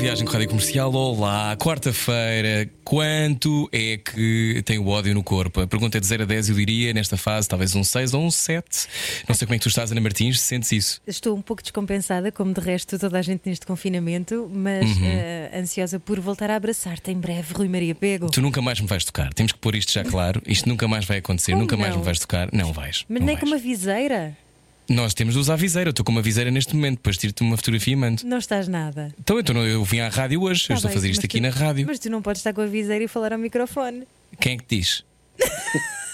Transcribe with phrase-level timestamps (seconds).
[0.00, 0.92] Viagem com a Rádio Comercial.
[0.94, 2.68] Olá, quarta-feira.
[2.84, 5.60] Quanto é que tem o ódio no corpo?
[5.60, 8.22] A pergunta é de 0 a 10, eu diria, nesta fase, talvez um 6 ou
[8.24, 8.64] um 7.
[9.28, 11.00] Não sei como é que tu estás, Ana Martins, sentes isso?
[11.06, 15.04] Estou um pouco descompensada, como de resto toda a gente neste confinamento, mas Uhum.
[15.04, 18.30] eh, ansiosa por voltar a abraçar-te em breve, Rui Maria Pego.
[18.30, 19.32] Tu nunca mais me vais tocar.
[19.34, 20.42] Temos que pôr isto já claro.
[20.46, 21.52] Isto nunca mais vai acontecer.
[21.52, 21.98] Como nunca mais não?
[21.98, 22.48] me vais tocar.
[22.52, 23.04] Não vais.
[23.08, 23.52] Mas não nem com vais.
[23.52, 24.36] uma viseira?
[24.90, 25.88] Nós temos de usar a viseira.
[25.88, 26.96] Eu estou com uma viseira neste momento.
[26.96, 28.22] Depois tiro-te uma fotografia e mando.
[28.24, 29.14] Não estás nada.
[29.18, 30.66] Então, eu, vim à rádio hoje.
[30.66, 31.86] Tá eu estou a bem, fazer mas isto aqui tu- na rádio.
[31.86, 34.02] Mas tu não podes estar com a viseira e falar ao microfone.
[34.40, 35.04] Quem é que te diz?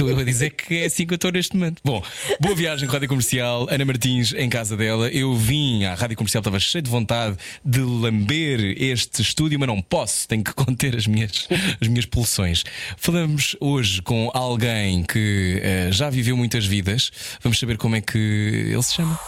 [0.00, 1.82] Estou eu a dizer que é assim que eu estou neste momento.
[1.84, 2.02] Bom,
[2.40, 3.66] boa viagem com a Rádio Comercial.
[3.68, 5.10] Ana Martins em casa dela.
[5.10, 9.82] Eu vim à Rádio Comercial, estava cheio de vontade de lamber este estúdio, mas não
[9.82, 11.46] posso, tenho que conter as minhas,
[11.78, 12.64] as minhas pulsões.
[12.96, 17.12] Falamos hoje com alguém que eh, já viveu muitas vidas.
[17.42, 19.20] Vamos saber como é que ele se chama.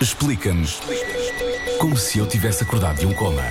[0.00, 0.80] Explica-nos
[1.78, 3.44] como se eu tivesse acordado de um coma.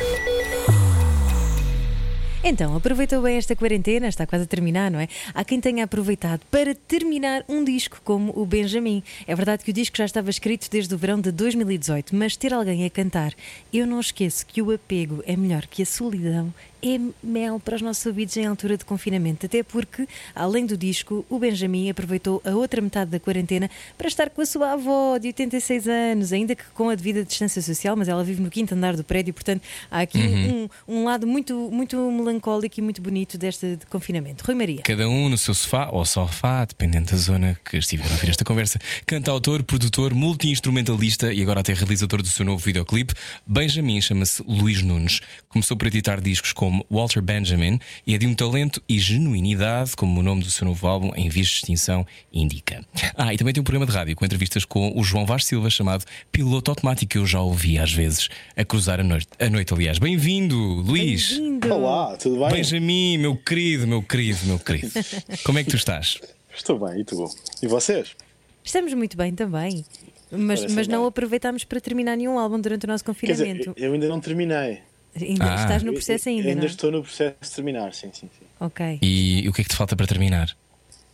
[2.47, 5.07] Então, aproveitou bem esta quarentena, está quase a terminar, não é?
[5.33, 9.01] Há quem tenha aproveitado para terminar um disco, como o Benjamin.
[9.25, 12.53] É verdade que o disco já estava escrito desde o verão de 2018, mas ter
[12.53, 13.33] alguém a cantar,
[13.73, 17.81] eu não esqueço que o apego é melhor que a solidão, é mel para os
[17.81, 19.45] nossos ouvidos em altura de confinamento.
[19.45, 24.29] Até porque, além do disco, o Benjamin aproveitou a outra metade da quarentena para estar
[24.29, 28.07] com a sua avó de 86 anos, ainda que com a devida distância social, mas
[28.07, 31.97] ela vive no quinto andar do prédio, portanto, há aqui um, um lado muito, muito
[32.11, 34.43] melancólico e muito bonito deste de confinamento.
[34.45, 34.81] Rui Maria.
[34.83, 38.43] Cada um no seu sofá ou sofá, dependendo da zona que estiver a ouvir esta
[38.43, 38.79] conversa.
[39.05, 43.13] Cantautor, produtor, multi-instrumentalista e agora até realizador do seu novo videoclipe.
[43.45, 45.21] Benjamin chama-se Luís Nunes.
[45.49, 50.19] Começou por editar discos como Walter Benjamin e é de um talento e genuinidade, como
[50.19, 52.03] o nome do seu novo álbum, em vias de extinção,
[52.33, 52.83] indica.
[53.15, 55.69] Ah, e também tem um programa de rádio com entrevistas com o João Vaz Silva
[55.69, 59.27] chamado Piloto Automático, que eu já ouvi às vezes a cruzar a noite.
[59.39, 59.99] A noite aliás.
[59.99, 61.33] Bem-vindo, Luís.
[61.37, 61.71] Bem-vindo.
[61.71, 62.49] Olá, tudo bem?
[62.49, 64.89] Benjamin, meu querido, meu querido, meu querido.
[65.45, 66.19] Como é que tu estás?
[66.55, 67.29] Estou bem, e tu?
[67.61, 68.15] E vocês?
[68.63, 69.85] Estamos muito bem também.
[70.31, 71.07] Mas, Parece mas não bem.
[71.09, 73.73] aproveitámos para terminar nenhum álbum durante o nosso Quer dizer, confinamento.
[73.77, 74.79] eu ainda não terminei.
[75.19, 75.55] Ainda Ah.
[75.55, 76.71] estás no processo Eu- eu ainda, ainda não é?
[76.71, 78.45] estou no processo de terminar, sim, sim, sim.
[78.59, 78.99] Ok.
[79.01, 80.55] E o que é que te falta para terminar?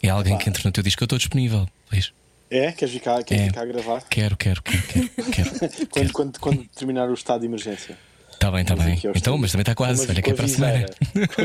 [0.01, 1.03] É alguém que entre no teu disco?
[1.03, 2.11] Eu estou disponível, Luís.
[2.49, 2.71] É?
[2.71, 3.45] Queres vir cá, queres É.
[3.47, 4.01] vir cá gravar?
[4.09, 5.09] Quero, quero, quero, quero.
[5.31, 5.49] quero,
[5.87, 6.13] Quando, quero.
[6.13, 7.97] quando, quando terminar o estado de emergência.
[8.41, 8.99] Está bem, está bem.
[9.15, 10.09] Então, mas também está quase.
[10.09, 10.85] Olha que é para a semana.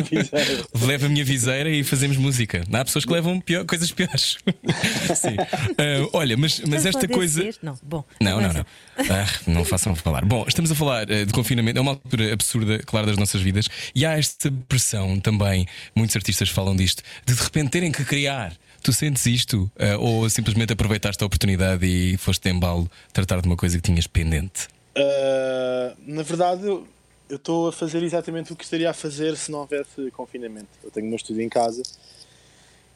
[0.81, 2.65] Leva a minha viseira e fazemos música.
[2.73, 4.39] Há pessoas que levam pior- coisas piores.
[5.15, 5.37] Sim.
[5.77, 7.51] Ah, olha, mas, mas esta coisa.
[7.63, 8.03] Não, bom.
[8.19, 8.67] Não, não, não.
[9.11, 10.25] Ah, não façam falar.
[10.25, 13.69] Bom, estamos a falar eh, de confinamento, é uma altura absurda, claro, das nossas vidas,
[13.95, 18.55] e há esta pressão também, muitos artistas falam disto, de de repente terem que criar.
[18.83, 19.71] Tu sentes isto?
[19.79, 23.83] Ah, ou simplesmente aproveitaste a oportunidade e foste em embalo tratar de uma coisa que
[23.83, 24.69] tinhas pendente?
[24.97, 26.87] Ah, na verdade, eu
[27.29, 30.69] estou a fazer exatamente o que estaria a fazer se não houvesse confinamento.
[30.83, 31.83] Eu tenho o meu estúdio em casa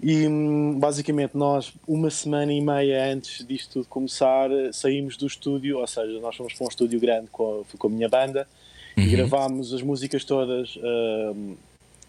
[0.03, 5.79] e hum, basicamente nós, uma semana e meia antes disto tudo começar, saímos do estúdio,
[5.79, 8.49] ou seja, nós fomos para um estúdio grande com a, com a minha banda
[8.97, 11.55] e gravámos as músicas todas hum,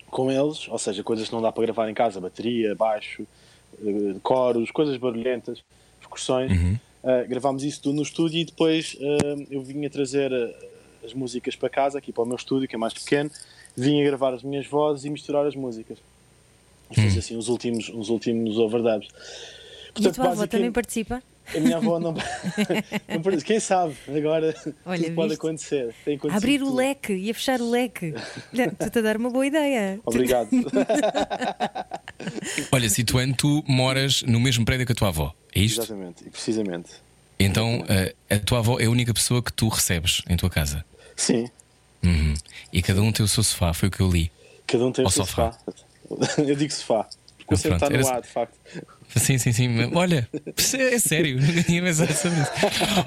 [0.10, 3.26] com eles, ou seja, coisas que não dá para gravar em casa, bateria, baixo,
[3.82, 5.64] eh, coros, coisas barulhentas,
[6.00, 6.52] percussões.
[7.04, 10.54] Uh, gravámos isso tudo no estúdio e depois uh, eu vinha trazer uh,
[11.04, 13.32] as músicas para casa, aqui para o meu estúdio, que é mais pequeno,
[13.76, 15.98] vinha gravar as minhas vozes e misturar as músicas.
[16.92, 19.08] E fiz assim os últimos, os últimos overdubs.
[19.08, 21.24] E a Portanto, tua avó também participa?
[21.56, 22.14] A minha avó não.
[22.14, 23.96] não Quem sabe?
[24.08, 25.40] Agora Olha, tudo pode viste?
[25.40, 25.96] acontecer.
[26.06, 26.78] Tem acontecido Abrir o tudo.
[26.78, 28.14] leque e a fechar o leque.
[28.54, 30.00] Estou-te a dar uma boa ideia.
[30.06, 30.50] Obrigado.
[32.72, 35.80] Olha, situando, tu moras no mesmo prédio que a tua avó, é isto?
[35.82, 36.92] Exatamente, precisamente.
[37.40, 40.86] Então ah, a tua avó é a única pessoa que tu recebes em tua casa.
[41.16, 41.50] Sim,
[42.04, 42.34] Uhum.
[42.74, 44.32] E cada um tem o seu sofá, foi o que eu li.
[44.66, 45.52] cada um tem o seu sofá.
[45.52, 46.32] sofá.
[46.42, 47.08] Eu digo sofá.
[47.58, 48.58] Centro está no era- ar, de facto.
[49.16, 49.68] Sim, sim, sim.
[49.68, 50.28] mas, Olha,
[50.74, 52.52] é sério, nunca tinha pensado sobre isso.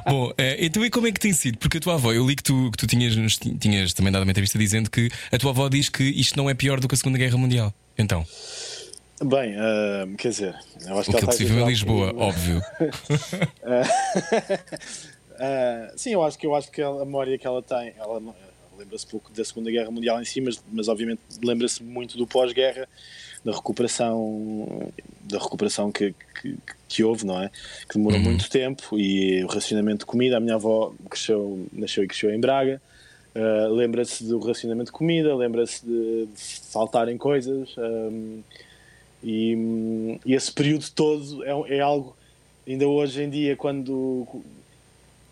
[0.07, 1.59] Bom, eh, então e como é que tem sido?
[1.59, 3.15] Porque a tua avó, eu li que tu, que tu tinhas,
[3.59, 6.55] tinhas também dado uma entrevista dizendo que a tua avó diz que isto não é
[6.55, 7.73] pior do que a Segunda Guerra Mundial.
[7.97, 8.27] Então,
[9.23, 10.55] Bem, ah, quer dizer,
[10.87, 12.61] eu acho o que que ela ele se viveu em Lisboa, um óbvio.
[15.39, 18.21] Ah, sim, eu acho que eu acho que a memória que ela tem, ela
[18.77, 22.89] lembra-se pouco da Segunda Guerra Mundial em si, mas, mas obviamente lembra-se muito do pós-guerra,
[23.45, 24.93] da recuperação
[25.23, 26.57] da recuperação que, que,
[26.89, 27.51] que houve, não é?
[27.89, 28.25] Que demorou Uhum.
[28.25, 30.37] muito tempo e o racionamento de comida.
[30.37, 32.81] A minha avó cresceu, nasceu e cresceu em Braga.
[33.35, 38.43] Uh, lembra-se do racionamento de comida, lembra-se de, de faltarem coisas um,
[39.25, 42.17] e, e esse período todo é, é algo
[42.65, 44.25] ainda hoje em dia quando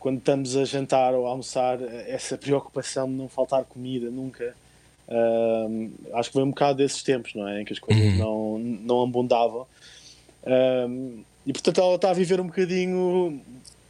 [0.00, 4.53] quando estamos a jantar ou a almoçar essa preocupação de não faltar comida nunca
[5.12, 8.59] um, acho que vem um bocado desses tempos não é em que as coisas não
[8.59, 9.67] não abundavam
[10.88, 13.41] um, e portanto ela está a viver um bocadinho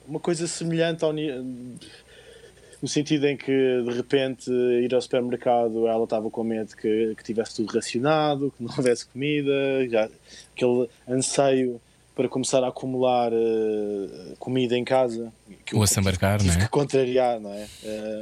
[0.06, 3.52] uma coisa semelhante ao no sentido em que
[3.84, 8.64] de repente ir ao supermercado ela estava com medo que, que tivesse tudo racionado, que
[8.64, 10.08] não houvesse comida, já,
[10.52, 11.80] aquele anseio
[12.16, 15.32] para começar a acumular eh, comida em casa.
[15.64, 16.56] Que Ou a sambarcar, não é?
[16.58, 17.66] que contrariar, não é?
[17.84, 18.20] Eh,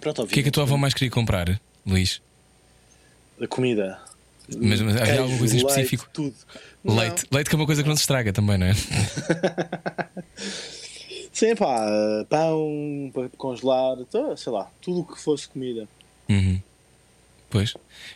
[0.00, 2.20] Pronto, O que é que a tua avó mais queria comprar, Luís?
[3.40, 3.98] A comida.
[4.56, 6.08] Mas, mas havia alguma coisa específico?
[6.12, 6.34] tudo.
[6.84, 7.26] Leite.
[7.30, 8.74] Leite que é uma coisa que não se estraga também, não é?
[11.32, 11.86] Sim, pá,
[12.28, 13.96] pão para congelar,
[14.36, 15.86] sei lá, tudo o que fosse comida.
[16.28, 16.60] Uhum.
[17.50, 17.74] Pois.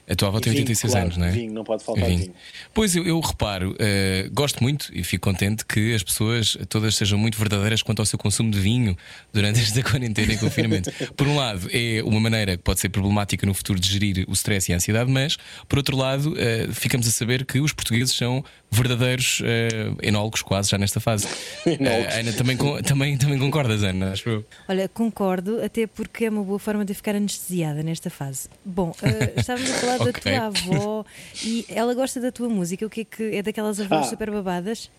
[0.08, 1.30] A tua avó tem Vinho, 86 claro, anos, não é?
[1.30, 2.18] Vinho, não pode faltar Vinho.
[2.18, 2.34] vinho.
[2.74, 7.18] Pois eu, eu reparo, eh, gosto muito e fico contente que as pessoas todas sejam
[7.18, 8.96] muito verdadeiras quanto ao seu consumo de vinho
[9.32, 10.90] durante esta quarentena e confinamento.
[11.16, 14.32] Por um lado, é uma maneira que pode ser problemática no futuro de gerir o
[14.32, 15.36] stress e a ansiedade, mas
[15.68, 20.70] por outro lado, eh, ficamos a saber que os portugueses são verdadeiros eh, enólogos quase
[20.70, 21.26] já nesta fase.
[21.66, 22.14] Enólogos.
[22.14, 24.12] Ana, também, também, também concordas, Ana?
[24.12, 24.44] Acho eu.
[24.68, 28.48] Olha, concordo, até porque é uma boa forma de ficar anestesiada nesta fase.
[28.64, 28.94] Bom,
[29.36, 30.20] estávamos a falar da Ok.
[30.22, 31.04] tua avó
[31.44, 32.84] e ela gosta da tua música.
[32.86, 34.10] O que é que é daquelas avós Ah.
[34.10, 34.90] super babadas?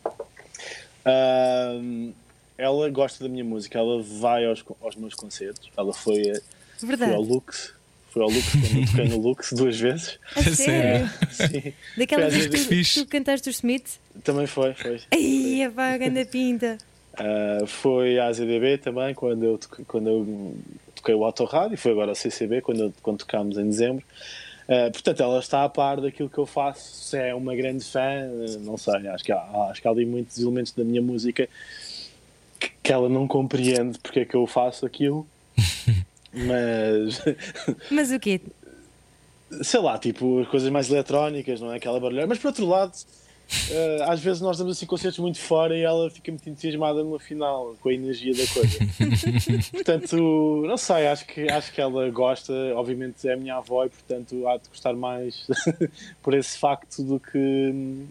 [2.58, 5.70] Ela gosta da minha música, ela vai aos, aos meus concertos.
[5.76, 6.42] Ela foi, a-
[6.80, 7.74] foi ao Lux,
[8.12, 10.20] foi ao Lux quando eu toquei no Lux duas vezes.
[10.36, 11.10] A sério?
[11.32, 14.00] Sim, Daquela Foi vez que tu, tu cantaste o Smith?
[14.24, 14.74] também foi.
[14.76, 15.02] foi.
[15.12, 16.78] Ai, pá, grande pinta.
[17.18, 20.56] Ah, foi à ZDB também quando eu, quando eu
[21.04, 24.04] toquei o autorrádio e foi agora ao CCB quando, quando tocámos em dezembro.
[24.68, 26.96] Ah, portanto, ela está a par daquilo que eu faço.
[26.96, 29.08] Se é uma grande fã, ah, não sei.
[29.08, 31.50] Acho que há, acho que há ali muitos elementos da minha música
[32.58, 35.28] que, que ela não compreende porque é que eu faço aquilo.
[36.34, 37.22] Mas
[37.92, 38.42] Mas o quê?
[39.62, 41.76] sei lá, tipo, as coisas mais eletrónicas, não é?
[41.76, 42.26] Aquela barulheira.
[42.26, 42.94] Mas por outro lado,
[43.70, 47.20] eh, às vezes nós damos assim concertos muito fora e ela fica muito entusiasmada no
[47.20, 48.80] final com a energia da coisa.
[49.72, 53.90] portanto, não sei, acho que, acho que ela gosta, obviamente é a minha avó e
[53.90, 55.48] portanto há de gostar mais
[56.22, 58.06] por esse facto do que,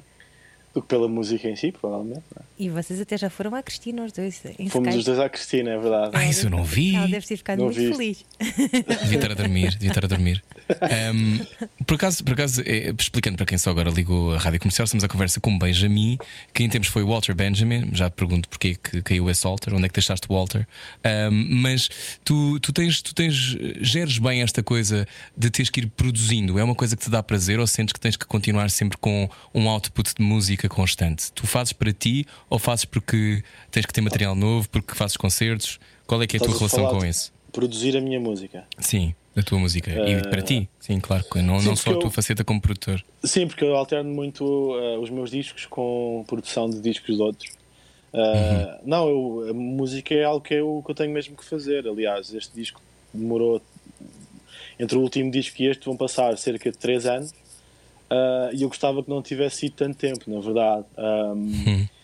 [0.75, 2.23] do que pela música em si, provavelmente.
[2.35, 2.45] não é?
[2.59, 4.41] E vocês até já foram à Cristina, os dois.
[4.59, 4.99] Em Fomos Skype.
[4.99, 6.11] os dois à Cristina, é verdade.
[6.15, 6.95] Ah, isso eu não vi.
[6.95, 7.93] Ela deve ter ficado Não muito vi.
[7.93, 8.25] feliz.
[9.03, 10.43] Devia estar a dormir, devia estar a dormir.
[10.81, 11.41] Ahm,
[11.87, 15.05] por acaso, por acaso eh, explicando para quem só agora ligou a rádio comercial, estamos
[15.05, 16.17] a conversa com Benjamin,
[16.55, 17.91] que em tempos foi Walter Benjamin.
[17.93, 20.67] Já te pergunto porque é que caiu esse Walter, onde é que deixaste o Walter.
[21.05, 21.89] Ahm, mas
[22.25, 23.35] tu, tu tens, tu tens,
[23.81, 26.59] geres bem esta coisa de teres que ir produzindo.
[26.59, 29.29] É uma coisa que te dá prazer ou sentes que tens que continuar sempre com
[29.53, 31.33] um output de música constante?
[31.33, 35.79] Tu fazes para ti ou fazes porque tens que ter material novo, porque fazes concertos?
[36.07, 37.33] Qual é que é a tua a relação com isso?
[37.53, 38.65] Produzir a minha música.
[38.79, 39.91] Sim, da tua música.
[39.91, 41.25] E Eh, para ti, sim, claro.
[41.37, 43.03] Não, sim, não só a tua eu- faceta como produtor.
[43.25, 47.51] Sim, porque eu alterno muito eh, os meus discos com produção de discos de outros.
[48.13, 48.79] Uh, Uhum.
[48.85, 51.87] Não, eu- a música é algo que eu, que eu tenho mesmo que fazer.
[51.89, 52.81] Aliás, este disco
[53.13, 53.63] demorou
[54.79, 57.33] entre o último disco e este vão passar cerca de 3 anos.
[58.13, 60.85] Uh, e eu gostava que não tivesse sido tanto tempo, na verdade.
[60.99, 61.87] Um,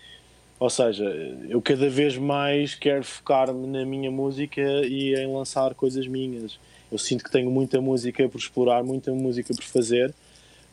[0.60, 1.04] Ou seja,
[1.48, 6.58] eu cada vez mais quero focar-me na minha música e em lançar coisas minhas.
[6.90, 10.12] Eu sinto que tenho muita música por explorar, muita música por fazer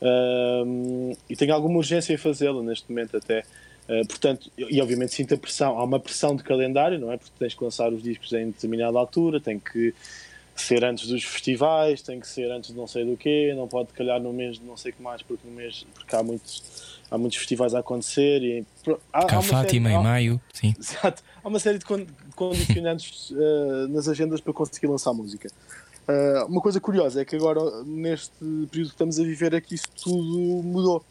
[0.02, 3.44] um, e tenho alguma urgência em fazê-la neste momento até.
[3.88, 7.18] Uh, portanto, e obviamente sinto a pressão, há uma pressão de calendário, não é?
[7.18, 9.94] Porque tens que lançar os discos em determinada altura, tem que
[10.56, 13.90] ser antes dos festivais, tem que ser antes de não sei do quê, não pode
[13.94, 17.00] calhar no mês de não sei o que mais, porque no mês porque há muitos,
[17.12, 18.66] há muitos festivais a acontecer e
[19.12, 20.74] há, há Fátima série- em há- maio, sim.
[20.80, 21.22] Exato.
[21.44, 25.50] Há uma série de con- de condicionantes eh, nas agendas para conseguir lançar música.
[26.08, 29.76] Eh, uma coisa curiosa é que agora, neste período que estamos a viver, é que
[29.76, 31.04] isso tudo mudou.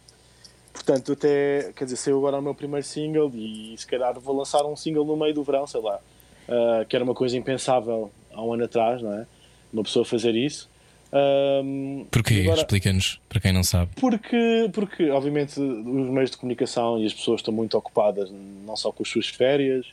[0.72, 4.64] Portanto, até, quer dizer, saiu agora o meu primeiro single e se calhar vou lançar
[4.64, 6.00] um single no meio do verão, sei lá.
[6.48, 9.26] Eh, que era uma coisa impensável há um ano atrás, não é?
[9.74, 10.70] Uma pessoa fazer isso.
[11.12, 12.48] Ahm, Porquê?
[12.50, 13.90] Explica-nos, para quem não sabe.
[14.00, 18.30] porque, porque, obviamente, os meios de comunicação e as pessoas estão muito ocupadas,
[18.66, 19.86] não só com as suas férias,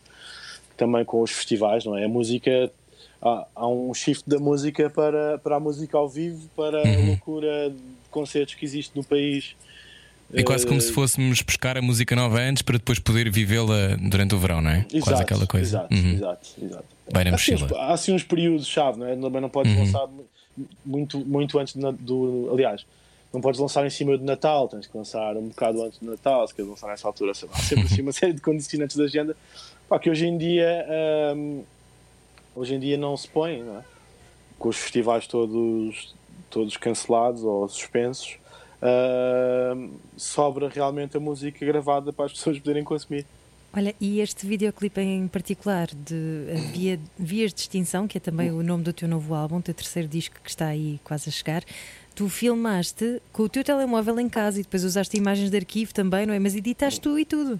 [0.77, 2.05] também com os festivais, não é?
[2.05, 2.71] A música,
[3.21, 7.73] há, há um shift da música para, para a música ao vivo, para a loucura
[8.09, 9.55] concertos que existe no país.
[10.33, 13.97] É quase como Eh, se fôssemos buscar a música nova antes para depois poder vivê-la
[14.00, 14.85] durante o verão, não é?
[14.91, 15.65] Exato, quase aquela coisa.
[15.67, 16.13] Exato, Uhum.
[16.13, 16.85] exato, exato.
[17.13, 17.79] Vai na Há assim, uns, mochila.
[17.81, 19.15] há assim uns períodos-chave, não é?
[19.15, 19.79] Também não podes Uhum.
[19.79, 20.25] lançar mu-
[20.85, 22.49] muito, muito antes do, do.
[22.53, 22.85] Aliás,
[23.33, 26.47] não podes lançar em cima do Natal, tens que lançar um bocado antes do Natal,
[26.47, 27.55] se queres lançar nessa altura, sei lá.
[27.55, 29.35] Há sempre assim uma série de condicionantes da agenda
[29.89, 30.85] pá, que hoje em dia.
[31.35, 31.63] hum,
[32.55, 33.83] hoje em dia não se põe, não é?
[34.59, 36.13] Com os festivais todos,
[36.49, 38.37] todos cancelados ou suspensos.
[39.75, 43.25] hum, sobra realmente a música gravada para as pessoas poderem consumir.
[43.73, 48.61] Olha, e este videoclipe em particular de Via- Vias de Extinção, que é também o
[48.61, 51.63] nome do teu novo álbum, o teu terceiro disco que está aí quase a chegar,
[52.13, 56.25] tu filmaste com o teu telemóvel em casa e depois usaste imagens de arquivo também,
[56.25, 56.39] não é?
[56.39, 57.59] Mas editaste tu e tudo.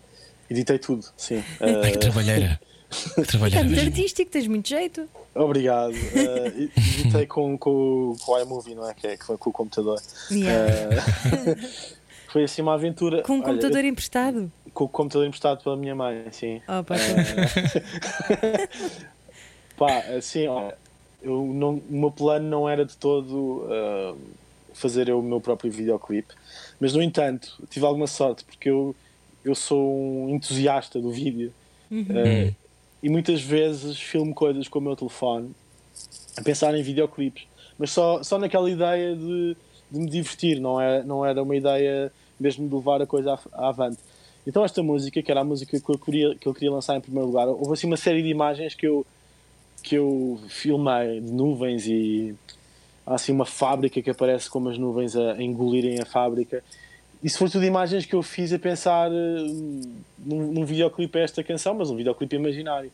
[0.50, 1.42] Editei tudo, sim.
[1.62, 2.60] Ai, que Uh, trabalheira.
[3.16, 3.64] Que É trabalheira.
[3.64, 3.90] muito mesmo.
[3.90, 5.08] artístico, tens muito jeito.
[5.34, 5.94] Obrigado.
[5.94, 8.94] Uh, editei com, com, com o iMovie, não é?
[8.94, 9.98] Que é que foi com o computador.
[10.30, 10.74] Yeah.
[10.98, 11.92] Uh,
[12.32, 13.24] foi assim uma aventura.
[13.24, 14.52] Com um Olha, computador emprestado.
[14.74, 16.62] com o computador emprestado pela minha mãe, sim.
[16.68, 16.96] Oh, pá,
[19.76, 20.78] Pá, assim, olha,
[21.22, 24.18] eu não, o meu plano não era de todo uh,
[24.74, 26.34] fazer eu o meu próprio videoclipe,
[26.80, 28.96] mas no entanto, tive alguma sorte porque eu,
[29.44, 31.54] eu sou um entusiasta do vídeo
[31.92, 32.56] uh,
[33.04, 35.52] e muitas vezes filmo coisas com o meu telefone
[36.38, 37.46] a pensar em videoclipes,
[37.78, 39.58] mas só, só naquela ideia de,
[39.90, 42.12] de me divertir, não era, não era uma ideia
[42.42, 44.00] mesmo de levar a coisa à, à avante.
[44.46, 47.02] Então esta música, que era a música que eu, queria, que eu queria lançar em
[47.02, 49.06] primeiro lugar, houve assim uma série de imagens que eu,
[49.84, 52.36] que eu filmei de nuvens e
[53.06, 56.64] há assim uma fábrica que aparece com as nuvens a, engolirem a fábrica.
[57.24, 59.44] Isso foi tudo imagens que eu fiz a pensar eh,
[60.18, 62.92] num, num videoclipe a esta canção, mas um videoclipe imaginário.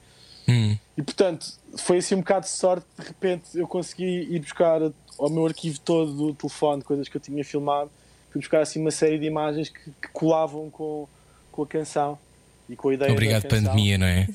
[0.50, 0.78] Hum.
[0.98, 4.82] E portanto, foi assim um bocado de sorte, de repente eu consegui ir buscar
[5.18, 7.90] ao meu arquivo todo do telefone, coisas que eu tinha filmado,
[8.32, 11.08] fui buscar assim uma série de imagens que, que colavam com,
[11.52, 12.18] com a canção
[12.70, 13.64] e com a ideia Obrigado, da canção.
[13.72, 14.28] pandemia, não é?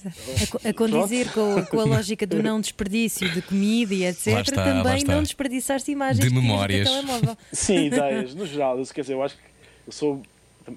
[0.65, 4.27] A, a condizer com, a- com a lógica do não desperdício de comida e etc.
[4.49, 6.89] Está, também não desperdiçaste imagens De memórias.
[6.89, 7.37] telemóvel.
[7.53, 8.79] Sim, ideias, no geral.
[8.79, 9.43] Eu, quer dizer, eu acho que
[9.87, 10.23] eu sou.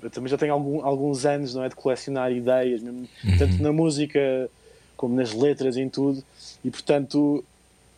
[0.01, 3.07] Eu também já tenho algum- alguns anos não é, de colecionar ideias, mesmo,
[3.37, 4.49] tanto na música
[4.97, 6.23] como nas letras, em tudo,
[6.63, 7.43] e portanto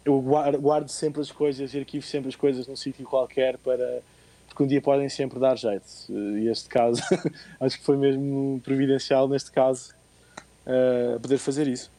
[0.04, 4.02] eu guardo, guardo sempre as coisas e arquivo sempre as coisas num sítio qualquer para.
[4.58, 5.86] Porque um dia podem sempre dar jeito.
[6.10, 7.00] E este caso,
[7.62, 9.94] acho que foi mesmo providencial, neste caso,
[10.66, 11.92] eh, poder fazer isso.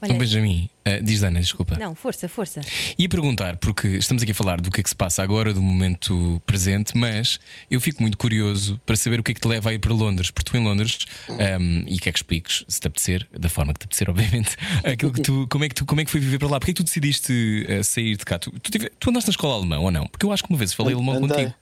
[0.00, 1.76] Olha, Um Benjamin, ah, diz Ana, desculpa.
[1.76, 2.60] não, força, força.
[2.96, 5.60] Ia perguntar, porque estamos aqui a falar do que é que se passa agora, do
[5.60, 9.70] momento presente, mas eu fico muito curioso para saber o que é que te leva
[9.70, 12.86] a ir para Londres, porque tu em Londres, ahm, e quer que expliques, se te
[12.86, 16.00] apetecer, da forma que te apetecer, obviamente, aquilo que tu, como é que tu, como
[16.00, 16.60] é que foi viver para lá?
[16.60, 18.38] Porque é que tu decidiste ah, sair de cá?
[18.38, 20.06] Tu, tu, tive- tu andaste na escola alemã ou não?
[20.06, 21.52] Porque eu acho que uma vez falei alemão contigo.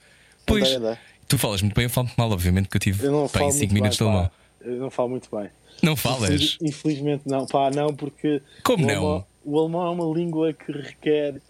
[0.47, 0.99] Pois, Andei, andei.
[1.29, 3.41] tu falas muito bem, eu falo muito mal, obviamente, que eu tive Eu não pá,
[3.41, 4.31] falo 5 muito minutos de alemão.
[4.61, 5.51] Eu não falo muito bem.
[5.83, 6.31] Não falas?
[6.31, 8.95] Infeliz- Infelizmente não, pá, não, porque Como o não?
[8.95, 11.41] Alemão, o alemão é uma língua que requer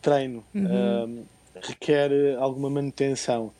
[0.00, 0.64] treino, Uhum.
[0.64, 1.24] hum,
[1.62, 3.52] requer eh, alguma manutenção.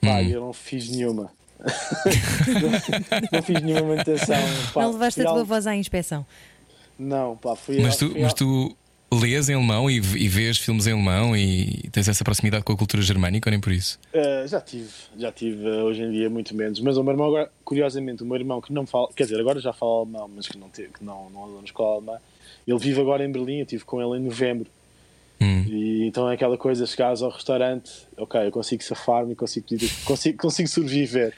[0.00, 0.28] Pá, Hum.
[0.28, 1.30] eu não fiz nenhuma.
[1.58, 2.70] não,
[3.32, 4.36] não fiz nenhuma manutenção.
[4.72, 6.24] Pá, não levaste a tua al- voz à inspeção.
[6.98, 8.76] Não, pá, fui Mas tu, fui mas tu
[9.12, 12.76] lês em alemão e, e vês filmes em alemão e tens essa proximidade com a
[12.76, 13.98] cultura germânica ou nem por isso?
[14.12, 16.80] Uh, já tive, já tive uh, hoje em dia muito menos.
[16.80, 19.60] Mas o meu irmão agora, curiosamente, o meu irmão que não fala, quer dizer, agora
[19.60, 22.18] já fala alemão, mas que não, teve, que não, não andou na escola alemã,
[22.66, 24.68] ele vive agora em Berlim, eu estive com ele em novembro.
[25.40, 25.64] Hum.
[25.68, 29.66] E então é aquela coisa, chegares ao restaurante, ok, eu consigo safar-me, consigo,
[30.04, 31.34] consigo, consigo sobreviver.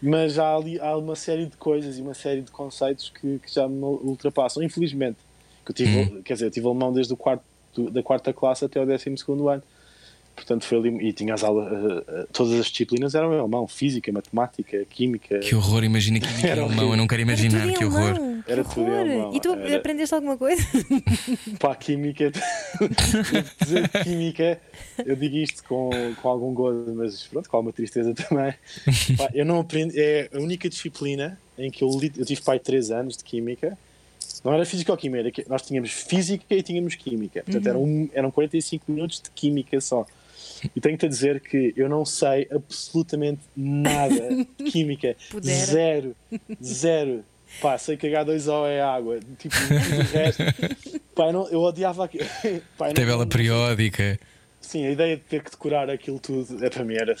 [0.00, 3.52] Mas há ali há uma série de coisas e uma série de conceitos que, que
[3.52, 5.18] já me ultrapassam, infelizmente.
[5.66, 7.42] Que eu tive, quer dizer, eu tive alemão desde o quarto,
[7.90, 9.62] da quarta classe até o décimo segundo ano.
[10.36, 13.66] Portanto, foi ali, e tinha as aulas, eh, eh, todas as disciplinas eram em alemão,
[13.66, 15.38] física, matemática, química.
[15.38, 16.90] Que horror, imagina que Era alemão, horrível.
[16.90, 18.10] eu não quero Era imaginar, que horror.
[18.10, 18.42] alemão.
[18.42, 18.98] Que Era tudo horror.
[19.00, 20.62] alemão, E tu era- aprendeste alguma coisa?
[21.58, 22.30] Para a química,
[23.62, 24.60] dizer química,
[25.04, 28.52] eu digo isto com, com algum gozo, mas pronto, com alguma tristeza também.
[29.16, 32.58] Pá, eu não aprendi, é a única disciplina em que eu, li- eu tive pai
[32.58, 33.76] 3 anos de química.
[34.44, 37.42] Não era física ou química, era que nós tínhamos física e tínhamos química.
[37.42, 40.06] Portanto, eram, um- eram 45 minutos de química só.
[40.74, 44.28] E tenho-te a dizer que eu não sei absolutamente nada
[44.58, 45.16] de química.
[45.30, 45.66] Pudera.
[45.66, 46.16] Zero.
[46.62, 47.24] Zero.
[47.60, 49.18] Pá, sei que H2O é água.
[49.38, 50.42] Tipo, o resto.
[51.14, 52.24] Pá, eu, não- eu odiava aquilo.
[52.76, 54.18] Pá, eu não- Tabela periódica.
[54.60, 57.14] Sim, a ideia de ter que decorar aquilo tudo, é, para mim era.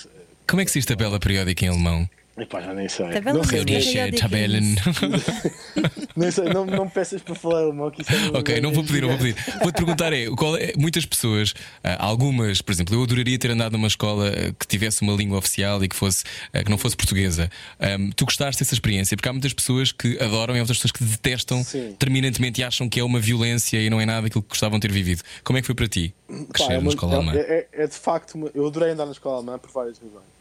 [0.48, 2.08] Como é que se diz tabela periódica em alemão?
[2.38, 3.08] Epá, já nem sei.
[3.08, 3.64] Tabela Não sei, é
[4.10, 4.74] digo tabelen.
[6.14, 8.84] nem sei, não, não me peças para falar alemão, que isso é Ok, não vou
[8.84, 9.34] pedir, não vou pedir.
[9.62, 13.72] Vou-te perguntar: é, qual é- muitas pessoas, ah, algumas, por exemplo, eu adoraria ter andado
[13.72, 16.94] numa escola ah, que tivesse uma língua oficial e que, fosse, ah, que não fosse
[16.94, 17.50] portuguesa.
[17.80, 19.16] Ahm, tu gostaste dessa experiência?
[19.16, 21.96] Porque há muitas pessoas que adoram e há outras pessoas que detestam Sim.
[21.98, 24.86] terminantemente e acham que é uma violência e não é nada aquilo que gostavam de
[24.86, 25.22] ter vivido.
[25.42, 27.32] Como é que foi para ti Pá, crescer é na uma- escola é- alemã?
[27.34, 30.35] É, é- é de facto, uma- eu adorei andar na escola alemã por várias razões.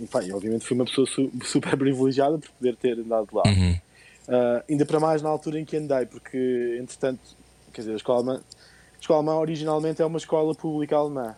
[0.00, 3.42] E, pá, e obviamente fui uma pessoa su- super privilegiada por poder ter andado lá.
[3.46, 3.76] Uhum.
[4.28, 7.20] Ah, ainda para mais na altura em que andei, porque entretanto,
[7.72, 8.40] quer dizer, a escola alemã,
[8.96, 11.34] a escola alemã originalmente é uma escola pública alemã.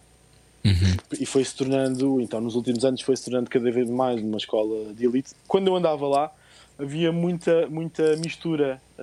[0.64, 0.96] Uhum.
[1.18, 5.06] E foi-se tornando, então nos últimos anos foi-se tornando cada vez mais uma escola de
[5.06, 5.32] elite.
[5.48, 6.30] Quando eu andava lá,
[6.78, 8.80] havia muita, muita mistura.
[8.98, 9.02] ah,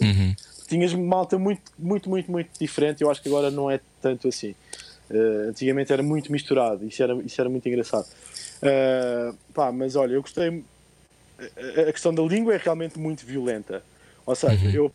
[0.00, 0.34] Uhum.
[0.68, 3.02] tinhas malta muito, muito, muito, muito diferente.
[3.02, 4.54] Eu acho que agora não é tanto assim.
[5.10, 8.06] Uh, antigamente era muito misturado, isso era, isso era muito engraçado.
[8.62, 10.62] Uh, pá, mas olha, eu gostei.
[11.38, 13.82] A, a questão da língua é realmente muito violenta.
[14.26, 14.92] Ou seja, eu,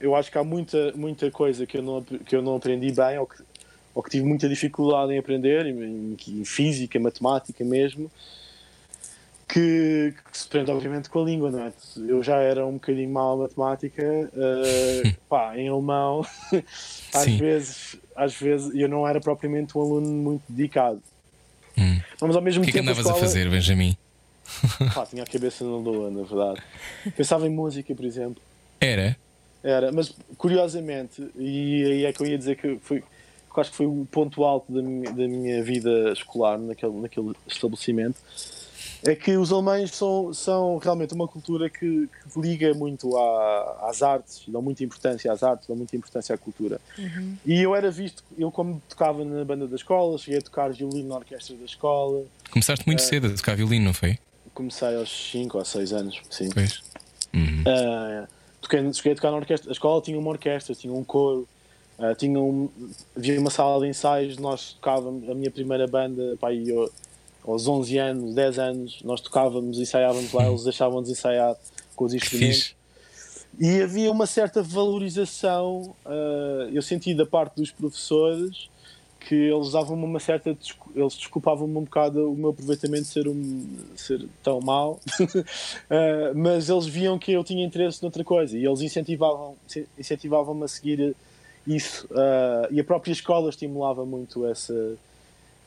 [0.00, 3.18] eu acho que há muita, muita coisa que eu, não, que eu não aprendi bem
[3.18, 3.42] ou que,
[3.94, 8.10] ou que tive muita dificuldade em aprender, em, em física, matemática mesmo,
[9.52, 11.72] que, que se prende obviamente com a língua, não é?
[12.08, 16.24] Eu já era um bocadinho mal a matemática, uh, pá, em alemão,
[17.12, 17.36] às Sim.
[17.36, 21.02] vezes, às vezes eu não era propriamente um aluno muito dedicado.
[21.76, 22.00] Hum.
[22.20, 23.96] Mas ao mesmo O que é que tempo andavas a escola- fazer, Benjamin?
[24.94, 26.62] Pá, tinha a cabeça na lua, na verdade.
[27.16, 28.42] Pensava em música, por exemplo.
[28.80, 29.16] Era?
[29.62, 33.06] Era, mas curiosamente, e aí é que eu ia dizer que foi, que
[33.56, 37.32] eu acho que foi o ponto alto da minha, da minha vida escolar naquele, naquele
[37.46, 38.16] estabelecimento,
[39.04, 44.02] é que os alemães são, são realmente uma cultura que, que liga muito à- às
[44.02, 46.80] artes, dão muita importância às artes, dão muita importância à cultura.
[47.44, 51.08] E eu era visto, eu como tocava na banda da escola, cheguei a tocar violino
[51.08, 54.18] na orquestra da escola, Começaste muito cedo a tocar violino, não foi?
[54.54, 56.50] comecei aos 5 ou 6 anos, sim.
[56.52, 56.82] Pois.
[57.32, 57.62] Uhum.
[57.66, 58.28] Uh,
[58.60, 59.70] toquei, cheguei a tocar na orquestra.
[59.70, 61.48] A escola tinha uma orquestra, tinha um coro,
[61.98, 62.68] uh, tinha um,
[63.16, 64.36] havia uma sala de ensaios.
[64.36, 66.92] Nós tocávamos, a minha primeira banda, pá, aí, eu,
[67.44, 71.56] aos 11 anos, 10 anos, nós tocávamos, ensaiávamos lá, eles deixavam-nos ensaiar
[71.96, 72.74] com os instrumentos.
[73.58, 78.70] E havia uma certa valorização, uh, eu senti da parte dos professores
[79.20, 80.50] que eles davam-me uma certa.
[80.94, 86.68] Eles desculpavam-me um bocado o meu aproveitamento de ser, um, ser tão mau, Uh, mas
[86.68, 89.54] eles viam que eu tinha interesse noutra coisa e eles incentivavam-
[89.98, 91.14] incentivavam-me a seguir
[91.66, 92.06] isso.
[92.06, 94.96] uh, e a própria escola estimulava muito essa,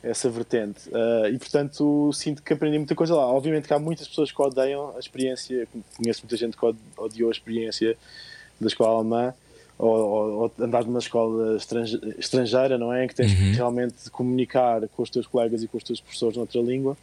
[0.08, 0.88] essa vertente.
[0.88, 3.26] Uh, e portanto sinto que aprendi muita coisa lá.
[3.26, 5.66] Obviamente que há muitas pessoas que odeiam a experiência,
[5.96, 7.96] conheço muita gente que od- odiou a experiência
[8.60, 9.34] da escola alemã.
[9.78, 13.04] Ou, ou, ou andar numa escola estrange- estrangeira, não é?
[13.04, 16.34] Em que tens que realmente comunicar com os teus colegas e com os teus professores
[16.38, 16.96] noutra língua.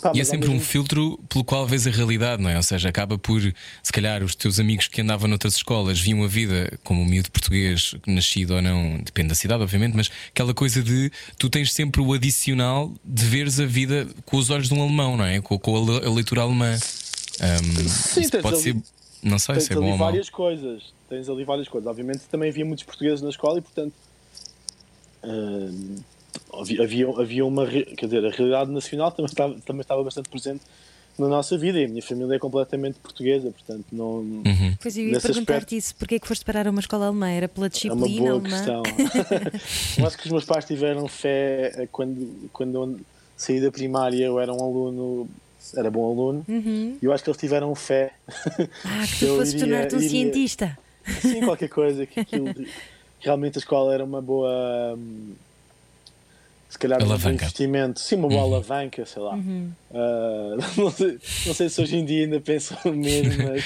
[0.00, 2.56] Pá, E é sempre um filtro pelo qual vês a realidade, não é?
[2.56, 3.40] Ou seja, acaba por,
[3.82, 7.30] se calhar, os teus amigos que andavam noutras escolas viam a vida como um miúdo
[7.30, 12.00] português, nascido ou não, depende da cidade, obviamente, mas aquela coisa de tu tens sempre
[12.00, 15.40] o adicional de veres a vida com os olhos de um alemão, não é?
[15.40, 16.72] Com, com a, a leitura alemã.
[17.40, 18.76] Ahm, Sim, isso tens pode ali- ser,
[19.24, 20.06] não sei tens se é ali bom ou mau.
[20.08, 20.82] várias coisas.
[21.08, 21.90] Tens ali várias coisas.
[21.90, 23.92] Obviamente também havia muitos portugueses na escola e portanto
[25.24, 25.96] hum,
[26.52, 30.60] havia, havia, havia uma quer dizer, a realidade nacional também estava, também estava bastante presente
[31.18, 34.76] na nossa vida e a minha família é completamente portuguesa, portanto não Uhum.
[34.80, 37.28] Pois eu ia perguntar-te isso, porque é que foste parar a uma escola alemã?
[37.28, 37.70] Era pela é uma
[38.06, 38.48] disciplina boa alemã?
[38.56, 38.82] questão.
[39.98, 43.00] eu acho que os meus pais tiveram fé eh, quando, quando eu
[43.36, 45.28] saí da primária eu era um aluno
[45.76, 46.96] era bom aluno Uhum.
[47.02, 48.12] e eu acho que eles tiveram fé
[48.84, 50.78] Ah, que tu iria- tornar-te um iria- cientista.
[51.20, 52.06] Sim, qualquer coisa.
[52.06, 52.54] Que aquilo,
[53.20, 54.94] realmente a escola era uma boa.
[54.96, 55.32] hum,
[56.70, 57.98] Se calhar um investimento.
[58.00, 58.54] Sim, uma boa Uhum.
[58.54, 59.36] alavanca, sei lá.
[59.92, 63.64] Ah, não, sei, não sei se hoje em dia ainda pensam mesmo, mas.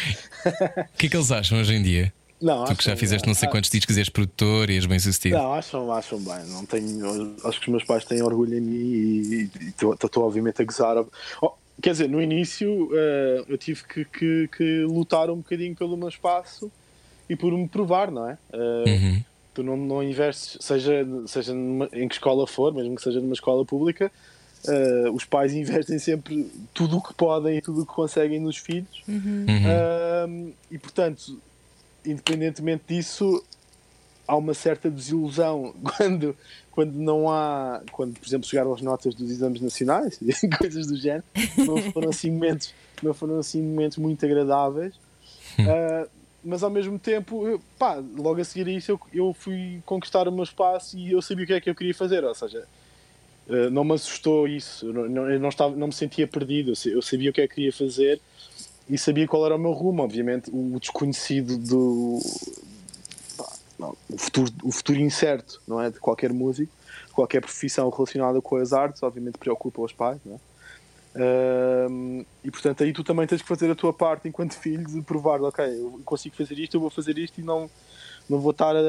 [0.95, 2.13] O que é que eles acham hoje em dia?
[2.41, 4.85] Não, Tu que já acham- fizeste não sei quantos discos e és produtor e és
[4.87, 5.37] bem sucedido.
[5.37, 6.45] Não, acham, acham bem.
[6.49, 10.65] Não tenho, acho que os meus pais têm orgulho em mim e estou obviamente a
[10.65, 10.97] gozar.
[11.41, 15.97] Oh, quer dizer, no início eh, eu tive que, que- que lutar um bocadinho pelo
[15.97, 16.71] meu espaço
[17.31, 18.37] e por me provar, não é?
[18.53, 19.23] Eh, Uhum.
[19.55, 23.35] Tu não, não investes, seja, seja numa- em que escola for, mesmo que seja numa
[23.35, 24.11] escola pública,
[24.67, 28.57] eh, os pais investem sempre tudo o que podem e tudo o que conseguem nos
[28.57, 29.03] filhos.
[29.07, 29.47] Uhum.
[29.49, 31.41] Ahm, e portanto,
[32.05, 33.45] independentemente disso,
[34.27, 36.37] há uma certa desilusão quando,
[36.73, 40.97] quando não há, quando, por exemplo, chegaram as notas dos exames nacionais e coisas do
[40.97, 41.25] género,
[41.59, 44.95] não foram assim momentos, não foram assim momentos muito agradáveis.
[45.61, 46.09] Ah,
[46.45, 50.29] mas ao mesmo tempo, eu, pá, logo a seguir a isso, eu, eu fui conquistar
[50.29, 52.25] o meu espaço e eu sabia o que é que eu queria fazer.
[52.25, 52.67] Ou seja,
[53.47, 57.03] Uh, não me assustou isso, eu não, eu não, estava, não me sentia perdido, eu
[57.03, 58.19] sabia o que é que queria fazer
[58.89, 62.21] e sabia qual era o meu rumo, obviamente o desconhecido do
[63.79, 66.73] não, o, futuro, o futuro incerto não é de qualquer músico,
[67.13, 70.39] qualquer profissão relacionada com as artes, obviamente preocupa os pais, não é?
[71.15, 75.01] Uh, e portanto aí tu também tens que fazer a tua parte enquanto filho de
[75.01, 77.71] provar, ok, eu consigo fazer isto, eu vou fazer isto e não,
[78.29, 78.81] não vou estar a,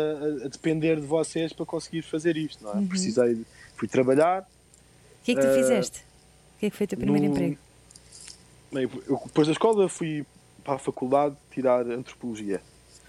[0.44, 2.76] a depender de vocês para conseguir fazer isto, não é?
[2.78, 2.88] Uhum.
[2.88, 4.42] Precisei, de, fui trabalhar.
[4.42, 6.00] O que é que tu uh, fizeste?
[6.56, 7.58] O que é que foi o teu primeiro no, emprego?
[8.74, 10.26] Bem, eu, depois da escola fui
[10.64, 12.60] para a faculdade tirar antropologia.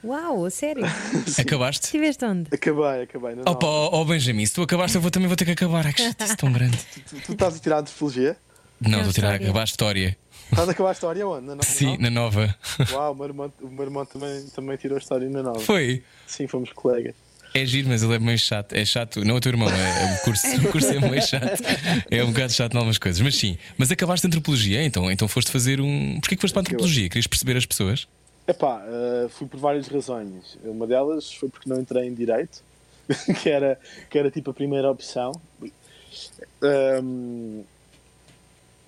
[0.04, 0.84] Uau, a sério?
[1.40, 1.86] Acabaste?
[1.86, 2.54] Estiveste onde?
[2.54, 3.34] Acabei, acabei.
[3.34, 5.86] Não, Opa, ó oh, Benjamin, se tu acabaste, eu vou, também vou ter que acabar.
[5.86, 6.76] É que é tão grande.
[6.76, 8.36] Tu, tu, tu, estás a tirar antropologia?
[8.80, 10.16] Não, estou a tirar, acabar a história.
[10.50, 11.54] Estás a acabar a história onde?
[11.54, 12.54] Na Sim, na nova.
[12.92, 15.60] Uau, o meu irmão, o meu irmão também, também tirou a história na nova.
[15.60, 16.02] Foi?
[16.26, 17.14] Sim, fomos colegas.
[17.54, 18.74] É giro, mas ele é meio chato.
[18.74, 21.62] É chato, não é o teu irmão, é, o, curso, o curso é meio chato.
[22.10, 23.20] É um bocado chato em algumas coisas.
[23.20, 26.20] Mas sim, mas acabaste antropologia, então, então foste fazer um.
[26.20, 27.08] Porquê que foste para a antropologia?
[27.08, 28.06] Querias perceber as pessoas?
[28.46, 30.58] Epá, uh, fui por várias razões.
[30.62, 32.62] Uma delas foi porque não entrei em Direito,
[33.42, 35.32] que era, que era tipo a primeira opção.
[36.62, 37.64] Um,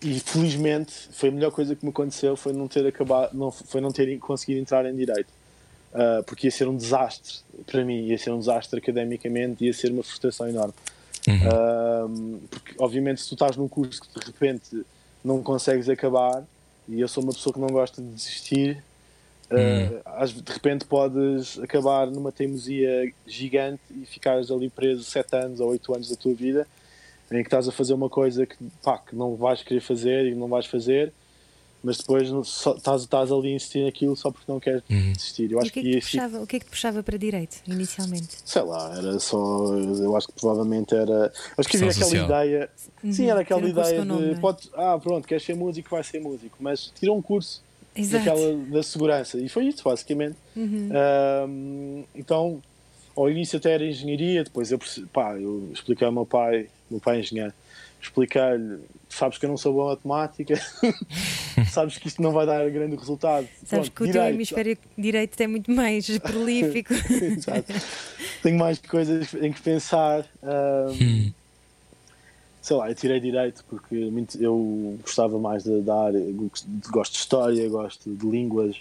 [0.01, 3.81] e felizmente foi a melhor coisa que me aconteceu foi não ter acabado, não, foi
[3.81, 5.39] não ter conseguido entrar em Direito.
[5.93, 9.91] Uh, porque ia ser um desastre para mim, ia ser um desastre academicamente, ia ser
[9.91, 10.75] uma frustração enorme.
[11.27, 12.37] Uhum.
[12.37, 14.87] Uh, porque, obviamente, se tu estás num curso que de repente
[15.25, 16.45] não consegues acabar,
[16.87, 18.83] e eu sou uma pessoa que não gosta de desistir,
[19.51, 25.71] uh, de repente podes acabar numa teimosia gigante e ficares ali preso 7 anos ou
[25.71, 26.67] 8 anos da tua vida,
[27.31, 30.35] em que estás a fazer uma coisa que, pá, que não vais querer fazer e
[30.35, 31.13] não vais fazer
[31.83, 35.13] mas depois estás, estás ali a insistir naquilo só porque não queres uhum.
[35.13, 35.53] desistir.
[35.53, 38.37] Eu acho que, que, que puxava, o que é que te puxava para direito, inicialmente?
[38.45, 39.75] Sei lá, era só.
[39.75, 41.33] Eu acho que provavelmente era.
[41.57, 42.25] Acho que havia aquela social.
[42.25, 42.71] ideia.
[43.03, 43.13] Uhum.
[43.13, 44.07] Sim, era aquela um ideia de.
[44.07, 44.35] Nome, é?
[44.35, 47.63] pode, ah, pronto, queres ser músico, vai ser músico, mas tira um curso
[48.11, 49.39] daquela da segurança.
[49.39, 50.37] E foi isso, basicamente.
[50.57, 50.91] Uhum.
[51.49, 52.61] Um, então,
[53.17, 54.81] ao início até era engenharia, depois eu,
[55.13, 57.55] pá, eu expliquei ao meu pai, meu pai é engenheiro
[58.01, 60.55] explicar-lhe, sabes que eu não sou boa matemática,
[61.71, 63.49] sabes que isto não vai dar grande resultado.
[63.65, 64.25] Sabes Pronto, que o direito.
[64.25, 66.95] teu hemisfério direito é muito mais prolífico.
[66.95, 67.73] Exato.
[68.43, 70.25] Tenho mais coisas em que pensar.
[70.43, 71.33] Um,
[72.63, 76.21] sei lá, eu tirei direito porque eu gostava mais da área,
[76.91, 78.77] gosto de história, gosto de línguas,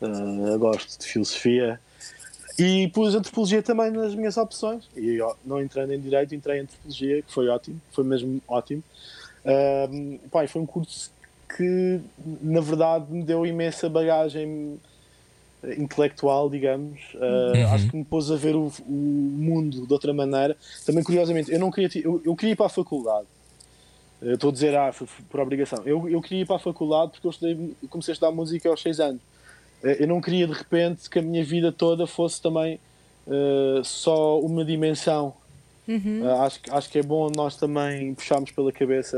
[0.00, 1.80] uh, gosto de filosofia.
[2.58, 4.84] E pus antropologia também nas minhas opções.
[4.96, 8.82] E não entrando em direito, entrei em antropologia, que foi ótimo, foi mesmo ótimo.
[9.90, 11.10] Um, foi um curso
[11.54, 12.00] que,
[12.42, 14.78] na verdade, me deu imensa bagagem
[15.78, 17.00] intelectual, digamos.
[17.14, 17.74] Uh, uhum.
[17.74, 20.56] Acho que me pôs a ver o, o, mundo de outra maneira.
[20.84, 23.26] Também, curiosamente, eu não queria, eu, eu queria ir para a faculdade.
[24.20, 24.92] Eu estou a dizer, ah,
[25.28, 25.82] por obrigação.
[25.84, 28.68] Eu, eu queria ir para a faculdade porque eu, estudei, eu comecei a estudar música
[28.68, 29.20] aos 6 anos.
[29.86, 32.80] Eh, eu não queria de repente que a minha vida toda fosse também
[33.26, 35.32] uh, só uma dimensão.
[35.86, 36.22] Uhum.
[36.22, 39.16] Uh, acho, acho que é bom nós também puxarmos pela cabeça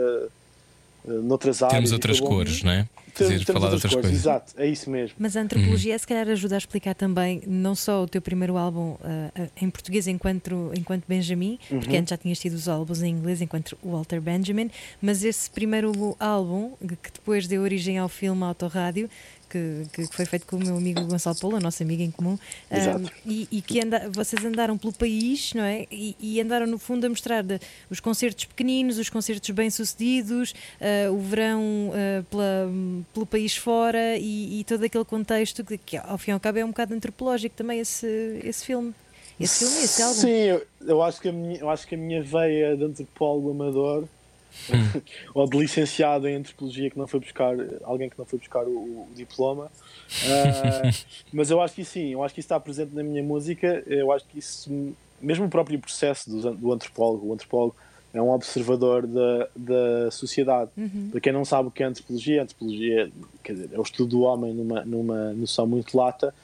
[1.05, 1.77] uh, noutras áreas.
[1.77, 2.87] Temos outras cores, não é?
[3.15, 4.13] Fazer, falar de outras cores, coisas.
[4.13, 5.17] Exato, é isso mesmo.
[5.19, 5.99] Mas a antropologia, uhum.
[5.99, 10.07] se calhar, ajuda a explicar também não só o teu primeiro álbum uh, em português
[10.07, 11.81] enquanto, enquanto Benjamin, uhum.
[11.81, 14.71] porque antes já tinhas tido os álbuns em inglês enquanto Walter Benjamin,
[15.03, 19.11] mas esse primeiro álbum, que depois deu origem ao filme Autorádio,
[19.49, 22.39] que, que, foi feito com o meu amigo Gonçalo Paulo, a nossa amiga em comum,
[22.71, 25.87] um, e, e, que anda, vocês andaram pelo país, não é?
[25.91, 27.59] E, e andaram no fundo a mostrar de,
[27.91, 32.71] os concertos pequeninos, os concertos bem-sucedidos, uh, o verão uh, pela,
[33.13, 36.59] pelo país fora e, e, todo aquele contexto que, que, ao fim e ao cabo,
[36.59, 38.95] é um bocado antropológico também esse, esse filme.
[39.41, 40.21] Esse filme, esse álbum.
[40.21, 43.51] Sim, eu, eu, acho que a minha, eu acho que a minha veia de antropólogo
[43.51, 44.05] amador
[44.71, 45.01] Hum.
[45.35, 48.71] ou de licenciado em antropologia que não foi buscar alguém que não foi buscar o,
[48.71, 53.03] o diploma uh, mas eu acho que sim eu acho que isso está presente na
[53.03, 57.77] minha música eu acho que isso mesmo o próprio processo do, do antropólogo o antropólogo
[58.13, 61.09] é um observador da, da sociedade uhum.
[61.11, 63.11] para quem não sabe o que é antropologia antropologia
[63.43, 66.35] quer dizer, é o estudo do homem numa, numa noção muito lata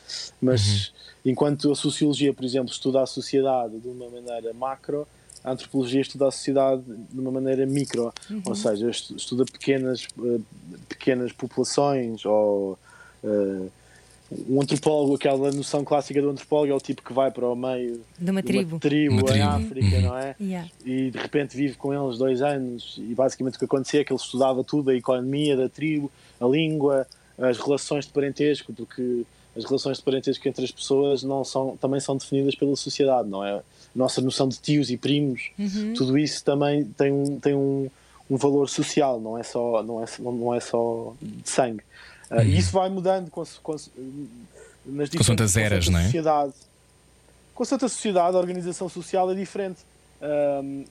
[0.40, 1.32] mas uhum.
[1.32, 5.06] enquanto a sociologia por exemplo estuda a sociedade de uma maneira macro
[5.44, 8.42] a antropologia estuda a sociedade de uma maneira micro, uhum.
[8.46, 10.40] ou seja, estuda pequenas, eh,
[10.88, 12.78] pequenas populações ou
[13.22, 13.70] uh,
[14.48, 18.00] um antropólogo, aquela noção clássica do antropólogo é o tipo que vai para o meio
[18.18, 19.44] de uma tribo, tribo uma em tribo.
[19.44, 20.02] África, uhum.
[20.02, 20.34] não é?
[20.40, 20.70] Yeah.
[20.84, 24.12] E de repente vive com eles dois anos e basicamente o que acontecia é que
[24.12, 27.06] ele estudava tudo, a economia da tribo, a língua,
[27.38, 29.24] as relações de parentesco, porque
[29.56, 33.44] as relações de parentesco entre as pessoas não são, também são definidas pela sociedade, não
[33.44, 33.62] é?
[33.94, 35.50] Nossa noção de tios e primos,
[35.96, 37.88] tudo isso também tem um, tem um,
[38.28, 41.82] um valor social, não é só, não é, não é só de sangue.
[42.30, 43.76] Uh, E isso vai mudando com, com,
[44.86, 46.04] nas Consoante as eras, não é?
[46.04, 46.52] sociedade.
[47.54, 49.80] Consoante a sociedade, a organização social é diferente.
[50.20, 50.84] Um,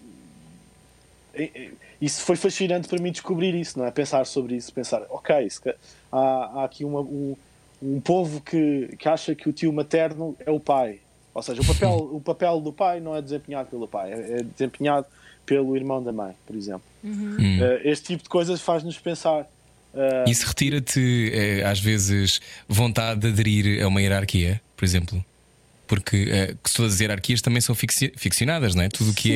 [2.00, 3.92] isso foi fascinante para mim descobrir isso, não é?
[3.92, 5.48] Pensar sobre isso, pensar, ok,
[6.12, 7.36] há, há aqui uma- um,
[7.82, 11.00] um povo que, que acha que o tio materno é o pai.
[11.34, 14.43] Ou seja, o papel, o papel do pai não é desempenhado pelo pai, é é
[14.43, 15.08] desempenhado
[15.46, 16.84] pelo irmão da mãe, por exemplo.
[17.04, 19.41] Uh, este tipo de coisas faz-nos pensar.
[19.93, 25.24] Uh, Isso retira-te, eh, às vezes, vontade de aderir a uma hierarquia, por exemplo?
[25.93, 28.89] Porque eh, que todas as hierarquias também são ficci- ficcionadas, não é?
[28.89, 29.32] Tudo o que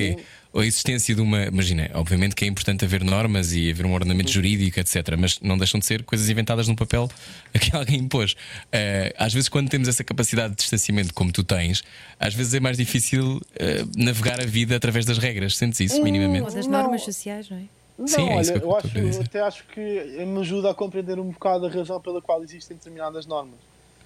[0.53, 1.43] é a existência de uma.
[1.43, 5.15] Imagina, obviamente que é importante haver normas e haver um ordenamento jurídico, etc.
[5.19, 7.07] Mas não deixam de ser coisas inventadas num papel
[7.61, 8.35] que alguém impôs.
[8.71, 11.83] Eh, às vezes, quando temos essa capacidade de distanciamento como tu tens,
[12.19, 15.55] às vezes é mais difícil eh, navegar a vida através das regras.
[15.55, 16.55] Sentes isso, Ou minimamente?
[16.55, 16.81] das Não.
[16.81, 17.63] normas sociais, não é?
[17.99, 19.79] Não, Sim, é olha, que eu acho, eu até acho que
[20.25, 23.59] me ajuda a compreender um bocado a razão pela qual existem determinadas normas.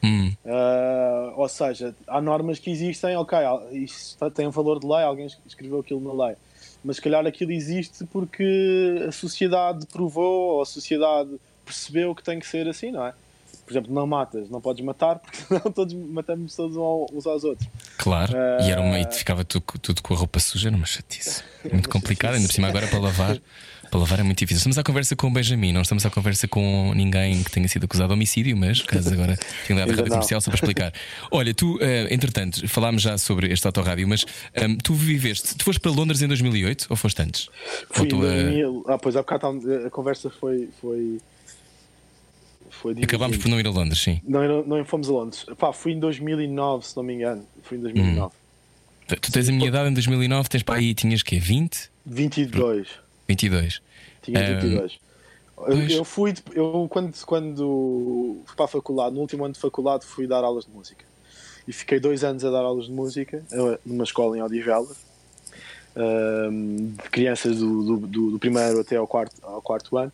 [0.04, 3.38] Hum, Uh, ou seja, há normas que existem, ok,
[3.74, 6.36] isto tem um valor de lei, alguém escreveu aquilo na lei,
[6.84, 11.30] mas se calhar aquilo existe porque a sociedade provou ou a sociedade
[11.64, 13.14] percebeu que tem que ser assim, não é?
[13.66, 17.70] Por exemplo, não matas, não podes matar porque senão todos matamos todos uns aos outros.
[17.98, 21.44] Claro, e, era uma, e ficava tudo, tudo com a roupa suja, era uma chatice.
[21.72, 23.38] Muito complicado, ainda por cima agora para lavar.
[23.92, 24.60] Para lavar é muito difícil.
[24.60, 27.84] Estamos à conversa com o Benjamin, não estamos à conversa com ninguém que tenha sido
[27.84, 30.94] acusado de homicídio, mas caso agora tenha ligado a rádio comercial só para explicar.
[31.30, 34.24] Olha, tu, eh, entretanto, falámos já sobre este autorrádio, mas
[34.56, 37.50] ehm, tu viveste, tu foste para Londres em 2008 ou foste antes?
[37.92, 40.70] Fui tu, eh, 2000, ah, pois há bocado estava- a conversa foi.
[40.80, 41.20] foi,
[42.70, 44.22] foi acabámos por não ir a Londres, sim.
[44.26, 45.46] Não, não, não fomos a Londres.
[45.58, 47.46] Pá, fui em 2009, se não me engano.
[47.64, 48.34] Fui em 2009.
[49.20, 51.38] Tu tens a minha idade em 2009, tens para aí, tinhas quê?
[51.38, 51.90] 20?
[52.06, 52.88] 22.
[53.32, 53.82] 22.
[54.22, 55.00] Tinha Ah, 22.
[55.68, 60.06] Eu, eu fui, eu quando, quando fui para a faculdade, no último ano de faculdade,
[60.06, 61.06] fui dar aulas de música.
[61.68, 63.44] E fiquei dois anos a dar aulas de música
[63.86, 64.98] numa escola em Odivelas,
[65.96, 70.12] ahm, de crianças do, do, do- primeiro até ao quarto, ao quarto ano.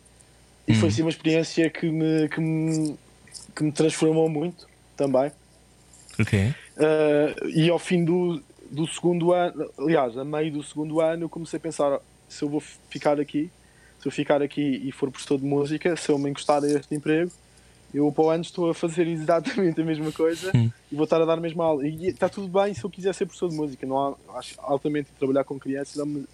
[0.66, 2.98] E foi assim uma experiência que me, que me,
[3.56, 5.32] que me transformou muito também.
[6.20, 6.54] Ok.
[6.76, 11.28] Uh, e ao fim do, do segundo ano, aliás, a meio do segundo ano, eu
[11.28, 13.50] comecei a pensar: se eu vou ficar aqui,
[14.00, 16.94] se eu ficar aqui e for professor de música, se eu me encostar a este
[16.94, 17.30] emprego,
[17.92, 21.24] eu para o ano estou a fazer exatamente a mesma coisa e vou estar a
[21.24, 21.86] dar a mesma aula.
[21.86, 25.08] E está tudo bem se eu quiser ser professor de música, não há, acho altamente
[25.18, 26.24] trabalhar com crianças é uma,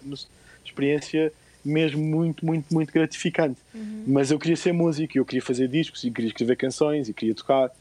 [0.63, 1.31] experiência
[1.63, 3.59] mesmo muito, muito, muito gratificante.
[4.05, 7.33] Mas eu queria ser músico, eu queria fazer discos e queria escrever canções e queria
[7.33, 7.71] tocar.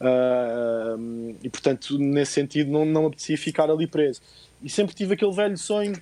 [0.00, 0.96] Ah,
[1.42, 4.20] e portanto, nesse sentido, não, não me apetecia ficar ali preso.
[4.62, 5.94] E sempre tive aquele velho sonho,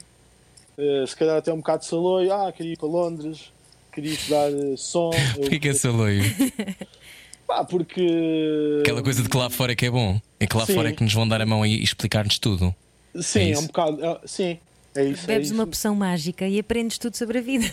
[0.79, 3.53] ah, se calhar até um bocado de saloio, ah, queria ir para Londres,
[3.93, 5.11] queria estudar ah, som.
[5.35, 6.23] Porquê que é saloio?
[7.47, 8.81] Pá, porque.
[8.83, 10.21] Aquela coisa de que lá fora é que é bom.
[10.39, 10.75] É que lá Sim.
[10.75, 12.75] fora é que nos vão dar a mão e explicar-nos tudo.
[13.21, 14.05] Sim, É é, um bocado.
[14.05, 14.59] é- sim,
[14.95, 15.25] é isso.
[15.25, 15.71] é Bebes uma isso.
[15.71, 17.67] poção mágica e aprendes tudo sobre a vida.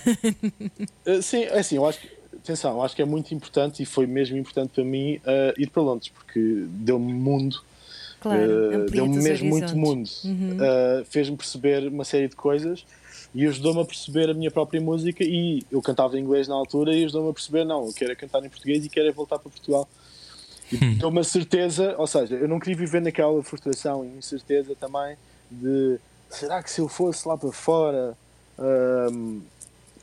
[1.06, 3.86] Uh, sim, é assim, eu acho que, atenção, eu acho que é muito importante e
[3.86, 6.40] foi mesmo importante para mim uh, ir para Londres, porque
[6.70, 7.62] deu-me mundo,
[8.26, 10.24] Claro, uh, deu-me mesmo muito mundo, horizontes.
[10.26, 12.84] Uh, fez-me perceber uma série de coisas
[13.36, 15.24] e ajudou-me a perceber a minha própria música.
[15.24, 18.16] E eu cantava em inglês na altura e ajudou-me a perceber: não, eu quero é
[18.16, 19.88] cantar em português e quero é voltar para Portugal.
[20.72, 25.16] E deu-me a certeza, ou seja, eu não queria viver naquela frustração e incerteza também
[25.52, 28.18] de será que se eu fosse lá para fora.
[28.58, 29.42] um,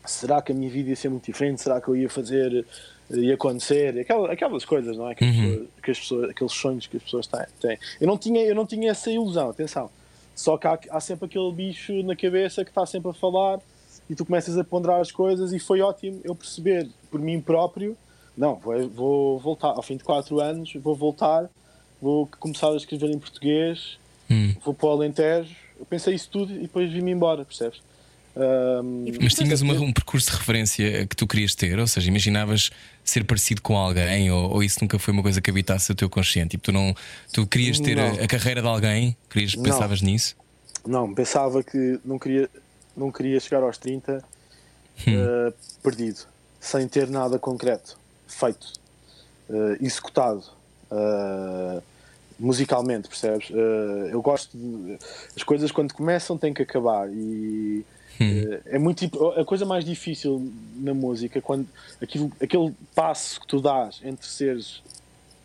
[0.05, 1.61] será que a minha vida ia ser muito diferente?
[1.61, 2.65] Será que eu ia fazer,
[3.13, 3.99] ia acontecer?
[3.99, 5.15] Aquelas, aquelas coisas, não é?
[5.15, 7.47] Que as, pessoas, que as pessoas- aqueles sonhos que as pessoas têm.
[7.61, 7.79] têm.
[8.01, 9.91] Eu, não tinha, eu não tinha essa ilusão, atenção.
[10.35, 13.61] Só que há, há sempre aquele bicho na cabeça que está sempre a falar
[14.09, 17.97] e tu começas a ponderar as coisas e foi ótimo eu perceber por mim próprio,
[18.37, 21.51] não, vou, vou voltar, ao fim de 4 anos, vou voltar,
[22.01, 23.99] vou começar a escrever em português,
[24.31, 24.55] Hum.
[24.65, 25.55] vou para o Alentejo.
[25.79, 27.83] Eu pensei isso tudo e depois vim-me embora, percebes?
[29.21, 32.71] Mas tinhas uma- um percurso de referência que tu querias ter, ou seja, imaginavas
[33.05, 36.09] ser parecido com alguém, ou, ou isso nunca foi uma coisa que habitasse o teu
[36.09, 36.51] consciente?
[36.51, 36.95] Tipo, tu não,
[37.33, 38.25] tu querias ter a, Não.
[38.25, 39.17] a carreira de alguém?
[39.29, 39.63] Querias, Não.
[39.63, 40.35] pensavas nisso?
[40.87, 42.49] Não, pensava que não queria,
[42.97, 44.23] não queria chegar aos 30
[45.07, 46.21] eh, perdido,
[46.61, 48.73] sem ter nada concreto, feito,
[49.51, 50.43] eh, executado,
[50.91, 51.83] eh,
[52.39, 53.49] musicalmente, percebes?
[54.11, 54.99] Eu gosto de.
[55.37, 57.85] As coisas quando começam têm que acabar e.
[58.23, 61.67] eh, É muito imp- a coisa mais difícil na música quando
[62.01, 64.83] aquilo, aquele passo que tu dás entre seres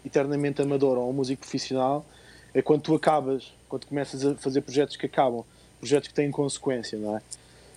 [0.05, 2.05] eternamente amador ou um músico profissional
[2.53, 5.43] é quando tu acabas, quando começas a fazer projetos que acabam.
[5.79, 7.21] projetos que têm consequência, não é?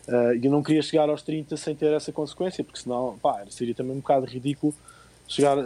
[0.08, 3.44] Uh, e eu não queria chegar aos 30 sem ter essa consequência, porque senão pá,
[3.50, 4.74] seria também um bocado ridículo
[5.28, 5.56] chegar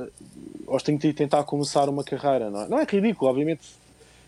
[0.67, 2.69] aos 30 e tentar começar uma carreira, não é?
[2.69, 3.63] Não é ridículo, obviamente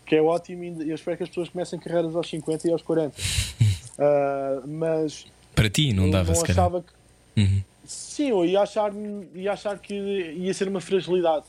[0.05, 2.81] que é ótimo e eu espero que as pessoas comecem carreiras aos 50 e aos
[2.81, 3.13] 40.
[3.97, 7.63] Uh, mas para ti não dava não achava que uhum.
[7.83, 8.91] sim, eu ia achar,
[9.33, 11.45] ia achar que ia ser uma fragilidade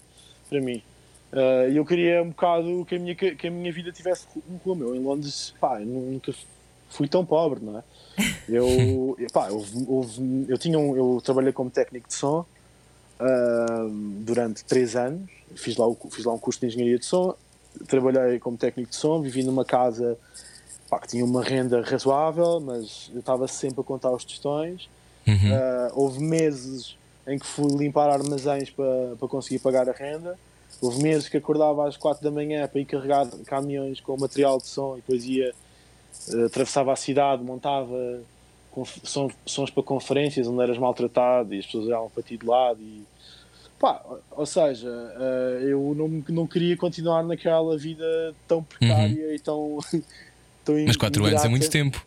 [0.49, 0.83] para mim.
[1.31, 4.85] Uh, eu queria um bocado que a minha, que a minha vida tivesse um rumo.
[4.85, 6.33] Eu em Londres, pá, eu nunca
[6.89, 7.83] fui tão pobre, não é?
[8.49, 10.07] Eu, pá, eu, eu,
[10.49, 12.47] eu, tinha um, eu trabalhei como técnico de som
[13.21, 13.89] uh,
[14.25, 17.37] durante três anos, fiz lá, fiz lá um curso de engenharia de som,
[17.87, 20.19] trabalhei como técnico de som, vivi numa casa
[20.89, 24.89] pá, que tinha uma renda razoável, mas eu estava sempre a contar os tostões.
[25.27, 25.35] Uhum.
[25.35, 26.97] Uh, houve meses
[27.27, 30.39] em que fui limpar armazéns para, para conseguir pagar a renda.
[30.81, 34.67] Houve meses que acordava às quatro da manhã para ir carregar caminhões com material de
[34.67, 35.53] som e depois ia,
[36.33, 38.21] uh, atravessava a cidade, montava
[39.03, 42.81] sons, sons para conferências onde eras maltratado e as pessoas olhavam para ti de lado
[42.81, 43.05] e
[43.79, 49.35] pá, ou seja, uh, eu não, não queria continuar naquela vida tão precária uhum.
[49.35, 49.79] e tão,
[50.69, 52.05] tão Mas 4 anos é muito tempo.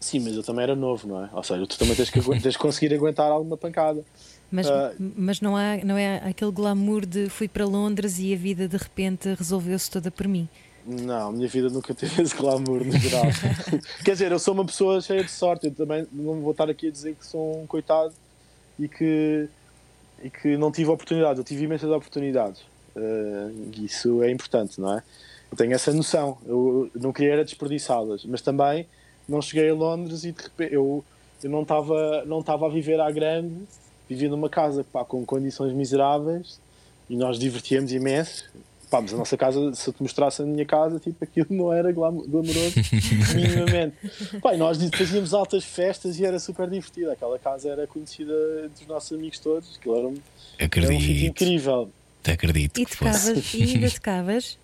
[0.00, 1.30] Sim, mas eu também era novo, não é?
[1.32, 4.04] Ou seja, tu também tens que, tens que conseguir aguentar alguma pancada.
[4.50, 8.36] Mas, uh, mas não, há, não é aquele glamour de fui para Londres e a
[8.36, 10.46] vida de repente resolveu-se toda por mim.
[10.86, 13.24] Não, a minha vida nunca teve esse glamour no geral.
[14.04, 16.88] Quer dizer, eu sou uma pessoa cheia de sorte, eu também não vou estar aqui
[16.88, 18.12] a dizer que sou um coitado
[18.78, 19.48] e que,
[20.22, 21.38] e que não tive oportunidades.
[21.38, 22.60] Eu tive imensas oportunidades.
[22.94, 25.02] Uh, isso é importante, não é?
[25.54, 26.36] Eu tenho essa noção.
[26.44, 28.88] Eu não queria era desperdiçá-las, mas também
[29.28, 31.04] não cheguei a Londres e de repente eu,
[31.42, 33.54] eu não estava não estava a viver à grande,
[34.08, 36.60] vivia numa casa pá, com condições miseráveis
[37.08, 38.44] e nós divertíamos imenso
[38.90, 41.72] Pá, mas a nossa casa, se eu te mostrasse a minha casa, tipo, aquilo não
[41.72, 42.74] era glamouroso
[43.34, 43.96] minimamente.
[44.40, 47.10] Pá, nós fazíamos altas festas e era super divertido.
[47.10, 48.32] Aquela casa era conhecida
[48.68, 49.76] dos nossos amigos todos.
[49.76, 50.14] Aquilo era um,
[50.60, 50.92] Acredito.
[50.92, 51.90] Era um incrível.
[52.22, 52.78] Te acredito.
[52.78, 54.58] E tocavas, e ainda tocavas?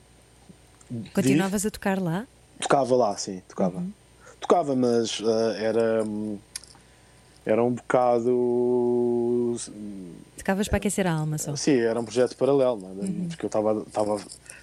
[1.12, 2.26] Continuavas a tocar lá?
[2.60, 3.78] Tocava lá, sim, tocava.
[3.78, 3.92] Uhum.
[4.40, 6.04] Tocava, mas uh, era.
[7.44, 9.56] Era um bocado.
[10.36, 11.56] Tocavas para aquecer a alma só?
[11.56, 13.04] Sim, era um projeto paralelo, é?
[13.04, 13.28] uhum.
[13.28, 13.84] porque eu estava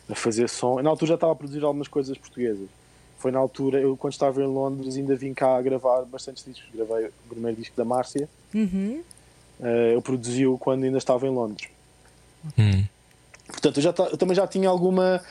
[0.10, 0.82] a fazer som.
[0.82, 2.68] Na altura já estava a produzir algumas coisas portuguesas.
[3.18, 6.68] Foi na altura, eu quando estava em Londres ainda vim cá a gravar bastantes discos.
[6.74, 8.30] Gravei o primeiro disco da Márcia.
[8.54, 9.02] Uhum.
[9.60, 11.68] Uh, eu produzi-o quando ainda estava em Londres.
[12.58, 12.86] Uhum.
[13.48, 15.22] Portanto, eu, já, eu também já tinha alguma.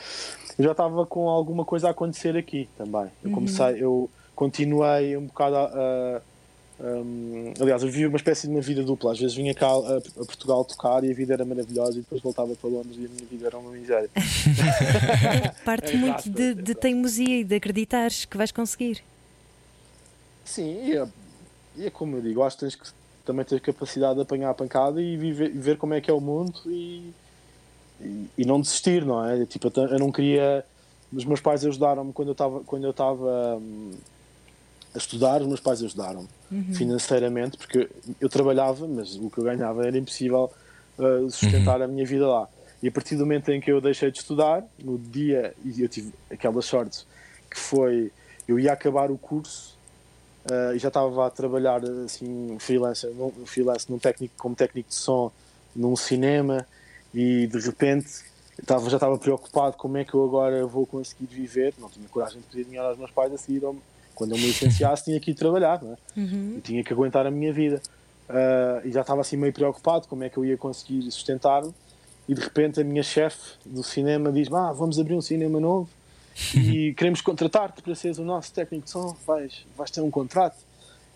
[0.57, 3.07] Eu já estava com alguma coisa a acontecer aqui também.
[3.23, 3.77] Eu comecei, uhum.
[3.77, 6.21] eu continuei um bocado a, a
[6.79, 9.11] um, aliás, eu vivi uma espécie de uma vida dupla.
[9.11, 12.21] Às vezes vinha cá a, a, Portugal tocar e a vida era maravilhosa, e depois
[12.21, 14.09] voltava para Londres e a minha vida era uma miséria.
[15.65, 19.03] Parte é muito de, de, teimosia e de acreditares que vais conseguir.
[20.45, 21.07] Sim, e é,
[21.75, 22.87] e é como eu digo, acho que tens que
[23.25, 26.21] também ter capacidade de apanhar a pancada e viver, ver como é que é o
[26.21, 27.11] mundo e,
[28.01, 29.45] e, e não desistir, não é?
[29.45, 30.65] Tipo, eu não queria.
[31.11, 33.91] Os meus pais ajudaram-me quando eu estava quando eu estava hum,
[34.93, 36.73] a estudar, os meus pais ajudaram uhum.
[36.73, 40.51] financeiramente, porque eu trabalhava, mas o que eu ganhava era impossível
[40.97, 41.85] uh, sustentar uhum.
[41.85, 42.49] a minha vida lá.
[42.81, 45.89] E a partir do momento em que eu deixei de estudar, no dia, e eu
[45.89, 47.05] tive aquela sorte,
[47.49, 48.11] que foi,
[48.47, 49.75] eu ia acabar o curso
[50.49, 54.95] uh, e já estava a trabalhar assim, freelance, num, freelance num técnico, como técnico de
[54.95, 55.31] som
[55.75, 56.65] num cinema
[57.13, 58.07] e de repente
[58.59, 62.39] estava, já estava preocupado como é que eu agora vou conseguir viver, não tinha coragem
[62.41, 63.61] de pedir dinheiro aos meus pais a seguir
[64.17, 65.97] quando eu me licenciasse, tinha que ir trabalhar, não é?
[66.19, 66.59] Uhum.
[66.63, 67.79] tinha que aguentar a minha vida.
[68.27, 71.73] Uh, e já estava assim meio preocupado como é que eu ia conseguir sustentar-me.
[72.27, 75.87] E de repente a minha chefe do cinema diz: ah, Vamos abrir um cinema novo
[76.53, 79.15] e queremos contratar-te para seres o nosso técnico de som.
[79.25, 80.57] Vais, vais ter um contrato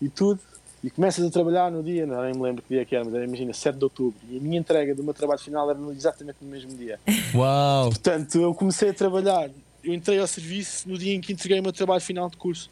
[0.00, 0.40] e tudo.
[0.84, 3.14] E começas a trabalhar no dia, não nem me lembro que dia que era, mas
[3.14, 4.18] era, imagina, 7 de outubro.
[4.28, 6.98] E a minha entrega do meu trabalho final era exatamente no mesmo dia.
[7.34, 7.90] Uau!
[7.90, 9.48] Portanto, eu comecei a trabalhar.
[9.84, 12.68] Eu entrei ao serviço no dia em que entreguei o meu trabalho final de curso.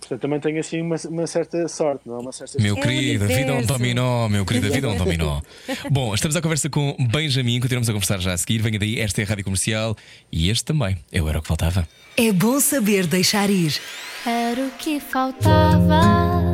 [0.00, 2.18] Portanto, também tenho assim uma, uma certa sorte, não é?
[2.20, 4.96] Uma certa meu querido, a vida é um dominó, meu querido, a vida é um
[4.96, 5.42] dominó.
[5.90, 8.62] Bom, estamos à conversa com Benjamin, continuamos a conversar já a seguir.
[8.62, 9.94] Venha daí, esta é a Rádio Comercial
[10.32, 10.96] e este também.
[11.12, 11.86] Eu era o que faltava.
[12.16, 13.78] É bom saber deixar ir.
[14.26, 16.47] Era o que faltava.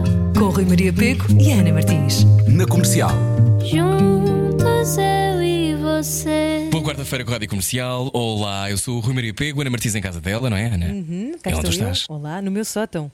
[0.55, 2.23] Rui Maria Peco e Ana Martins.
[2.47, 3.11] Na comercial.
[3.59, 6.69] Juntos eu e você.
[6.71, 8.09] Boa quarta-feira com a Rádio Comercial.
[8.15, 10.87] Olá, eu sou o Rui Maria Pego, Ana Martins em casa dela, não é, Ana?
[10.87, 12.07] Uhum, cá é onde estou estás?
[12.09, 12.15] Eu.
[12.15, 13.11] Olá, no meu sótão.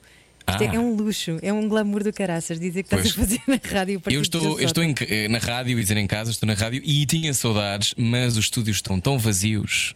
[0.47, 0.75] Isto é, ah.
[0.75, 3.07] é um luxo, é um glamour do caraças dizer que pois.
[3.07, 3.99] estás a fazer na rádio.
[4.05, 6.79] Eu estou, eu estou em, eh, na rádio e dizer em casa, estou na rádio
[6.85, 9.95] e tinha saudades, mas os estúdios estão tão vazios.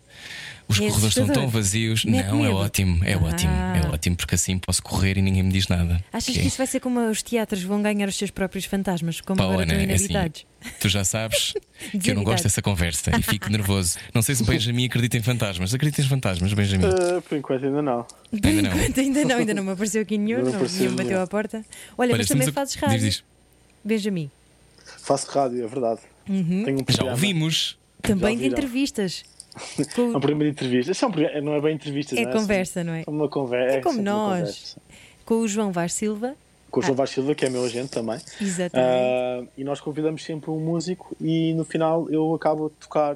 [0.67, 2.03] Os É corredores estão tão vazios.
[2.05, 2.55] Mete não, é medo.
[2.55, 3.19] ótimo, é Ah.
[3.19, 6.03] ótimo, é ótimo, porque assim posso correr e ninguém me diz nada.
[6.11, 8.65] Achas Que que é- isso vai ser como os teatros vão ganhar os seus próprios
[8.65, 10.45] fantasmas, como Pá, agora Ana, estão é assim,
[10.79, 11.53] tu já sabes
[12.01, 13.97] que eu não gosto dessa conversa e fico nervoso.
[14.13, 15.71] Não sei se o Benjamin acredita em fantasmas.
[15.73, 16.85] Acredita em fantasmas, Benjamin?
[16.87, 18.03] Uh, por enquanto ainda não.
[18.03, 18.75] Por Ainda não.
[18.75, 21.63] enquanto, ainda não, ainda não me apareceu aqui nenhum, Não não, nenhum bateu à porta.
[21.95, 22.97] Olha, mas também a- fazes rádio.
[22.99, 23.23] Diz, diz.
[23.83, 24.31] Benjamin,
[25.03, 26.01] Faço rádio, é verdade.
[26.27, 26.63] Uhum.
[26.65, 27.77] Tenho um Já ouvimos.
[28.01, 28.55] também de ouviram.
[29.79, 30.91] É Com- um programa de entrevista.
[30.91, 33.03] Isso é um não é bem entrevista, É não conversa, não é?
[33.07, 33.77] É uma conversa.
[33.77, 34.77] É como sempre uma nós.
[35.25, 36.35] Com o João Vaz Silva,
[36.69, 38.19] Com o João Vaz Silva, que é meu agente também.
[38.41, 38.75] exatamente.
[38.77, 43.15] Ah, e nós convidamos sempre um músico e no final eu acabo a tocar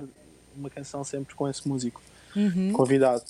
[0.57, 2.01] uma canção sempre com esse músico
[2.35, 2.71] Uhum.
[2.73, 3.23] convidado.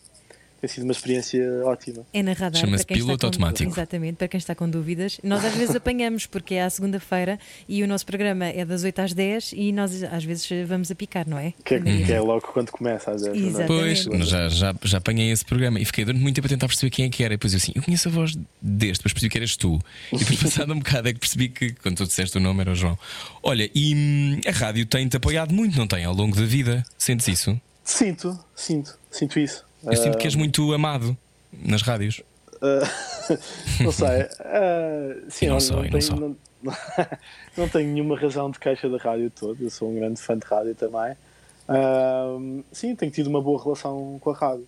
[0.62, 2.06] Tem sido uma experiência ótima.
[2.12, 2.60] É na radar.
[2.60, 3.72] Chama-se piloto com- automático.
[3.72, 5.20] Exatamente, para quem está com dúvidas.
[5.24, 9.00] Nós às vezes apanhamos, porque é à segunda-feira e o nosso programa é das 8
[9.00, 11.54] às 10 e nós às vezes vamos a picar, não é?
[11.64, 12.06] Que é, Maria?
[12.06, 13.38] que é logo quando começa às vezes.
[13.40, 13.50] não é?
[13.50, 14.10] Exatamente.
[14.10, 16.90] Pois, já, já, já apanhei esse programa e fiquei durante muito tempo a tentar perceber
[16.90, 17.34] quem é que era.
[17.34, 19.80] E depois eu assim, eu conheço a voz deste, depois percebi que eras tu.
[20.12, 22.72] E depois, passado um bocado, é que percebi que quando tu disseste o nome era
[22.72, 22.98] o João.
[23.42, 26.04] Olha, e hum, a rádio tem-te apoiado muito, não tem?
[26.04, 26.86] Ao longo da vida.
[26.98, 27.60] Sentes isso?
[27.84, 29.66] Sinto, sinto, sinto isso.
[29.84, 31.16] Eu sinto que és muito amado
[31.54, 32.22] nas rádios.
[32.62, 32.80] ah,
[33.84, 34.22] não sei.
[34.40, 36.16] ah, sim, não só, e não tenho, só.
[36.16, 36.36] não-
[37.58, 39.64] não tenho nenhuma razão de queixa da rádio toda.
[39.64, 41.16] Eu sou um grande fã de rádio também.
[42.72, 44.68] Sim, tenho tido uma boa relação com a rádio.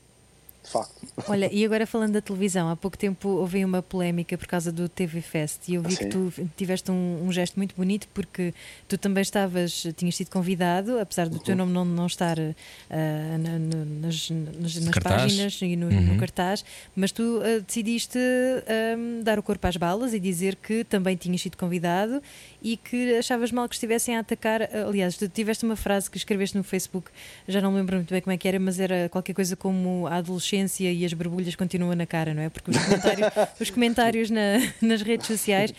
[0.64, 0.92] De facto.
[1.28, 4.88] Olha, e agora falando da televisão, há pouco tempo houve uma polémica por causa do
[4.88, 6.04] TV Fest e eu vi Sim.
[6.04, 8.54] que tu tiveste um, um gesto muito bonito porque
[8.88, 11.44] tu também estavas, tinhas sido convidado, apesar do Uhum.
[11.44, 16.02] teu nome não, não estar ah, na- na- nas, nas, nas páginas e no, Uhum.
[16.14, 16.64] no cartaz,
[16.96, 21.42] mas tu ah, decidiste ah, dar o corpo às balas e dizer que também tinhas
[21.42, 22.22] sido convidado
[22.62, 24.62] e que achavas mal que estivessem a atacar.
[24.88, 27.10] Aliás, tu tiveste uma frase que escreveste no Facebook,
[27.48, 30.06] já não me lembro muito bem como é que era, mas era qualquer coisa como
[30.06, 30.51] a adolescência
[30.92, 32.50] e as borbulhas continuam na cara, não é?
[32.50, 33.28] Porque os comentários,
[33.60, 35.74] os comentários na- nas redes sociais,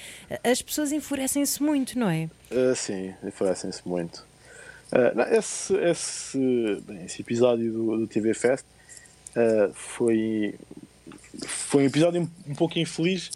[0.44, 2.28] as pessoas enfurecem-se muito, não é?
[2.50, 4.24] Ah, sim, enfurecem-se muito.
[4.90, 6.38] Ah, não, esse, esse,
[6.86, 8.64] bem, esse episódio do, do TV Fest
[9.34, 10.54] ah, foi,
[11.46, 13.30] foi um episódio um, um pouco infeliz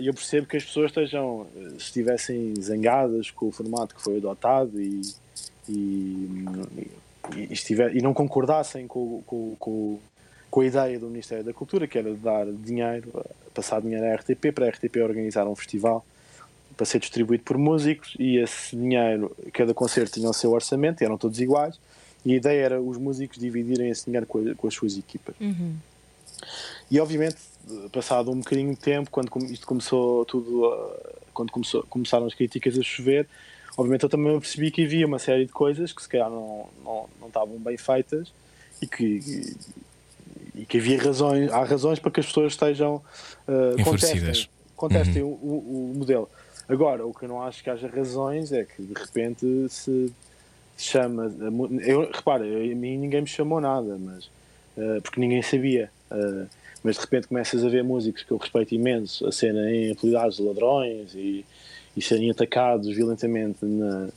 [0.00, 4.18] e eu percebo que as pessoas estejam, se estivessem zangadas com o formato que foi
[4.18, 5.00] adotado e,
[5.68, 6.28] e,
[7.36, 9.98] e, estiver, e não concordassem com, com, com,
[10.54, 14.06] com a ideia do Ministério da Cultura, que era de dar dinheiro, ah, passar dinheiro
[14.06, 16.06] à RTP, para a RTP organizar um festival
[16.76, 21.18] para ser distribuído por músicos e esse dinheiro, cada concerto tinha o seu orçamento, eram
[21.18, 21.76] todos iguais,
[22.24, 25.34] e a ideia era os músicos dividirem esse dinheiro com, a- com as suas equipas.
[25.40, 25.74] Uhum.
[26.88, 27.36] E obviamente,
[27.90, 30.96] passado um bocadinho de tempo, quando isto começou tudo, a-
[31.32, 33.26] quando começou- começaram as críticas a chover,
[33.76, 37.08] obviamente eu também percebi que havia uma série de coisas que se calhar não, não,
[37.20, 38.32] não estavam bem feitas
[38.80, 39.18] e que,
[40.54, 43.02] e que havia razões, há razões para que as pessoas estejam uh,
[43.84, 44.20] contestem,
[44.76, 46.28] contestem o, o- o modelo.
[46.68, 50.12] Agora, o que eu não acho que haja razões é que de repente se
[50.78, 51.32] chama.
[51.82, 54.24] Eu, repara, eu- a mim ninguém me chamou nada, mas
[54.76, 55.90] uh, porque ninguém sabia.
[56.10, 56.46] Uh,
[56.82, 60.42] mas de repente começas a ver músicos que eu respeito imenso a serem apelidados de
[60.42, 61.42] ladrões e,
[61.96, 64.08] e serem atacados violentamente na,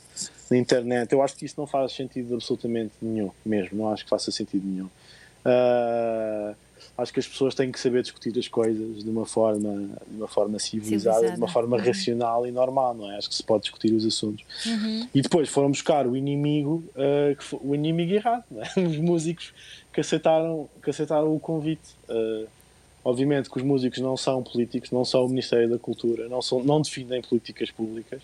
[0.51, 1.13] na internet.
[1.13, 3.77] Eu acho que isso não faz sentido absolutamente nenhum, mesmo.
[3.77, 4.89] Não acho que faça sentido nenhum.
[5.45, 6.55] Uh,
[6.97, 10.27] acho que as pessoas têm que saber discutir as coisas de uma forma, de uma
[10.27, 11.31] forma civilizada, Civilizada.
[11.35, 11.83] de uma forma Uhum.
[11.83, 13.17] racional e normal, não é?
[13.17, 14.43] Acho que se pode discutir os assuntos.
[15.13, 18.79] E depois foram buscar o inimigo, uh, foi- o inimigo errado, é?
[18.81, 19.53] os músicos
[19.93, 21.95] que aceitaram, que aceitaram o convite.
[22.09, 22.47] Uh,
[23.03, 26.61] obviamente que os músicos não são políticos, não são o Ministério da Cultura, não, são,
[26.63, 28.21] não definem políticas públicas,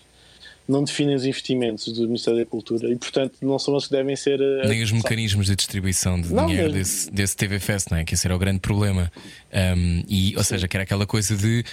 [0.66, 4.16] não definem os investimentos do Ministério da Cultura e, portanto, não são eles que devem
[4.16, 4.40] ser.
[4.40, 7.98] uh, Nem os mecanismos de distribuição de Não, dinheiro mas- desse, desse TV Fest, não
[7.98, 8.04] é?
[8.04, 9.12] Que esse era o grande problema.
[9.52, 11.64] Um, e, ou seja, que era aquela coisa de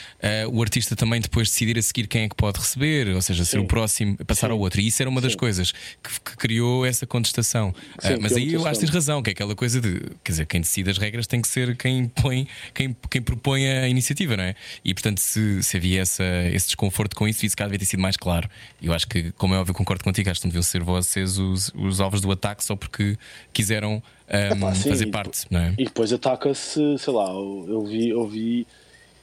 [0.46, 3.44] uh, o artista também depois decidir a seguir quem é que pode receber, ou seja,
[3.46, 3.64] ser Sim.
[3.64, 4.54] o próximo passar Sim.
[4.54, 4.80] ao outro.
[4.82, 5.38] E isso era uma das Sim.
[5.40, 7.70] coisas que, que criou essa contestação.
[7.70, 10.00] Uh, Sim, mas é aí eu acho que tens razão, que é aquela coisa de
[10.24, 13.88] quer dizer, quem decide as regras tem que ser quem põe, quem, quem propõe a
[13.88, 14.54] iniciativa, não é?
[14.86, 16.24] E portanto, se, se havia essa,
[16.54, 18.50] esse desconforto com isso, isso cá devia ter sido mais claro.
[18.82, 21.38] E eu acho que, como é óbvio, concordo contigo, acho que não deviam ser vocês
[21.38, 23.16] os, os alvos do ataque só porque
[23.54, 25.74] quiseram um, Epá, sim, fazer e parte, não é?
[25.78, 28.66] E depois ataca-se, sei lá, eu, vi, eu vi,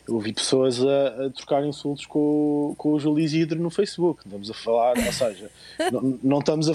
[0.07, 4.23] eu vi pessoas a, a trocar insultos com, o- com o Júlio Isidro no Facebook.
[4.25, 5.51] Estamos a falar, ou seja,
[5.93, 6.75] não, não estamos a.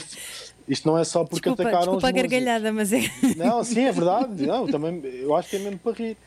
[0.68, 2.32] Isto não é só porque Desculpa, atacaram desculpa a os músicos.
[2.32, 3.02] gargalhada, mas é.
[3.38, 4.46] Não, sim, é verdade.
[4.46, 6.18] Não, também, eu acho que é mesmo para rir.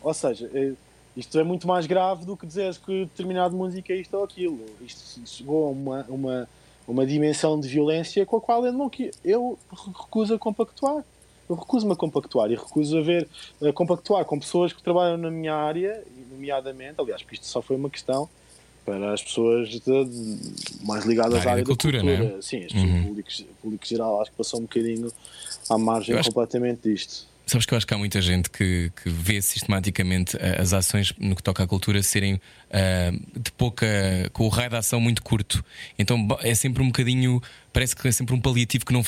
[0.00, 0.72] Ou seja, é-
[1.16, 4.58] isto é muito mais grave do que dizeres que determinada música é isto ou aquilo.
[4.80, 6.48] Isto chegou a uma, uma,
[6.86, 8.90] uma dimensão de violência com a qual eu, não,
[9.24, 9.58] eu
[9.98, 11.04] recuso a compactuar.
[11.48, 13.28] eu recuso-me a compactuar e recuso a ver,
[13.62, 17.74] a compactuar com pessoas que trabalham na minha área, nomeadamente, aliás, porque isto só foi
[17.76, 18.28] uma questão
[18.84, 22.30] para as pessoas de, de, mais ligadas Da área à área da cultura, da cultura.
[22.30, 22.42] não é?
[22.42, 22.82] Sim, as Uhum.
[22.82, 25.12] pessoas públicos, público geral acho que passou um bocadinho
[25.68, 27.26] à margem acho- completamente disto.
[27.46, 31.34] Sabes que eu acho que há muita gente que, que vê sistematicamente as ações no
[31.34, 33.86] que toca à cultura serem ah, de pouca.
[34.32, 35.64] com o raio de ação muito curto.
[35.98, 37.42] Então é sempre um bocadinho.
[37.72, 39.04] parece que é sempre um paliativo que não.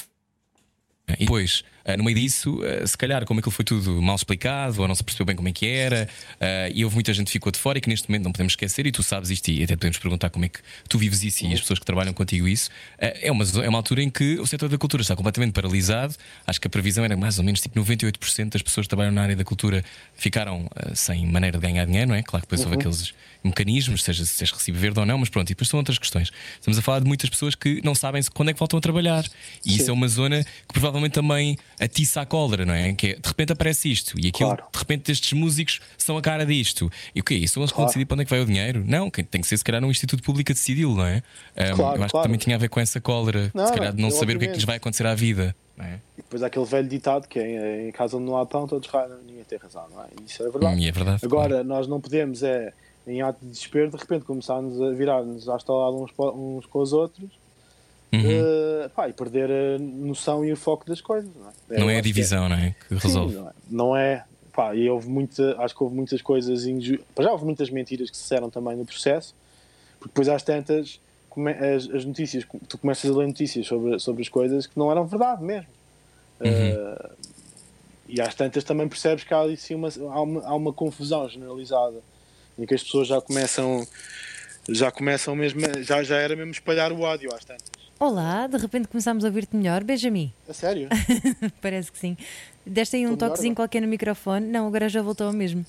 [1.09, 1.65] E depois,
[1.97, 5.03] no meio disso, ah, se calhar, como aquilo foi tudo mal explicado, ou não se
[5.03, 6.09] percebeu bem como é que era,
[6.41, 8.53] ah, e houve muita gente que ficou de fora e que neste momento não podemos
[8.53, 11.45] esquecer, e tu sabes isto, e até podemos perguntar como é que tu vives isso
[11.45, 12.71] e as pessoas que trabalham contigo isso.
[12.99, 16.15] ah, é, uma, é uma altura em que o setor da cultura está completamente paralisado.
[16.47, 19.23] Acho que a previsão era mais ou menos tipo 98% das pessoas que trabalham na
[19.23, 22.23] área da cultura ficaram ah, sem maneira de ganhar dinheiro, não é?
[22.23, 23.15] Claro que depois houve aqueles
[23.45, 26.31] mecanismos, seja se és recibo verde ou não, mas pronto, e depois são outras questões.
[26.55, 29.25] Estamos a falar de muitas pessoas que não sabem quando é que voltam a trabalhar.
[29.65, 32.93] E isso é uma zona que provavelmente também atiça a cólera, não é?
[32.95, 34.65] Que é, de repente aparece isto e aquilo, Claro.
[34.73, 36.91] de repente estes músicos são a cara disto.
[37.15, 37.35] E o quê?
[37.35, 37.87] Isso eles que vão Claro.
[37.89, 38.85] decidir para onde é que vai o dinheiro?
[38.87, 41.23] Não, tem que ser se calhar um Instituto Público a decidi-lo, não é?
[41.57, 43.93] Um, Claro, eu acho que também tinha a ver com essa cólera, Não, se calhar
[43.93, 44.67] de não saber o que é que lhes obviamente.
[44.67, 45.55] vai acontecer à vida.
[45.79, 45.95] É?
[46.19, 48.89] E depois há aquele velho ditado que é em casa onde não há pão, todos
[48.89, 50.07] raiam, ninguém tem razão, não é?
[50.27, 50.81] Isso é verdade.
[50.81, 51.25] Hum, é verdade.
[51.25, 52.73] Agora, nós não podemos, é,
[53.07, 56.93] em ato de desespero, de repente começarmos a virar-nos à estalada uns, uns com os
[56.93, 57.29] outros
[58.13, 58.21] Uhum.
[58.25, 61.31] eh, pá, e perder a noção e o foco das coisas.
[61.35, 62.75] Não é, Não é a que divisão, não é?
[62.89, 63.35] Que Sim, resolve.
[63.35, 63.53] não é.
[63.71, 68.11] Não é pá, e houve muita, acho que houve muitas coisas já houve muitas mentiras
[68.11, 69.35] que se disseram também no processo,
[69.99, 71.01] porque depois às tantas
[71.75, 75.07] as, as notícias, tu começas a ler notícias sobre, sobre as coisas que não eram
[75.07, 75.69] verdade mesmo.
[76.41, 77.11] Eh,
[78.09, 81.27] e às tantas também percebes que há, ali, sim, uma, há, uma, há uma confusão
[81.29, 82.01] generalizada
[82.59, 83.87] em que as pessoas já começam
[84.69, 87.71] já começam mesmo já, já era mesmo espalhar o ódio às tantas.
[88.03, 90.33] Olá, de repente começámos a ouvir-te melhor, Benjamin.
[90.49, 90.89] A sério?
[91.63, 92.17] Parece que sim.
[92.67, 94.45] Deste aí um Estou toquezinho qualquer no microfone.
[94.45, 95.65] Não, agora já voltou ao mesmo.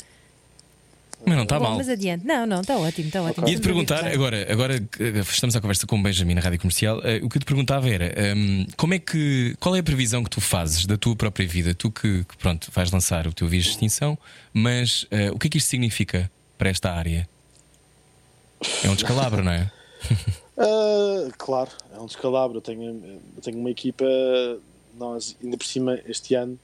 [1.23, 1.77] Mas não está Bom, mal.
[1.77, 2.25] mas adiante.
[2.25, 3.47] Não, não, está ótimo, está ótimo.
[3.47, 4.13] Ia te perguntar, bem.
[4.13, 7.37] agora, agora que estamos à conversa com o Benjamin na rádio comercial, eh, o que
[7.37, 10.87] eu te perguntava era hum, como é que, qual é a previsão que tu fazes
[10.87, 11.75] da tua própria vida?
[11.75, 14.17] Tu que, que, pronto, vais lançar o teu Vias de Extinção,
[14.51, 17.29] mas eh, o que é que isto significa para esta área?
[18.83, 19.71] É um descalabro, não é?
[20.57, 22.57] Ah, claro, é um descalabro.
[22.57, 24.05] Eu tenho, eu tenho uma equipa,
[24.97, 26.59] nós ainda por cima este ano,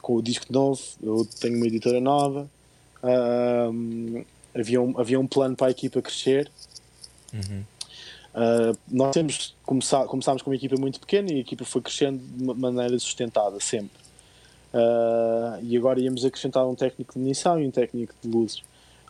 [0.00, 2.48] com o disco novo, eu tenho uma editora nova.
[3.02, 3.70] Ah,
[4.54, 6.50] havia, um, havia um plano para a equipa crescer.
[8.34, 12.18] Ah, nós temos começar, começámos com uma equipa muito pequena e a equipa foi crescendo
[12.18, 14.00] de uma maneira sustentada sempre.
[15.62, 18.62] E agora íamos acrescentar um técnico de munição e um técnico de luzes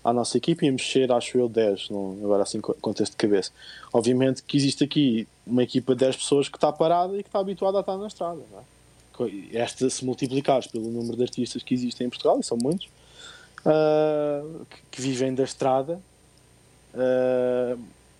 [0.04, 3.50] à nossa equipa e ser, acho eu, 10, não, agora assim co- contexto de cabeça.
[3.92, 7.38] Obviamente que existe aqui uma equipa de 10 pessoas que está parada e que está
[7.38, 8.40] habituada a estar na estrada.
[8.50, 8.62] Não é?
[9.52, 12.88] Esta, se multiplicares pelo número de artistas que existem em Portugal, e são muitos,
[13.64, 16.00] ah, que, que vivem da estrada,
[16.94, 17.76] ah,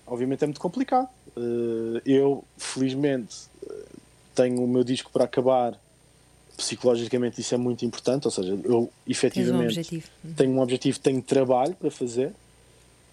[0.07, 1.09] obviamente é muito complicado.
[1.37, 3.37] Ah, eu, felizmente,
[4.35, 5.78] tenho o meu disco para acabar.
[6.62, 8.26] Psicologicamente, isso é muito importante.
[8.26, 10.06] Ou seja, eu Tens um efetivamente objetivo.
[10.36, 12.32] tenho um objetivo, tenho trabalho para fazer.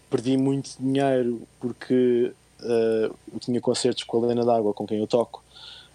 [0.09, 2.31] Perdi muito dinheiro porque
[2.61, 5.43] eh, eu tinha concertos com a Helena D'Água, com quem eu toco,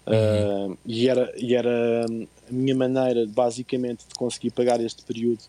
[0.07, 5.39] Eh, e era, e era a minha maneira, basicamente, de conseguir pagar este período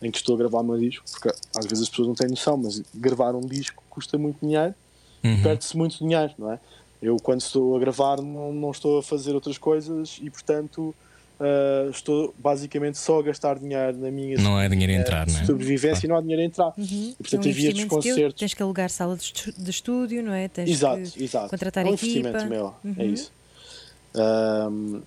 [0.00, 2.28] em que estou a gravar o meu disco, porque às vezes as pessoas não têm
[2.28, 4.74] noção, mas gravar um disco custa muito dinheiro
[5.22, 5.34] Uhum.
[5.34, 6.58] e perde-se muito dinheiro, não é?
[7.02, 10.94] Eu, quando estou a gravar, não, não estou a fazer outras coisas e, portanto,
[11.40, 15.38] eh, estou basicamente só a gastar dinheiro na minha Não é dinheiro a entrar, não
[15.40, 15.44] é?
[15.44, 16.72] sobrevivês e não há dinheiro a entrar.
[16.76, 16.84] Uhum.
[16.84, 18.38] E, É portanto, um havia dos investimento teu, concertos.
[18.40, 20.48] tens que alugar sala de, estúdio, não é?
[20.48, 21.48] Tens Exato, que exato.
[21.48, 22.28] contratar é um equipa.
[22.28, 23.12] investimento meu, é Uhum.
[23.12, 23.32] isso.
[24.14, 25.00] Ahm,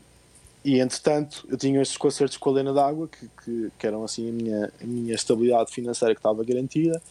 [0.66, 4.30] e entretanto, eu tinha estes concertos com a Lena d'Água que, que, que eram assim
[4.30, 7.02] a minha, a minha estabilidade financeira que estava garantida.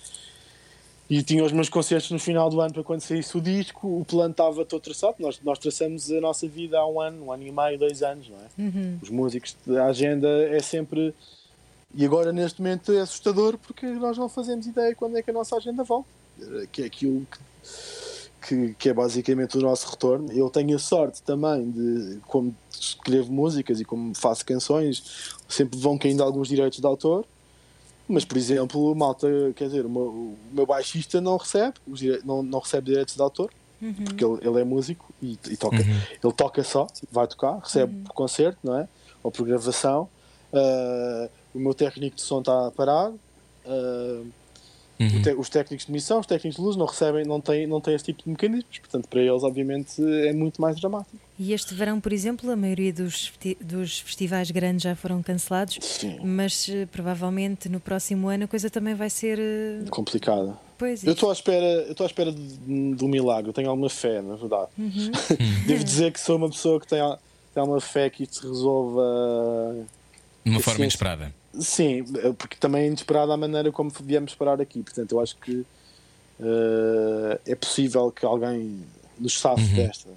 [1.12, 3.86] E tinha os meus concertos no final do ano para quando saísse o disco.
[3.86, 5.16] O plano estava todo traçado.
[5.18, 8.30] Nós, nós traçamos a nossa vida há um ano, um ano e meio, dois anos,
[8.30, 8.48] não é?
[8.58, 8.98] Uhum.
[9.02, 11.14] Os músicos, a agenda é sempre.
[11.94, 15.34] E agora, neste momento, é assustador porque nós não fazemos ideia quando é que a
[15.34, 16.08] nossa agenda volta.
[16.72, 20.32] Que é aquilo que, que, que é basicamente o nosso retorno.
[20.32, 25.98] Eu tenho a sorte também de, como escrevo músicas e como faço canções, sempre vão
[25.98, 27.26] caindo alguns direitos de autor.
[28.08, 29.26] Mas, por exemplo, o malta,
[29.56, 33.14] quer dizer, o meu, o meu baixista não recebe, os dire- não, não recebe direitos
[33.14, 33.50] de autor,
[34.04, 35.76] porque ele, ele é músico e, e toca.
[36.22, 38.88] Ele toca só, vai tocar, recebe por concerto, não é?
[39.22, 40.08] Ou por gravação.
[40.52, 43.18] Ah, o meu técnico de som está parado.
[43.66, 44.22] Ah,
[45.02, 45.40] Uhum.
[45.40, 48.04] os técnicos de missão, os técnicos de luz não recebem, não têm, não têm esse
[48.04, 48.78] tipo de mecanismos.
[48.78, 51.16] Portanto, para eles, obviamente, é muito mais dramático.
[51.38, 56.18] E este verão, por exemplo, a maioria dos, dos festivais grandes já foram cancelados, Sim.
[56.22, 59.38] mas eh, provavelmente no próximo ano a coisa também vai ser.
[59.40, 60.56] eh, Complicada.
[60.78, 63.88] Pois, Eu estou à espera, eu estou à espera de um milagre, eu tenho alguma
[63.88, 64.68] fé, na verdade.
[65.66, 69.02] Devo dizer que sou uma pessoa que tem, tem alguma fé que isto se resolva.
[70.44, 71.34] De uma Sim, forma inesperada.
[71.58, 72.04] Sim,
[72.38, 74.82] porque também é inesperada a maneira como viemos parar aqui.
[74.82, 75.64] Portanto, eu acho que
[76.40, 78.80] eh, é possível que alguém
[79.18, 80.08] nos safe desta.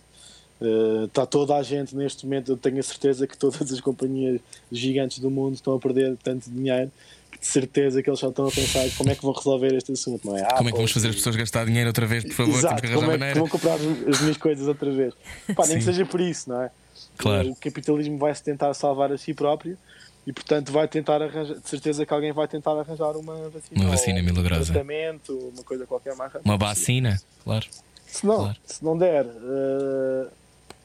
[0.62, 4.40] Eh, Está toda a gente neste momento, eu tenho a certeza que todas as companhias
[4.72, 6.90] gigantes do mundo estão a perder tanto dinheiro
[7.32, 9.92] que de certeza que eles só estão a pensar como é que vão resolver este
[9.92, 10.44] assunto, não é?
[10.44, 12.58] Ah, Como é que vamos fazer as pessoas gastar dinheiro outra vez, por favor?
[12.58, 13.76] Exato, Temos que arranjar como é que vão comprar
[14.10, 15.14] as minhas coisas outra vez?
[15.54, 16.72] Pá, nem que seja por isso, não é?
[17.18, 17.52] Claro.
[17.52, 19.78] O capitalismo vai se tentar salvar a si próprio
[20.26, 21.60] e, portanto, vai tentar arranjar.
[21.60, 23.82] De certeza que alguém vai tentar arranjar uma vacina.
[23.82, 24.74] Uma vacina ou um milagrosa.
[24.74, 27.68] tratamento, uma coisa qualquer mais rápida Uma vacina, claro.
[28.08, 28.58] Se não, claro.
[28.66, 30.28] se não der, eh,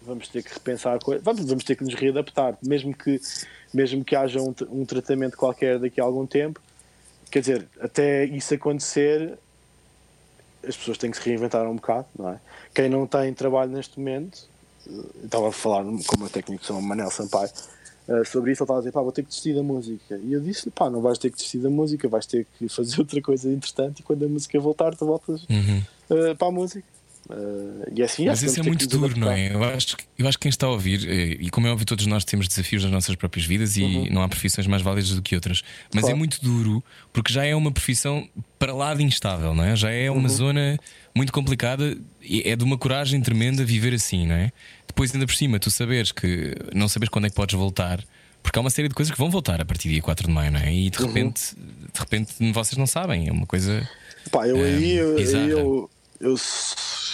[0.03, 1.23] vamos ter que repensar a coisa.
[1.25, 3.19] Vamos, vamos ter que nos readaptar, mesmo que,
[3.73, 6.61] mesmo que haja um, um tratamento qualquer daqui a algum tempo.
[7.31, 9.39] Quer dizer, até isso acontecer,
[10.67, 12.41] as pessoas têm que se reinventar um bocado, não é?
[12.75, 14.49] Quem não tem trabalho neste momento,
[14.87, 14.91] eh,
[15.25, 17.51] estava a falar com o meu técnico, que se chama Manel Sampaio,
[18.11, 20.21] eh, sobre isso, ele estava a dizer, pá, vou ter que desistir da música.
[20.23, 22.99] E eu disse, pá, não vais ter que desistir da música, vais ter que fazer
[23.01, 25.83] outra coisa interessante e quando a música voltar, tu voltas Uhum.
[26.11, 26.85] eh, para a música.
[27.31, 29.55] Eh, e assim, Mas isso é muito duro, não é?
[29.55, 31.09] Eu acho, que- eu acho que quem está a ouvir,
[31.41, 34.29] e como é óbvio, todos nós temos desafios nas nossas próprias vidas e não há
[34.29, 35.63] profissões mais válidas do que outras.
[35.95, 36.17] Mas Claro.
[36.17, 36.83] é muito duro
[37.13, 39.77] porque já é uma profissão para lá de instável, não é?
[39.77, 40.77] Já é uma zona
[41.15, 44.53] muito complicada e é de uma coragem tremenda viver assim, não é?
[44.87, 48.05] Depois, ainda por cima, tu saberes que não sabes quando é que podes voltar.
[48.43, 50.33] Porque há uma série de coisas que vão voltar a partir do dia 4 de
[50.33, 50.73] maio, não é?
[50.73, 53.29] E de repente, de repente vocês não sabem.
[53.29, 53.87] É uma coisa.
[54.31, 55.47] Pá, eu eh, aí, eu, aí bizarra.
[55.47, 55.91] eu,
[56.21, 56.35] eu,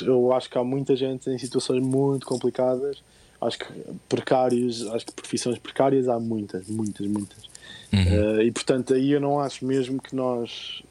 [0.02, 3.02] eu acho que há muita gente em situações muito complicadas.
[3.40, 3.66] Acho que
[4.08, 7.44] precários, acho que profissões precárias há muitas, muitas, muitas.
[7.92, 8.38] Uhum.
[8.40, 10.82] Eh, e portanto, aí eu não acho mesmo que nós.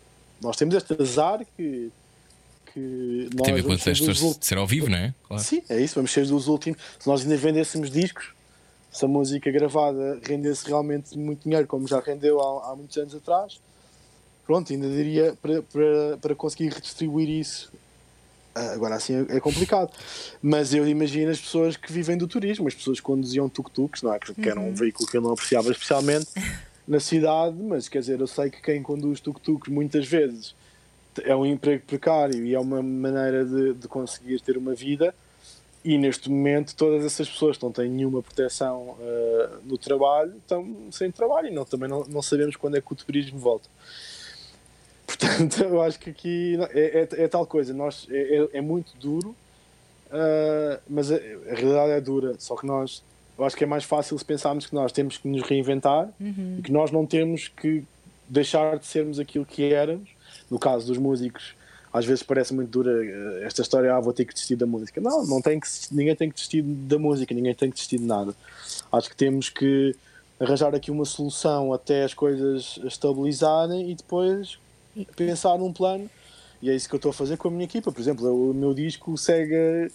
[0.42, 1.92] Nós temos este azar que.
[2.76, 5.16] Que nós ver com vamos as ser ao vivo, não é?
[5.24, 5.42] Claro.
[5.42, 6.78] Sim, é isso, vamos ser dos últimos.
[7.00, 8.34] Se nós ainda vendêssemos discos,
[8.92, 13.16] se a música gravada rendesse realmente muito dinheiro, como já rendeu há, há muitos anos
[13.16, 13.62] atrás,
[14.46, 17.72] pronto, ainda diria para, para, para conseguir redistribuir isso.
[18.54, 19.92] Ah, Agora assim é é complicado,
[20.42, 24.14] mas eu imagino as pessoas que vivem do turismo, as pessoas que conduziam tuk-tuks, não
[24.14, 24.20] é?
[24.20, 26.28] Que que era um veículo que eu não apreciava especialmente
[26.86, 30.54] na cidade, mas quer dizer, eu sei que quem conduz tuk-tuks muitas vezes
[31.24, 35.14] é um emprego precário e é uma maneira de, de conseguir ter uma vida.
[35.84, 40.68] E neste momento, todas essas pessoas que não têm nenhuma proteção eh, no trabalho estão
[40.92, 43.70] sem trabalho e não, também não, não sabemos quando é que o turismo volta.
[45.06, 48.98] Portanto, eu acho que aqui é, é- é tal coisa, nós, é, é- é muito
[48.98, 49.36] duro,
[50.12, 52.36] eh, mas a, a realidade é dura.
[52.40, 53.04] Só que nós,
[53.38, 56.10] eu acho que é mais fácil se pensarmos que nós temos que nos reinventar
[56.58, 57.84] e que nós não temos que
[58.28, 60.10] deixar de sermos aquilo que éramos.
[60.50, 61.56] No caso dos músicos,
[61.92, 65.00] às vezes parece muito dura eh, esta história, ah, vou ter que desistir da música.
[65.00, 68.06] Não, não tem que, ninguém tem que desistir da música, ninguém tem que desistir de
[68.06, 68.36] nada.
[68.92, 69.96] Acho que temos que
[70.40, 74.60] arranjar aqui uma solução até as coisas estabilizarem e depois
[75.16, 76.10] pensar num plano.
[76.62, 77.92] E é isso que eu estou a fazer com a minha equipa.
[77.92, 79.92] Por exemplo, o meu disco segue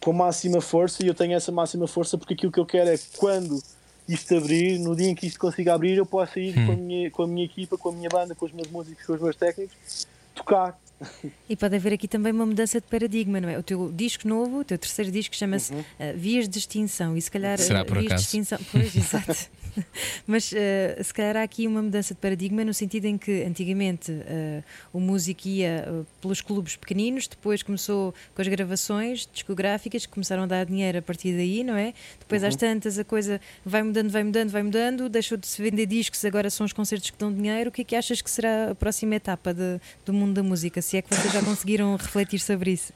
[0.00, 2.98] com máxima força e eu tenho essa máxima força porque aquilo que eu quero é
[3.16, 3.62] quando
[4.08, 7.10] isto abrir, no dia em que isto consiga abrir, eu possa ir com, a minha,
[7.10, 9.36] com a minha equipa, com a minha banda, com os meus músicos, com os meus
[9.36, 10.78] técnicos, tocar.
[11.48, 13.58] E pode haver aqui também uma mudança de paradigma, não é?
[13.58, 15.84] O teu disco novo, o teu terceiro disco, chama-se Uhum.
[15.98, 17.16] eh, Vias de Extinção.
[17.16, 17.58] E se calhar.
[17.58, 18.22] Será eh, por Vias acaso?
[18.22, 18.58] de Extinção.
[18.70, 19.50] Pois, exato.
[20.26, 24.12] Mas eh, se calhar há aqui uma mudança de paradigma no sentido em que antigamente
[24.26, 24.62] eh,
[24.92, 30.44] o músico ia eh, pelos clubes pequeninos, depois começou com as gravações discográficas que começaram
[30.44, 31.92] a dar dinheiro a partir daí, não é?
[32.18, 32.48] Depois Uhum.
[32.48, 36.24] às tantas a coisa vai mudando, vai mudando, vai mudando, deixou de se vender discos,
[36.24, 37.70] agora são os concertos que dão dinheiro.
[37.70, 40.80] O que é que achas que será a próxima etapa de- do mundo da música?
[40.82, 42.92] Se é que vocês já conseguiram refletir sobre isso?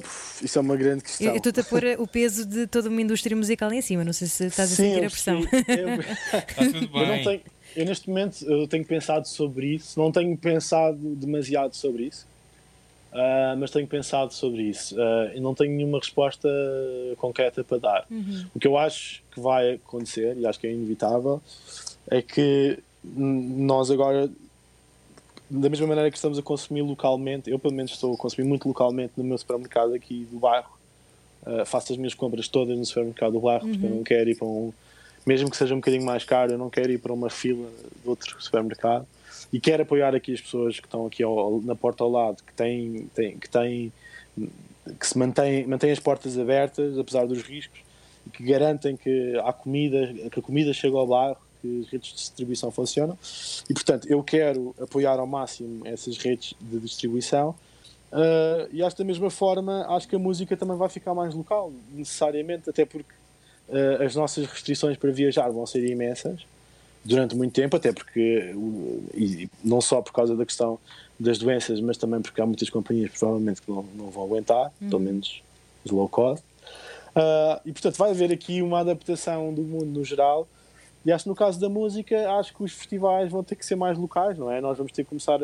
[0.00, 1.28] Puf, isso é uma grande questão.
[1.28, 4.26] Eu estou-te a pôr o peso de toda uma indústria musical em cima, não sei
[4.28, 5.40] se estás a Sim, sentir eu a pressão.
[5.68, 6.00] Eu-
[6.48, 7.40] Está tudo Eu não tenho,
[7.76, 12.26] eu neste momento eu tenho pensado sobre isso, não tenho pensado demasiado sobre isso,
[13.12, 14.94] ah, mas tenho pensado sobre isso.
[15.00, 16.48] Ah, e não tenho nenhuma resposta
[17.18, 18.06] concreta para dar.
[18.54, 21.42] O que eu acho que vai acontecer, e acho que é inevitável,
[22.10, 24.30] é que nós agora,
[25.60, 28.66] da mesma maneira que estamos a consumir localmente, eu pelo menos estou a consumir muito
[28.66, 30.70] localmente no meu supermercado aqui do bairro,
[31.44, 34.36] ah, faço as minhas compras todas no supermercado do bairro, porque eu não quero ir
[34.36, 34.72] para um
[35.24, 37.68] mesmo que seja um bocadinho mais caro, eu não quero ir para uma fila
[38.02, 39.06] de outro supermercado.
[39.52, 42.52] E quero apoiar aqui as pessoas que estão aqui ao- na porta ao lado, que
[42.54, 43.92] têm, têm- que têm
[44.98, 47.78] que se mantém, mantém as portas abertas, apesar dos riscos,
[48.26, 52.10] e que garantem que, há comida, que a comida chega ao bairro, que as redes
[52.10, 53.16] de distribuição funcionam.
[53.70, 57.54] E, portanto, eu quero apoiar ao máximo essas redes de distribuição.
[58.12, 61.72] Uh, e acho da mesma forma, acho que a música também vai ficar mais local,
[61.90, 63.14] necessariamente, até porque
[63.68, 66.44] uh, as nossas restrições para viajar vão ser imensas
[67.04, 68.54] durante muito tempo, até porque,
[69.14, 70.78] e não só por causa da questão
[71.18, 74.88] das doenças, mas também porque há muitas companhias provavelmente que não, não vão aguentar, uhum.
[74.88, 75.42] pelo menos
[75.84, 76.44] os low cost.
[77.14, 80.48] Uh, e portanto vai haver aqui uma adaptação do mundo no geral.
[81.04, 83.74] E acho que no caso da música, acho que os festivais vão ter que ser
[83.74, 84.60] mais locais, não é?
[84.60, 85.40] Nós vamos ter que começar,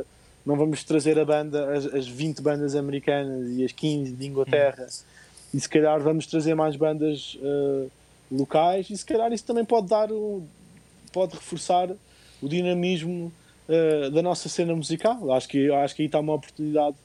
[0.47, 4.83] não vamos trazer a banda, as, as 20 bandas americanas e as 15 de Inglaterra,
[4.83, 5.55] uhum.
[5.55, 7.91] e se calhar vamos trazer mais bandas uh,
[8.31, 10.47] locais, e se calhar isso também pode dar o,
[11.13, 11.91] pode reforçar
[12.41, 13.33] o dinamismo
[13.69, 15.33] uh, da nossa cena musical.
[15.33, 16.97] Acho que, acho que aí está uma oportunidade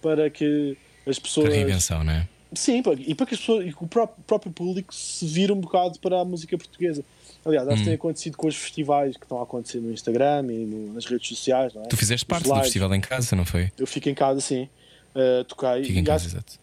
[0.00, 0.76] para que
[1.06, 1.48] as pessoas.
[1.48, 2.28] Para reinvenção, não é?
[2.52, 5.60] Sim, e para que, as pessoas, e que o próprio, próprio público se vire um
[5.60, 7.04] bocado para a música portuguesa.
[7.44, 7.96] Aliás, acho que tem hum.
[7.96, 11.72] acontecido com os festivais que estão a acontecer no Instagram e no, nas redes sociais.
[11.72, 11.86] Não é?
[11.86, 13.72] Tu fizeste parte do festival em casa, não foi?
[13.78, 14.68] Eu fico em casa, sim.
[15.14, 15.84] Uh, toquei.
[15.84, 16.58] Fico em casa, acho, exato.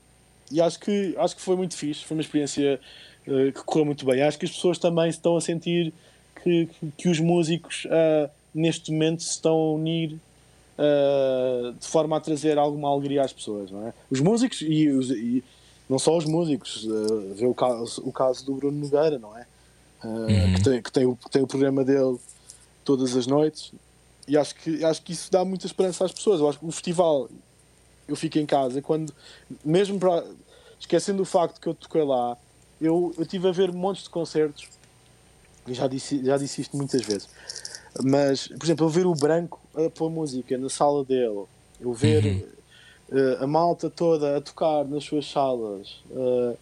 [0.52, 2.06] E acho que, acho que foi muito fixe.
[2.06, 2.80] Foi uma experiência
[3.28, 4.22] uh, que correu muito bem.
[4.22, 5.92] Acho que as pessoas também estão a sentir
[6.44, 10.20] que, que, que os músicos uh, neste momento se estão a unir
[10.78, 13.72] uh, de forma a trazer alguma alegria às pessoas.
[13.72, 13.94] Não é?
[14.10, 15.44] Os músicos e, os, e
[15.90, 19.46] não só os músicos, uh, vê o caso, o caso do Bruno Nogueira, não é?
[20.04, 20.54] Uhum.
[20.56, 22.18] Que, tem, que, tem o, que tem o programa dele
[22.86, 23.72] todas as noites
[24.28, 26.40] e acho que, acho que isso dá muita esperança às pessoas.
[26.40, 27.30] Eu acho que o festival,
[28.08, 29.14] eu fico em casa, quando,
[29.64, 30.24] mesmo para,
[30.80, 32.38] esquecendo o facto que eu toquei lá,
[32.80, 34.68] eu, eu tive a ver montes de concertos
[35.74, 37.30] já disse, já disse isto muitas vezes.
[38.04, 41.44] Mas, por exemplo, eu ver o branco a pôr música na sala dele,
[41.80, 42.26] eu ver
[43.12, 43.20] uhum.
[43.20, 46.58] uh, a malta toda a tocar nas suas salas, uh,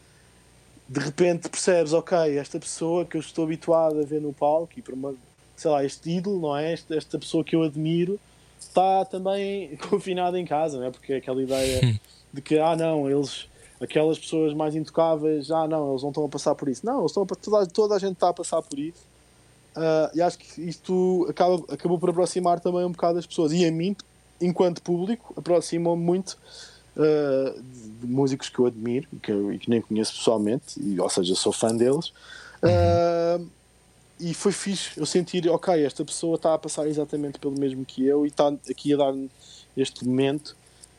[0.87, 4.81] de repente percebes, ok, esta pessoa que eu estou habituado a ver no palco e
[4.81, 5.15] por uma,
[5.55, 6.73] sei lá, este ídolo, não é?
[6.73, 8.19] Esta, esta pessoa que eu admiro
[8.59, 10.91] está também confinada em casa, não é?
[10.91, 11.99] Porque é aquela ideia
[12.31, 13.47] de que, ah, não, eles
[13.79, 16.85] aquelas pessoas mais intocáveis, ah não, eles não estão a passar por isso.
[16.85, 19.03] Não, eles estão a, toda, toda a gente está a passar por isso.
[19.75, 23.51] Uh, e acho que isto acaba, acabou por aproximar também um bocado as pessoas.
[23.51, 23.95] E a mim,
[24.39, 26.37] enquanto público, aproximou-me muito
[26.95, 30.99] uh, de, de, músicos que eu admiro que eu, e que nem conheço pessoalmente, e,
[30.99, 32.13] ou seja, sou fã deles.
[32.63, 33.47] Uh,
[34.19, 38.05] e foi fixe eu sentir, ok, esta pessoa está a passar exatamente pelo mesmo que
[38.05, 39.29] eu e está aqui a dar-me
[39.75, 40.55] este momento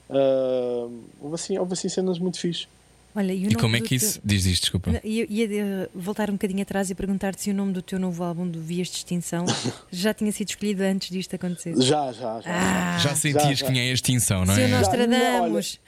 [0.09, 2.69] Uh, houve, assim, houve assim cenas muito fixe.
[3.17, 4.21] Olha, e, e como é que isso.
[4.23, 5.01] Diz isto, desculpa.
[5.03, 8.47] Ia, ia voltar um bocadinho atrás e perguntar-te se o nome do teu novo álbum
[8.47, 9.47] do Vias de Extinção
[9.91, 11.75] já tinha sido escolhido antes disto acontecer.
[11.81, 12.51] Já, já, já.
[12.51, 14.57] Ah, já sentias já, que tinha a extinção, não é?
[14.57, 15.81] Se nós tradamos.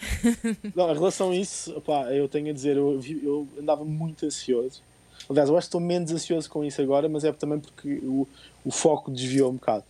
[0.75, 4.81] Não, em relação a isso, opá, eu tenho a dizer, eu, eu andava muito ansioso.
[5.29, 8.27] Aliás, eu acho que estou menos ansioso com isso agora, mas é também porque o,
[8.65, 9.85] o foco desviou um bocado.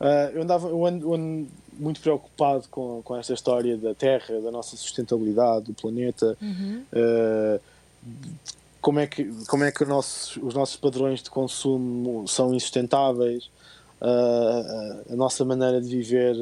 [0.00, 1.48] Uh, eu andava, eu ando, eu ando
[1.78, 6.36] muito preocupado com, com esta história da Terra, da nossa sustentabilidade, do planeta.
[6.40, 6.82] Uhum.
[6.92, 7.60] Uh,
[8.80, 13.50] como é que, como é que nossos, os nossos padrões de consumo são insustentáveis,
[14.00, 16.36] uh, a nossa maneira de viver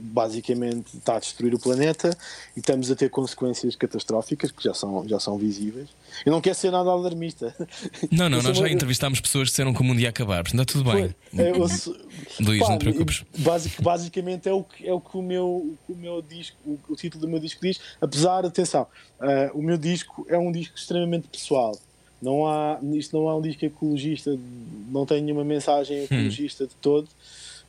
[0.00, 2.16] basicamente está a destruir o planeta
[2.56, 5.88] e estamos a ter consequências catastróficas que já são, já são visíveis.
[6.24, 7.54] Eu não quero ser nada alarmista.
[8.12, 10.72] Não, não, nós já entrevistámos pessoas que disseram que o mundo ia acabar, portanto está
[10.78, 11.14] tudo bem.
[11.36, 13.24] É, eu, Luís, pá, não te preocupes.
[13.38, 16.96] Basic, basicamente é o que, é o, que o, meu, o meu disco, o, o
[16.96, 18.86] título do meu disco diz, apesar, atenção,
[19.20, 21.76] uh, o meu disco é um disco extremamente pessoal.
[22.22, 24.38] Não há, isto não é um disco ecologista,
[24.88, 26.04] não tem nenhuma mensagem hum.
[26.04, 26.68] ecologista hum.
[26.68, 27.08] de todo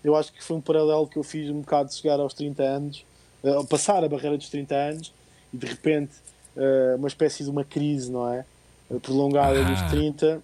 [0.06, 2.62] eu acho que foi um paralelo que eu fiz um bocado de chegar aos 30
[2.62, 3.06] anos,
[3.44, 5.14] uh, passar a barreira dos 30 anos
[5.52, 6.14] e de repente
[6.56, 8.46] uh, uma espécie de uma crise, não é?
[8.88, 9.64] Uh, prolongada ah.
[9.64, 10.44] dos 30.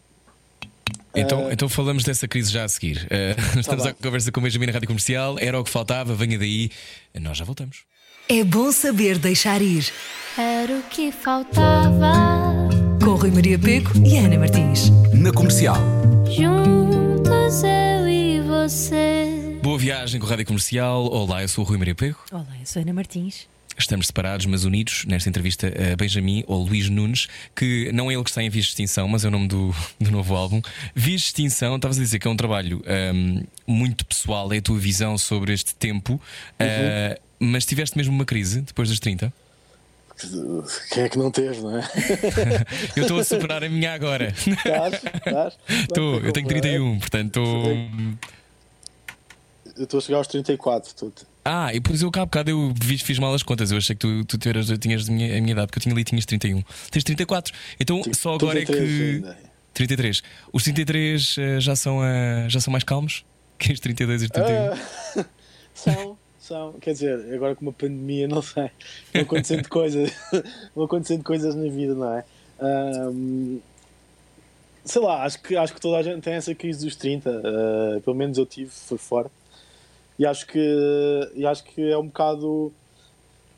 [1.13, 3.07] Então, então falamos dessa crise já a seguir.
[3.11, 5.37] Uh, estamos tá à conversa com o Benjamin na Rádio Comercial.
[5.39, 6.71] Era o que faltava, venha daí.
[7.19, 7.83] Nós já voltamos.
[8.27, 9.91] É bom saber deixar ir.
[10.37, 12.13] Era o que faltava.
[13.03, 14.89] Com Rui Maria Peco e Ana Martins.
[15.13, 15.75] Na comercial.
[16.25, 19.10] Juntos eu e você.
[19.61, 21.05] Boa viagem com a Rádio Comercial.
[21.05, 22.17] Olá, eu sou o Rui Maria Pego.
[22.31, 23.47] Olá, eu sou a Ana Martins.
[23.77, 28.23] Estamos separados, mas unidos nesta entrevista a Benjamin ou Luís Nunes, que não é ele
[28.23, 30.63] que está em Vias de Extinção, mas é o nome do, do novo álbum.
[30.95, 32.81] Vias de Extinção, estavas a dizer que é um trabalho
[33.13, 36.67] um, muito pessoal, é a tua visão sobre este tempo, uhum.
[36.67, 39.31] uh, mas tiveste mesmo uma crise depois dos 30?
[40.91, 41.83] Quem é que não teve, não é?
[42.97, 44.33] eu estou a superar a minha agora.
[44.35, 44.93] Estás?
[44.93, 45.57] Estás?
[45.69, 48.31] Estou, eu tenho 31, portanto estou
[49.77, 50.89] eu estou a chegar aos 34.
[50.89, 51.11] Estou,
[51.45, 53.71] Ah, e depois eu cá há bocado eu vi- fiz mal as contas.
[53.71, 55.93] Eu achei que tu, tu tiveras- tinhas a minha, a minha idade, porque eu tinha
[55.95, 56.63] ali tinhas 31.
[56.91, 57.53] Tens 34.
[57.79, 59.15] Então só agora é 33 que.
[59.15, 59.37] ainda.
[59.73, 60.23] 33.
[60.53, 63.23] Os 33 eh, já são, eh, já são mais calmos
[63.57, 64.55] que os 32 e os 31.
[65.21, 65.25] Ah,
[65.73, 66.73] são, são.
[66.73, 68.69] Quer dizer, agora com uma pandemia, não sei.
[69.13, 70.11] Vão acontecendo coisas,
[70.75, 72.23] vão acontecendo coisas na vida, não é?
[72.59, 73.59] Ahm,
[74.83, 77.29] sei lá, acho que, acho que toda a gente tem essa crise dos 30.
[77.43, 79.31] ah, pelo menos eu tive, foi forte.
[80.19, 82.71] E acho que, e acho que é um bocado.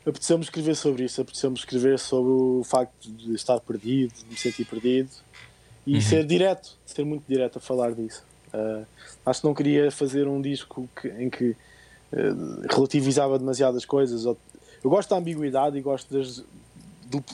[0.06, 4.66] Apeteceu-me escrever sobre isso, apeteceu-me escrever sobre o facto de estar perdido, de me sentir
[4.66, 5.08] perdido
[5.86, 8.22] e ser direto, ser muito direto a falar disso.
[8.52, 8.82] Ah,
[9.26, 11.56] acho que não queria fazer um disco que- em que
[12.12, 12.32] eh,
[12.70, 14.24] relativizava demasiado as coisas.
[14.24, 14.36] Eu
[14.84, 16.44] gosto da ambiguidade e gosto das-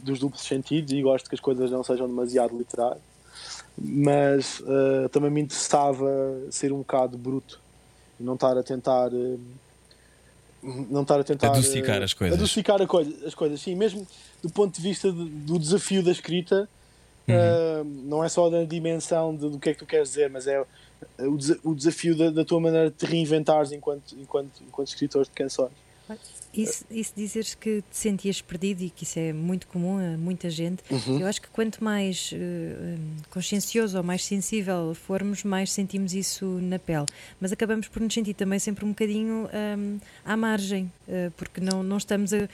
[0.03, 2.99] dos duplos sentidos e gosto que as coisas não sejam demasiado literais,
[3.77, 6.09] mas eh, também me interessava
[6.51, 7.61] ser um bocado bruto
[8.21, 9.11] não estar a tentar.
[9.13, 9.37] eh,
[10.63, 12.39] não estar a tentar Adocicar eh, as coisas.
[12.39, 14.07] adocicar coisa- as coisas, sim, mesmo
[14.43, 16.69] do ponto de vista de- do desafio da escrita,
[17.29, 17.37] Uhum.
[17.37, 20.49] Uh, não é só da dimensão de- do que é que tu queres dizer, mas
[20.49, 20.61] é
[21.21, 21.39] o,
[21.71, 25.71] o desafio da, da tua maneira de te reinventares enquanto, enquanto, enquanto escritor de canções.
[26.53, 30.51] Isso, isso dizeres que te sentias perdido e que isso é muito comum a muita
[30.51, 30.83] gente,
[31.21, 32.97] eu acho que quanto mais hum,
[33.31, 37.07] consciencioso ou mais sensível formos, mais sentimos isso na pele.
[37.41, 39.49] Mas acabamos por nos sentir também sempre um bocadinho
[39.79, 42.49] hum, à margem, eh, porque não, não estamos a,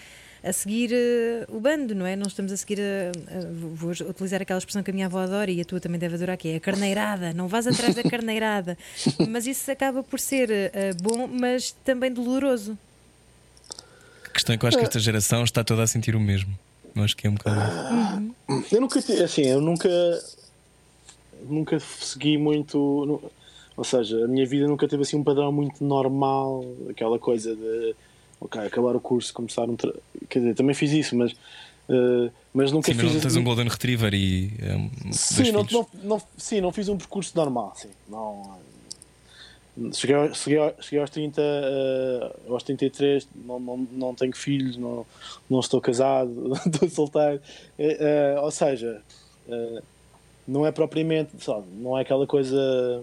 [0.45, 2.15] a seguir eh, o bando, não é?
[2.17, 5.51] Não estamos a seguir a, a- Vou utilizar aquela expressão que a minha avó adora
[5.51, 7.33] e a tua também deve adorar, que é a carneirada.
[7.33, 8.77] Não vais atrás da carneirada.
[9.31, 12.77] mas isso acaba por ser eh, bom, mas também doloroso.
[14.37, 16.57] Questão é que eu acho que esta geração está toda a sentir o mesmo.
[16.95, 18.35] Eu acho que é um bocado.
[18.71, 19.89] Eu nunca, assim, eu nunca,
[21.49, 22.79] nunca segui muito,
[23.77, 27.95] ou seja, a minha vida nunca teve assim um padrão muito normal, aquela coisa de,
[28.41, 29.93] ok, acabar o curso, começar um, tra...
[30.29, 33.41] quer dizer, também fiz isso, mas, uh, mas nunca Sim, mas fiz não tens assim-
[33.41, 37.33] um Golden Retriever e um, dois Sim, não, não, não, sim, não fiz um percurso
[37.35, 37.73] normal.
[37.77, 38.59] Sim, não,
[39.93, 45.07] cheguei, cheguei, cheguei aos 30, eh, aos 33, não, não, não tenho filhos, não,
[45.49, 47.41] não estou casado, estou solteiro.
[47.79, 49.03] Eh, ou seja,
[50.47, 53.03] não é propriamente, sabe, não é aquela coisa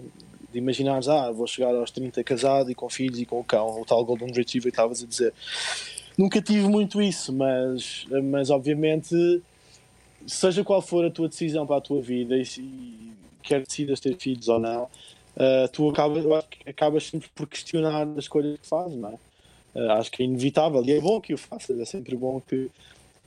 [0.52, 3.80] de imaginares, ah, vou chegar aos 30 casado e com filhos e com o cão,
[3.80, 5.32] o tal Golden Retriever estavas a dizer.
[6.16, 9.42] Nunca tive muito isso, mas, mas obviamente
[10.26, 13.12] seja qual for a tua decisão para a tua vida e, e
[13.42, 14.88] quer decidas ter filhos ou não,
[15.36, 16.24] uh, tu acabas,
[16.66, 19.18] acabas sempre por questionar as escolhas que fazes, não é?
[19.78, 22.70] Uh, acho que é inevitável e é bom que o faças, é sempre bom que,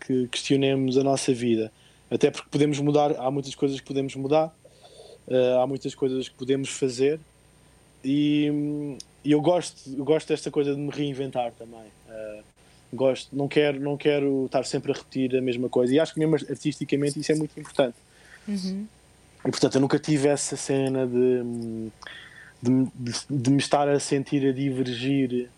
[0.06, 1.72] que questionemos a nossa vida,
[2.10, 4.56] até porque podemos mudar, há muitas coisas que podemos mudar,
[5.28, 7.20] uh, há muitas coisas que podemos fazer
[8.04, 11.86] e, e eu gosto, eu gosto desta coisa de me reinventar também.
[12.94, 16.20] Gosto, não quero, não quero estar sempre a repetir a mesma coisa e acho que
[16.22, 17.98] mesmo artisticamente isso é muito importante.
[19.48, 21.90] E portanto eu nunca tive essa cena de,
[22.62, 25.50] de, de, de me estar a sentir a divergir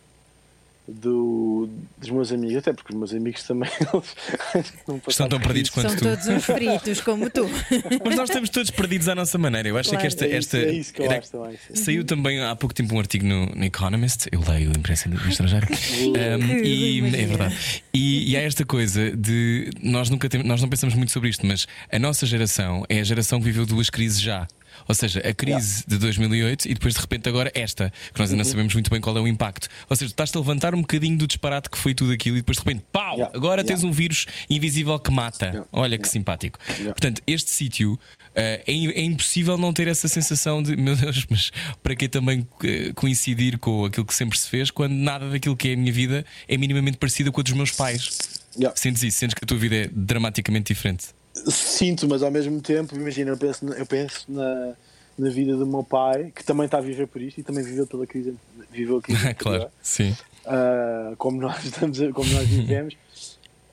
[0.90, 5.70] do, dos meus amigos, até porque os meus amigos também eles não Estão tão perdidos
[5.70, 6.04] quanto São tu.
[6.04, 7.48] todos uns fritos, como tu.
[8.06, 9.70] Mas nós estamos todos perdidos à nossa maneira.
[9.70, 10.02] Eu acho Claro.
[10.02, 10.26] que esta.
[10.26, 11.58] É isso, esta é isso que eu era- acho também.
[11.74, 15.68] Saiu também há pouco tempo um artigo no, no Economist, eu leio imprensa estrangeira,
[16.10, 17.84] Um, e, é verdade.
[17.94, 21.46] E, e há esta coisa de nós nunca temos, nós não pensamos muito sobre isto,
[21.46, 24.48] mas a nossa geração é a geração que viveu duas crises já.
[24.90, 28.44] Ou seja, a crise de 2008 e depois de repente agora esta, que nós ainda
[28.44, 29.68] não sabemos muito bem qual é o impacto.
[29.88, 32.58] Ou seja, estás-te a levantar um bocadinho do disparate que foi tudo aquilo e depois
[32.58, 33.14] de repente, pau!
[33.14, 33.38] Yeah.
[33.38, 33.88] Agora tens Yeah.
[33.88, 35.46] um vírus invisível que mata.
[35.46, 35.68] Yeah.
[35.72, 36.58] Olha que simpático.
[36.70, 36.86] Yeah.
[36.88, 38.00] Portanto, este sítio
[38.34, 41.52] eh, é, é impossível não ter essa sensação de meu Deus, mas
[41.84, 45.70] para que também eh, coincidir com aquilo que sempre se fez quando nada daquilo que
[45.70, 48.18] é a minha vida é minimamente parecida com a dos meus pais?
[48.58, 48.76] Yeah.
[48.76, 49.20] Sentes isso?
[49.20, 51.19] Sentes que a tua vida é dramaticamente diferente?
[51.52, 54.74] Sinto, mas ao mesmo tempo, imagina, eu penso, eu penso na,
[55.18, 57.86] na vida do meu pai, que também está a viver por isto e também viveu
[57.88, 58.34] pela crise,
[58.72, 59.72] viveu a crise claro, anterior.
[59.82, 60.12] sim.
[60.46, 62.96] uh, como nós estamos como nós vivemos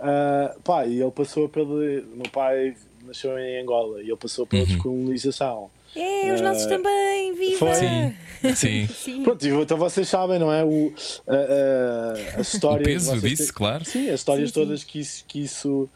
[0.01, 2.75] uh, pá, e ele passou pelo o meu pai
[3.07, 4.69] nasceu em Angola e ele passou pela Uhum.
[4.69, 7.59] descolonização É, os nossos Eh, também, viva!
[7.59, 7.75] foi?
[7.75, 8.15] Sim,
[8.55, 8.89] sim.
[8.95, 9.23] Sim.
[9.23, 10.65] Pronto, então vocês sabem, não é?
[10.65, 10.93] O,
[11.27, 11.35] a,
[12.35, 13.85] a, a história O peso disso, têm- claro.
[13.85, 14.61] Sim, as histórias Sim, sim.
[14.61, 15.89] todas que isso, que isso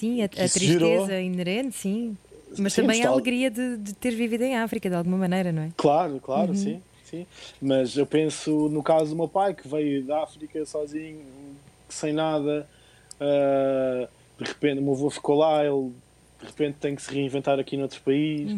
[0.00, 0.66] Sim, a, a tristeza
[1.06, 1.10] gerou.
[1.20, 2.16] inerente, sim.
[2.58, 5.62] Mas Sim, também a alegria de, de ter vivido em África, de alguma maneira, não
[5.62, 5.68] é?
[5.76, 7.26] Claro, claro, sim, sim.
[7.60, 11.20] Mas eu penso no caso do meu pai que veio da África sozinho,
[11.88, 12.66] sem nada.
[13.20, 15.92] ah, de repente, o meu avô ficou lá, ele
[16.40, 18.50] de repente tem que se reinventar aqui noutro país.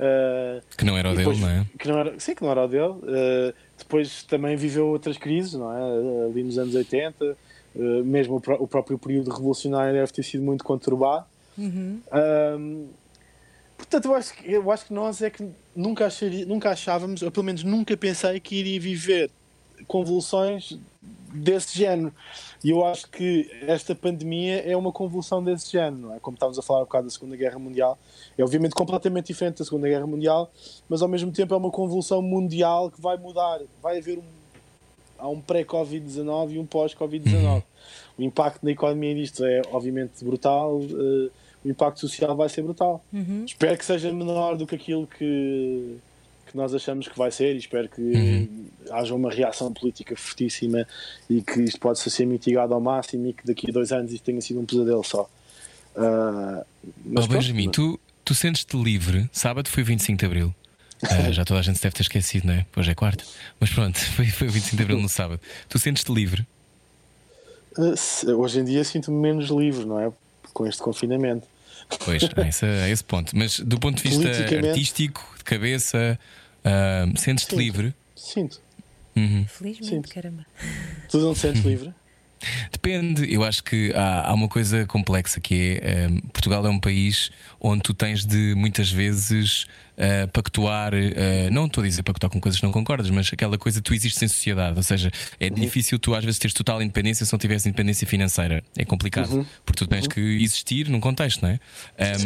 [0.00, 1.64] ah, Que não era o e dele, depois- não é?
[1.78, 2.94] Que não era, sim, que não era o dele.
[3.06, 6.26] ah, depois também viveu outras crises, não é?
[6.26, 7.36] Ali nos anos 80, uh,
[7.74, 11.26] mesmo o, pró- o próprio período revolucionário deve ter sido muito conturbado.
[11.58, 12.86] Um,
[13.76, 17.30] portanto, eu acho, que, eu acho que nós é que nunca, acharia, nunca achávamos, ou
[17.30, 19.30] pelo menos nunca pensei que iria viver
[19.86, 20.78] convulsões
[21.32, 22.12] desse género.
[22.64, 26.18] E eu acho que esta pandemia é uma convulsão desse género, não é?
[26.18, 27.96] Como estávamos a falar um bocado da Segunda Guerra Mundial,
[28.36, 30.50] é obviamente completamente diferente da Segunda Guerra Mundial,
[30.88, 33.60] mas ao mesmo tempo é uma convulsão mundial que vai mudar.
[33.80, 34.22] Vai haver um,
[35.18, 37.62] há um pré-Covid-19 e um pós-Covid-19.
[38.16, 41.30] O impacto na economia disto é obviamente brutal, eh,
[41.64, 43.04] o impacto social vai ser brutal.
[43.44, 45.96] Espero que seja menor do que aquilo que,
[46.46, 48.48] que nós achamos que vai ser e espero que
[48.90, 50.86] haja uma reação política fortíssima
[51.28, 54.24] e que isto possa ser mitigado ao máximo e que daqui a dois anos isto
[54.24, 55.28] tenha sido um pesadelo só.
[55.96, 56.64] Ah,
[57.04, 59.28] mas pronto, Benjamin, tu, tu sentes-te livre?
[59.32, 60.54] Sábado foi 25 de Abril.
[61.02, 62.66] Ah, já toda a gente se deve ter esquecido, não é?
[62.76, 63.24] Hoje é quarta.
[63.60, 65.40] Mas pronto, foi, foi o 25 de Abril no sábado.
[65.68, 66.46] Tu sentes-te livre?
[67.96, 70.10] se- hoje em dia sinto-me menos livre, não é?
[70.52, 71.46] Com este confinamento.
[72.04, 73.36] Pois, há esse, há esse ponto.
[73.36, 76.18] Mas do ponto de vista artístico, de cabeça,
[76.64, 77.94] ah, sentes-te livre?
[78.16, 78.60] Sinto.
[79.48, 80.14] Felizmente, Sim.
[80.14, 80.46] caramba.
[81.08, 81.92] Tu não te sentes livre?
[82.70, 86.78] Depende, eu acho que há, há uma coisa complexa que é eh, Portugal é um
[86.78, 87.30] país
[87.60, 89.66] onde tu tens de muitas vezes
[89.98, 93.58] eh, pactuar, eh, não estou a dizer pactuar com coisas que não concordas, mas aquela
[93.58, 97.26] coisa tu existes em sociedade, ou seja, é difícil tu às vezes teres total independência
[97.26, 98.62] se não tiveres independência financeira.
[98.76, 99.28] É complicado,
[99.66, 101.58] porque tu tens que existir num contexto, não é?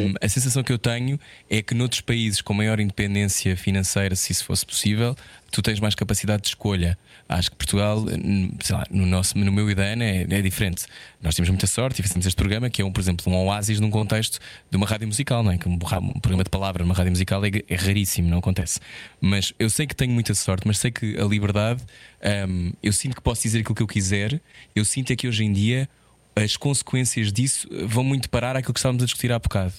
[0.03, 1.19] Um, a sensação que eu tenho
[1.49, 5.17] é que noutros países com maior independência financeira, se isso fosse possível,
[5.51, 6.99] tu tens mais capacidade de escolha.
[7.29, 10.85] Acho que Portugal, n- sei lá, no, nosso, no meu IDN é, é diferente.
[11.23, 13.79] Nós temos muita sorte e fizemos este programa que é, um, por exemplo, um oásis
[13.79, 15.57] num contexto de uma rádio musical, não é?
[15.57, 18.81] Que um, um programa de palavra numa rádio musical é, é raríssimo, não acontece.
[19.21, 21.83] Mas eu sei que tenho muita sorte, mas sei que a liberdade,
[22.49, 24.41] hum, eu sinto que posso dizer aquilo que eu quiser.
[24.75, 25.89] Eu sinto é que hoje em dia
[26.35, 29.75] as consequências disso vão muito parar àquilo que estávamos a discutir há bocado,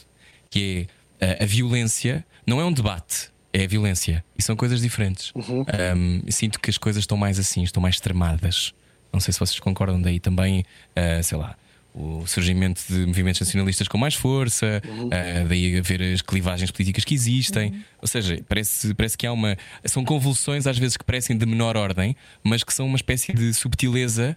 [0.50, 0.88] que
[1.20, 4.24] é a, a violência, não é um debate, é a violência.
[4.38, 5.32] E são coisas diferentes.
[5.36, 8.74] Um, eu sinto que as coisas estão mais assim, estão mais extremadas.
[9.14, 11.55] Não sei se vocês concordam daí também, ah, sei lá.
[11.95, 17.14] O surgimento de movimentos nacionalistas com mais força, ah, daí haver as clivagens políticas que
[17.14, 17.84] existem.
[18.01, 19.55] Ou seja, parece, parece que há uma.
[19.86, 23.53] São convulsões às vezes que parecem de menor ordem, mas que são uma espécie de
[23.53, 24.36] subtileza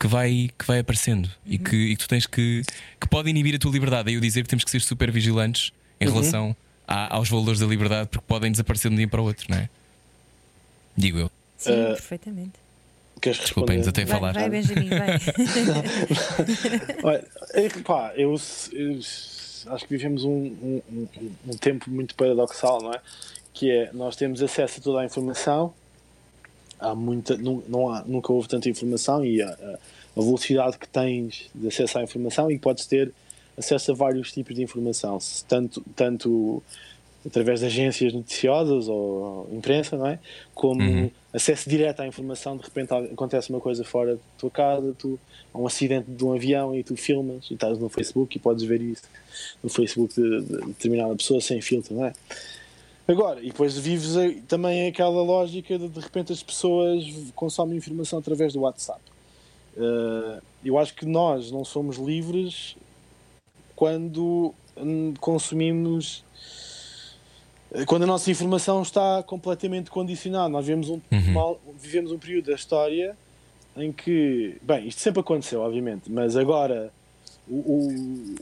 [0.00, 2.62] que vai, que vai aparecendo e, que, e que tu tens que.
[3.00, 4.06] que pode inibir a tua liberdade.
[4.06, 6.56] Daí eu dizer que temos que ser super vigilantes em relação
[6.86, 9.58] a- aos valores da liberdade, porque podem desaparecer de um dia para o outro, não
[9.58, 9.68] é?
[10.96, 11.30] Digo eu.
[11.56, 12.54] Sim, Eh, perfeitamente.
[13.20, 14.02] Queres Desculpem, responder?
[14.02, 14.32] desatei a Vai, falar.
[14.32, 15.18] vai, Benjamin, vai.
[17.02, 18.34] Olha, é pá, eu,
[18.72, 18.98] eu
[19.72, 20.82] acho que vivemos um, um,
[21.48, 23.00] um- tempo muito paradoxal, não é?
[23.52, 25.72] Que é, nós temos acesso a toda a informação,
[26.78, 29.78] há muita, nu- não há, nunca houve tanta informação e a, a-
[30.16, 33.12] velocidade que tens de acesso à informação e podes ter
[33.56, 36.62] acesso a vários tipos de informação, se tanto, tanto
[37.26, 40.18] através de agências noticiosas ou imprensa, não é?
[40.54, 45.18] Como acesso direto à informação, de repente acontece uma coisa fora da tua casa, tu,
[45.52, 48.64] há um acidente de um avião e tu filmas e estás no Facebook e podes
[48.64, 49.02] ver isso
[49.62, 52.12] no Facebook de, de determinada pessoa sem filtro, não é?
[53.06, 54.14] Agora, e depois vives
[54.46, 57.04] também aquela lógica de de repente as pessoas
[57.34, 59.00] consomem informação através do WhatsApp.
[59.78, 62.76] Eh, eu acho que nós não somos livres
[63.74, 64.52] quando
[65.20, 66.24] consumimos
[67.86, 70.48] quando a nossa informação está completamente condicionada.
[70.48, 71.00] Nós vivemos um,
[71.32, 73.16] mal- vivemos um período da história
[73.76, 76.90] em que, bem, isto sempre aconteceu, obviamente, mas agora
[77.48, 78.34] o, o-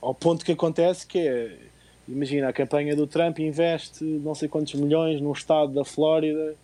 [0.00, 1.56] ao ponto que acontece que é,
[2.08, 6.54] imagina, a campanha do Trump investe não sei quantos milhões num estado da Flórida,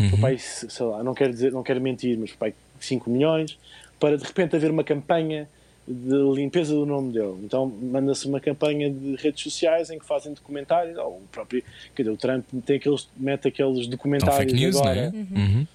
[0.00, 0.20] Uhum.
[0.20, 3.58] pai, sei lá, não quero dizer, não quero mentir, mas pai, 5 milhões,
[3.98, 5.48] para de repente haver uma campanha
[5.88, 7.38] de limpeza do nome dele.
[7.42, 11.62] Então manda-se uma campanha de redes sociais em que fazem documentários, ou o próprio,
[11.94, 15.00] quer dizer, o Trump tem aqueles, mete aqueles documentários fake news, não agora.
[15.00, 15.08] é?
[15.08, 15.66] Uhum.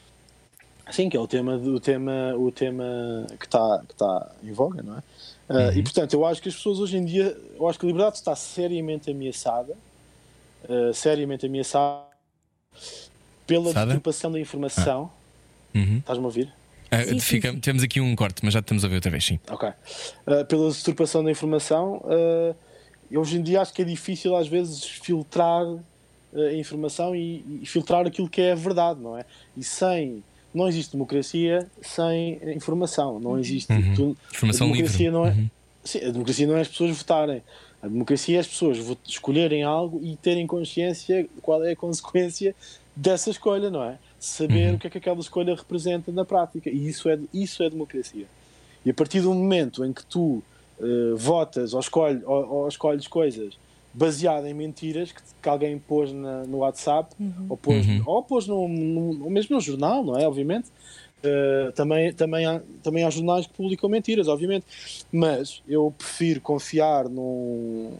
[0.91, 4.83] Sim, que é o tema, o tema, o tema que está que tá em voga,
[4.83, 4.99] não é?
[5.49, 7.87] Uh, E portanto, eu acho que as pessoas hoje em dia, eu acho que a
[7.87, 9.73] liberdade está seriamente ameaçada,
[10.69, 12.03] uh, seriamente ameaçada
[13.47, 13.85] pela Ameaçada?
[13.87, 15.09] deturpação da informação.
[15.73, 15.97] Uhum.
[15.97, 16.53] Estás-me a ouvir?
[16.95, 17.59] Ah, Sim, sim, fica- sim.
[17.59, 19.39] Temos aqui um corte, mas já estamos a ver outra vez, sim.
[19.49, 19.69] Ok.
[19.69, 22.55] Uh, pela deturpação da informação, uh,
[23.11, 25.81] eu hoje em dia acho que é difícil às vezes filtrar uh,
[26.35, 29.25] a informação e, e filtrar aquilo que é a verdade, não é?
[29.57, 30.23] E sem.
[30.53, 33.19] Não existe democracia sem informação.
[33.19, 33.67] Não existe.
[33.95, 35.11] tu- Informação a democracia livre.
[35.11, 35.29] não é.
[35.31, 35.49] Uhum.
[35.83, 37.41] Sim, a democracia não é as pessoas votarem.
[37.81, 38.77] A democracia é as pessoas
[39.07, 42.55] escolherem algo e terem consciência de qual é a consequência
[42.95, 43.97] dessa escolha, não é?
[44.25, 46.69] Saber o que é que aquela escolha representa na prática.
[46.69, 48.25] E isso é, isso é democracia.
[48.85, 50.41] E a partir do momento em que tu
[50.79, 53.57] uh, votas ou, escolhe, ou, ou, escolhes coisas
[53.93, 57.45] baseadas em mentiras que, que alguém pôs na, no WhatsApp uhum.
[57.49, 58.03] ou pôs, uhum.
[58.05, 60.27] ou pôs no, no, mesmo no jornal, não é?
[60.27, 60.69] Obviamente.
[61.23, 64.65] Uh, também, também, há, também há jornais que publicam mentiras, obviamente.
[65.11, 67.93] Mas eu prefiro confiar num,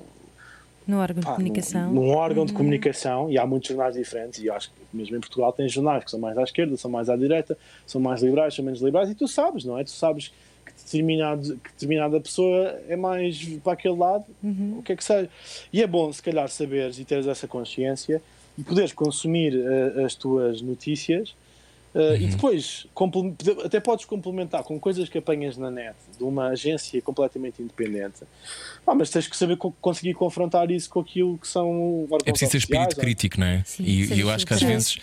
[0.88, 1.94] no órgão de comunicação.
[1.94, 2.48] Num, num órgão uhum.
[2.48, 6.04] de comunicação, e há muitos jornais diferentes, e acho que mesmo em Portugal tem jornais
[6.04, 9.10] que são mais à esquerda, são mais à direita, são mais liberais, são menos liberais,
[9.10, 9.84] e tu sabes, não é?
[9.84, 10.32] Tu sabes
[10.66, 14.78] que, determinado, que determinada pessoa é mais para aquele lado, uhum.
[14.80, 15.30] o que é que seja.
[15.72, 18.22] E é bom, se calhar, saberes e teres essa consciência
[18.58, 21.36] e poderes consumir uh, as tuas notícias
[21.94, 22.16] Uh, uhum.
[22.16, 22.88] E depois,
[23.64, 28.24] até podes complementar com coisas que apanhas na net de uma agência completamente independente,
[28.86, 32.52] ah, mas tens que saber co conseguir confrontar isso com aquilo que são É preciso
[32.52, 33.02] ter espírito ou...
[33.02, 33.64] crítico, não é?
[33.64, 35.00] Sim, e, e eu acho que às vezes.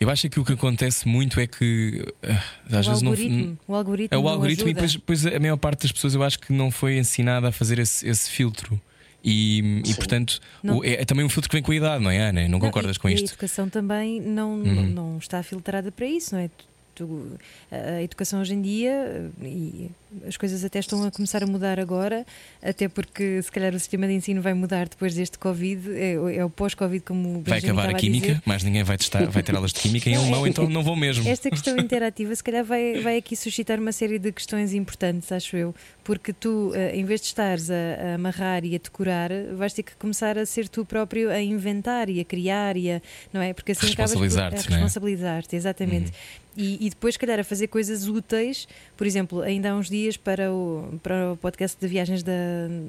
[0.00, 3.58] Eu acho que o que acontece muito é que uh, às o vezes algoritmo, não.
[3.66, 4.16] O algoritmo.
[4.16, 6.70] É o algoritmo, e depois, depois, a maior parte das pessoas eu acho que não
[6.70, 8.80] foi ensinada a fazer esse, esse filtro.
[9.22, 12.10] E, e portanto, o, é, é, também um filtro que vem com a idade, não
[12.10, 12.42] é, Ana?
[12.42, 13.24] Não, não concordas e, com isto?
[13.24, 14.74] A educação também não, uhum.
[14.74, 16.50] não, não está filtrada para isso, não é?
[16.94, 17.38] Tu,
[17.70, 19.90] a educação hoje em dia e
[20.26, 22.26] as coisas até estão a começar a mudar agora,
[22.62, 26.44] até porque se calhar o sistema de ensino vai mudar depois deste Covid, é, é
[26.44, 29.72] o pós-Covid como o Vai acabar a química, mas ninguém vai, testar, vai ter aulas
[29.72, 31.26] de química em alemão, então não vou mesmo.
[31.28, 35.56] Esta questão interativa se calhar vai, vai aqui suscitar uma série de questões importantes, acho
[35.56, 39.72] eu, porque tu, eh, em vez de estares a, a amarrar e a decorar, vais
[39.72, 43.02] ter que começar a ser tu próprio a inventar e a criar e a,
[43.32, 43.52] não é?
[43.52, 44.70] Porque assim responsabilizar-te, é?
[44.70, 46.06] responsabilizar-te, exatamente.
[46.06, 46.48] Uhum.
[46.60, 49.97] E, e, depois, se calhar, a fazer coisas úteis, por exemplo, ainda há uns dias
[50.22, 52.32] para o, para o podcast de viagens da,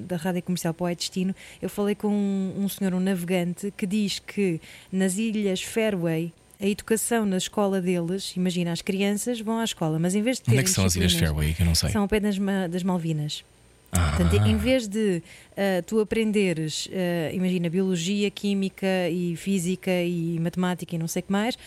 [0.08, 3.86] da Rádio Comercial para o Destino, eu falei com um, um senhor, um navegante, que
[3.86, 6.32] diz que nas ilhas Fairway,
[6.62, 10.44] a educação na escola deles, imagina, as crianças vão à escola, mas em vez de
[10.44, 10.52] ter.
[10.52, 11.54] Onde é que são as Ilhas Fairway?
[11.54, 11.90] Que eu não sei.
[11.90, 12.38] São apenas
[12.70, 13.44] das Malvinas.
[13.92, 14.14] Ah.
[14.16, 20.96] Portanto, em vez de uh, tu aprenderes, uh, imagina, biologia, química e física e matemática
[20.96, 21.58] e não sei o que mais,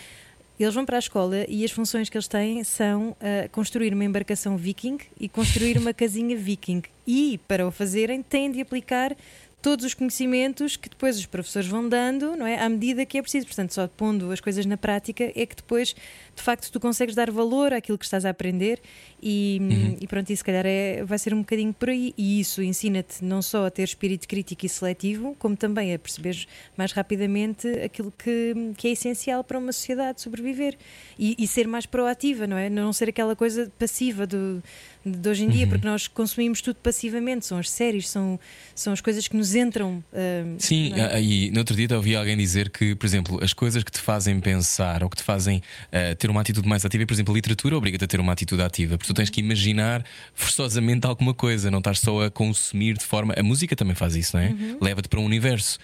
[0.63, 4.05] eles vão para a escola e as funções que eles têm são uh, construir uma
[4.05, 6.83] embarcação viking e construir uma casinha viking.
[7.07, 9.17] E, para o fazerem, têm de aplicar
[9.63, 12.59] todos os conhecimentos que depois os professores vão dando, não é?
[12.59, 13.47] À medida que é preciso.
[13.47, 15.95] Portanto, só pondo as coisas na prática é que depois,
[16.35, 18.80] de facto, tu consegues dar valor àquilo que estás a aprender
[19.22, 19.97] e, uhum.
[20.01, 22.14] e pronto, e se calhar é, vai ser um bocadinho por aí.
[22.16, 26.47] E isso ensina-te não só a ter espírito crítico e seletivo, como também a perceber
[26.76, 30.76] mais rapidamente aquilo que, que é essencial para uma sociedade sobreviver
[31.18, 32.68] e, e ser mais proativa, não é?
[32.68, 34.62] Não ser aquela coisa passiva do
[35.05, 35.70] de hoje em dia, uhum.
[35.70, 38.39] porque nós consumimos tudo passivamente, são as séries, são,
[38.74, 40.03] são as coisas que nos entram.
[40.12, 41.20] Uh, Sim, é?
[41.20, 44.39] e no outro dia ouvi alguém dizer que, por exemplo, as coisas que te fazem
[44.41, 45.59] pensar ou que te fazem
[45.89, 48.62] uh, ter uma atitude mais ativa, por exemplo, a literatura obriga-te a ter uma atitude
[48.62, 53.05] ativa, porque tu tens que imaginar forçosamente alguma coisa, não estás só a consumir de
[53.05, 53.35] forma.
[53.37, 54.51] A música também faz isso, não é?
[54.51, 54.79] Uhum.
[54.81, 55.81] Leva-te para um universo.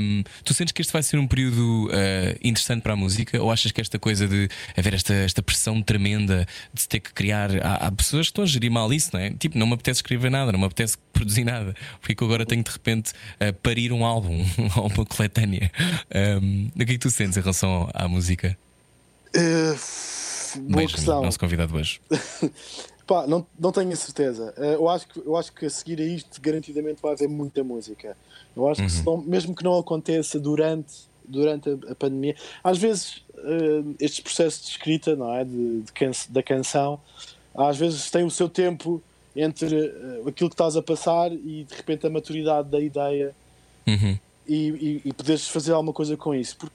[0.00, 3.50] Um, tu sentes que este vai ser um período uh, interessante para a música ou
[3.50, 7.50] achas que esta coisa de haver esta, esta pressão tremenda de ter que criar.
[7.60, 9.30] Há, há pessoas que estão a gerir mal isso, não é?
[9.30, 12.62] Tipo, não me apetece escrever nada, não me apetece produzir nada, porque que agora tenho
[12.62, 15.70] de repente uh, parir um álbum ou uma coletânea.
[16.40, 18.56] Um, o que é que tu sentes em relação à música?
[19.36, 21.22] Uh, boa questão.
[21.22, 22.00] Nosso convidado hoje.
[23.06, 24.54] Pá, não, não tenho a certeza.
[24.56, 27.64] Uh, eu, acho que, eu acho que a seguir a isto, garantidamente vai haver muita
[27.64, 28.16] música.
[28.56, 29.16] Eu acho que, uhum.
[29.16, 34.64] não, mesmo que não aconteça durante, durante a, a pandemia, às vezes uh, estes processos
[34.64, 35.44] de escrita, não é?
[35.44, 37.00] De, de can da canção,
[37.54, 39.02] às vezes tem o seu tempo
[39.34, 39.92] entre
[40.26, 43.34] aquilo que estás a passar e de repente a maturidade da ideia
[43.86, 44.18] uhum.
[44.46, 46.56] e, e, e, poderes fazer alguma coisa com isso.
[46.56, 46.74] Porque,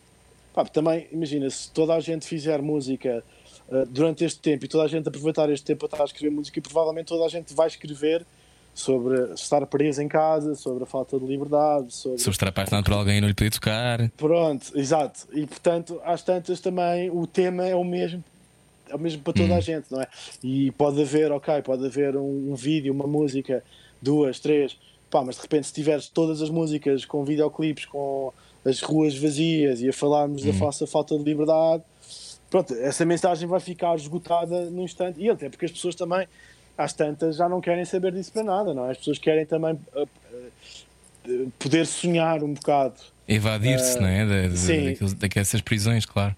[0.56, 3.22] pá, também, imagina, se toda a gente fizer música
[3.68, 6.34] uh, durante este tempo e toda a gente aproveitar este tempo para estar a escrever
[6.34, 8.26] música, e provavelmente toda a gente vai escrever
[8.74, 12.94] sobre estar preso em casa, sobre a falta de liberdade, sobre, sobre estar apaixonado por
[12.94, 14.10] alguém e não lhe poder tocar.
[14.12, 15.28] Pronto, exato.
[15.34, 18.24] E portanto, às tantas também o tema é o mesmo
[18.88, 19.62] é o mesmo para toda a uhum.
[19.62, 20.08] gente, não é?
[20.44, 23.64] E pode haver, ok, pode haver um, um, vídeo, uma música,
[24.02, 24.78] duas, três,
[25.10, 28.32] pá, mas de repente se tiveres todas as músicas com videoclipes, com
[28.66, 30.58] as ruas vazias e a falarmos da uhum.
[30.58, 31.84] falsa falta de liberdade,
[32.50, 35.20] pronto, essa mensagem vai ficar esgotada no instante.
[35.20, 36.28] E até porque as pessoas também,
[36.78, 38.92] às tantas, já não querem saber disso para nada, não é?
[38.92, 40.02] As pessoas querem também uh,
[41.28, 42.96] uh, poder sonhar um bocado.
[43.28, 44.26] Evadir-se, uh, não é?
[44.26, 46.36] Da, daquelas prisões, claro.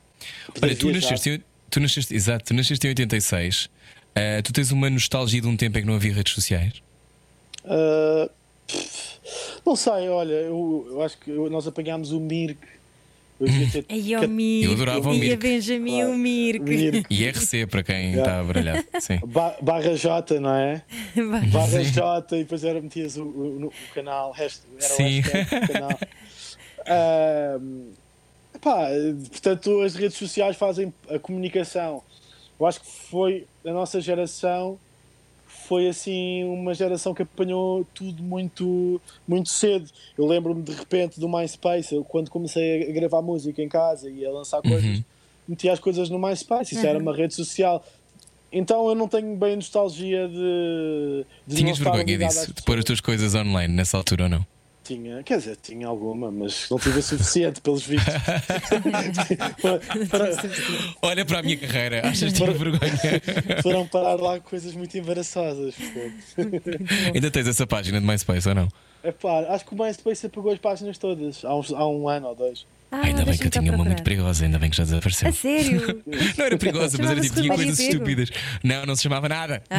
[0.61, 3.65] Olha, tu nasceste, Tu nasceste, exato, tu nasceste em 86.
[3.65, 6.81] Uh, tu tens uma nostalgia de um tempo em que não havia redes sociais?
[7.63, 8.29] Uh,
[9.67, 12.57] não sei, olha, eu, eu acho que nós apanhámos o Mirk
[13.39, 14.27] Eu ter.
[14.27, 14.65] Mirk.
[14.65, 15.37] Eu adorava o E a Mirk.
[15.37, 16.59] Benjamin o Mirk.
[16.63, 17.05] Mirk.
[17.13, 18.83] E RC para quem está a baralhar.
[18.99, 19.19] Sim.
[19.25, 20.81] Ba- Barra J, não é?
[21.51, 25.19] Barra J e depois era metias o, o, o canal, hasht- era Sim.
[25.19, 25.99] o hashtag do canal.
[28.55, 28.87] Epá,
[29.29, 32.01] portanto, as redes sociais fazem a comunicação.
[32.59, 34.79] Eu acho que foi a nossa geração
[35.67, 39.89] foi assim uma geração que apanhou tudo muito muito cedo.
[40.17, 44.25] Eu lembro-me de repente do MySpace, eu, quando comecei a gravar música em casa e
[44.25, 45.01] a lançar coisas,
[45.47, 47.85] metia as coisas no MySpace, isso era uma rede social.
[48.49, 53.01] Então eu não tenho bem nostalgia de, de Tinhas vergonha disso, de pôr as tuas
[53.01, 54.56] coisas online nessa altura ou não?
[54.87, 58.13] Tinha, quer dizer, tinha alguma, mas não tive o suficiente pelos vistos.
[59.61, 60.31] para, para-
[61.01, 62.91] Olha para a minha carreira, achas que tive vergonha?
[63.61, 65.75] foram parar lá coisas muito embaraçosas.
[65.75, 66.85] portanto.
[67.13, 68.67] Ainda tens essa página de MySpace ou não?
[69.03, 72.35] Epá, acho que o MySpace apagou as páginas todas há, uns- há um ano ou
[72.35, 72.65] dois.
[72.91, 75.27] Ah, ainda bem que eu tinha uma muito perigosa, ainda bem que já desapareceu.
[75.27, 76.03] A sério?
[76.37, 77.89] Não era perigosa, mas era tipo, tinha coisas Pego?
[77.91, 78.29] estúpidas.
[78.63, 79.61] Não, não se chamava nada.
[79.69, 79.77] Ah,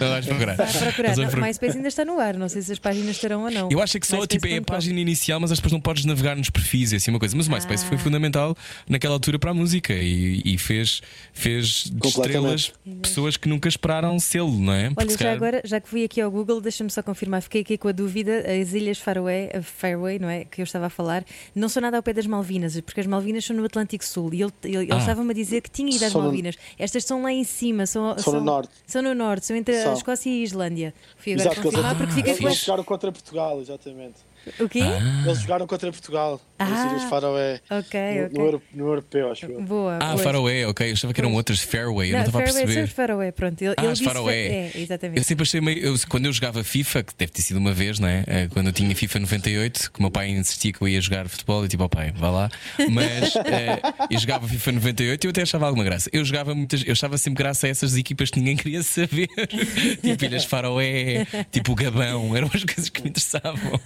[0.00, 0.56] não vais procurar.
[0.56, 1.16] Vai procurar.
[1.16, 2.34] Não, MySpace ainda está no ar.
[2.34, 3.68] Não sei se as páginas estarão ou não.
[3.70, 6.50] Eu acho que só tipo, é a página inicial, mas depois não podes navegar nos
[6.50, 7.36] perfis e assim uma coisa.
[7.36, 7.88] Mas o MySpace Ah.
[7.88, 8.56] foi fundamental
[8.88, 11.00] naquela altura para a música e, e fez,
[11.32, 13.00] fez de estrelas Completamente.
[13.08, 14.90] pessoas que nunca esperaram sê-lo, não é?
[14.90, 17.78] Porque Olha, já agora, já que fui aqui ao Google, deixa-me só confirmar, fiquei aqui
[17.78, 20.44] com a dúvida, as Ilhas Fairway, não é?
[20.44, 21.24] Que eu estava a falar,
[21.54, 24.42] não são nada ao pé das Malvinas, porque as Malvinas são no Atlântico Sul e
[24.42, 24.98] ele, ele, ele Ah.
[24.98, 26.56] estava-me a dizer que tinha ido às São no- Malvinas.
[26.78, 28.70] Estas são lá em cima, são, São no norte.
[28.86, 29.94] São no norte, são entre a São.
[29.94, 30.94] Escócia e a Islândia.
[31.16, 32.64] Fui agora Exato, eles, confirmar porque fiquei eles, com eles a...
[32.66, 34.16] jogaram contra Portugal, exatamente.
[34.60, 34.80] O quê?
[35.24, 36.40] Eles jogaram contra Portugal.
[36.58, 36.64] Ah.
[36.64, 37.60] As Ilhas Faroé.
[37.70, 38.38] Ok, no, ok.
[38.38, 39.60] no, euro- no europeu, acho eu.
[39.62, 39.98] Boa.
[40.00, 40.20] Ah, pois.
[40.22, 40.88] Faroé, ok.
[40.88, 41.36] Eu achava que eram Pois.
[41.38, 42.86] outras Fairway, eu Não, não estava a Fairway, perceber.
[42.86, 43.60] são Faroé, pronto.
[43.62, 44.34] Ele, Ah, ele as disse Faroé.
[44.46, 45.18] É, exatamente.
[45.18, 45.78] Eu sempre achei meio.
[45.78, 48.24] eu- quando eu jogava FIFA, que deve ter sido uma vez, não é?
[48.26, 51.28] Eh, Quando eu tinha FIFA 98, que o meu pai insistia que eu ia jogar
[51.28, 52.50] futebol, e tipo, ó pai, vá lá.
[52.90, 53.80] Mas eh,
[54.10, 56.08] eu jogava FIFA 98 e eu até achava alguma graça.
[56.12, 56.84] Eu jogava muitas.
[56.86, 59.28] Eu achava sempre graça a essas equipas que ninguém queria saber.
[60.02, 63.80] tipo Ilhas Faroé, tipo o Gabão, eram as coisas que me interessavam.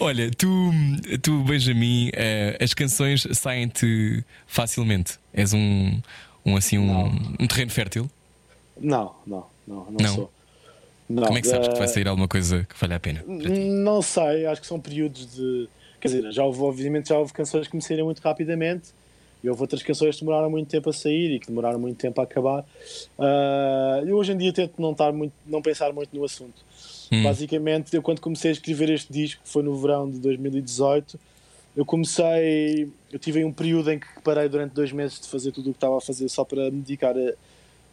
[0.00, 0.70] Olha, tu,
[1.22, 5.18] tu Benjamin, eh, as canções saem-te facilmente.
[5.32, 6.00] És um,
[6.44, 7.06] um assim, um,
[7.38, 8.10] um terreno fértil.
[8.80, 10.14] Não, não, não, não, Não?
[10.14, 10.32] sou.
[11.08, 13.22] Não, Como é que sabes que vai eh, sair alguma coisa que vale a pena?
[13.26, 15.68] Não sei, acho que são períodos de.
[16.00, 18.90] Quer dizer, já houve, obviamente, já houve canções que me saíram muito rapidamente
[19.42, 22.18] e houve outras canções que demoraram muito tempo a sair e que demoraram muito tempo
[22.20, 22.64] a acabar.
[23.18, 26.64] Ah, eu hoje em dia tento não, estar muito, não pensar muito no assunto.
[27.20, 27.22] Hum.
[27.22, 31.18] Basicamente, eu quando comecei a escrever este disco, que foi no verão de 2018,
[31.76, 32.88] eu comecei.
[33.12, 35.76] Eu tive um período em que parei durante dois meses de fazer tudo o que
[35.78, 37.20] estava a fazer só para me dedicar a,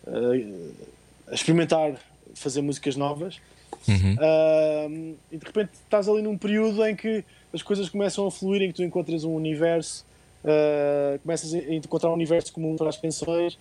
[0.07, 1.95] a- a experimentar
[2.35, 3.39] fazer músicas novas.
[3.87, 4.15] Uhum.
[4.19, 7.23] Um, e de repente estás ali num período em que
[7.53, 10.05] as coisas começam a fluir, em que tu encontras um universo,
[10.43, 13.57] uh, começas a encontrar um universo comum para as canções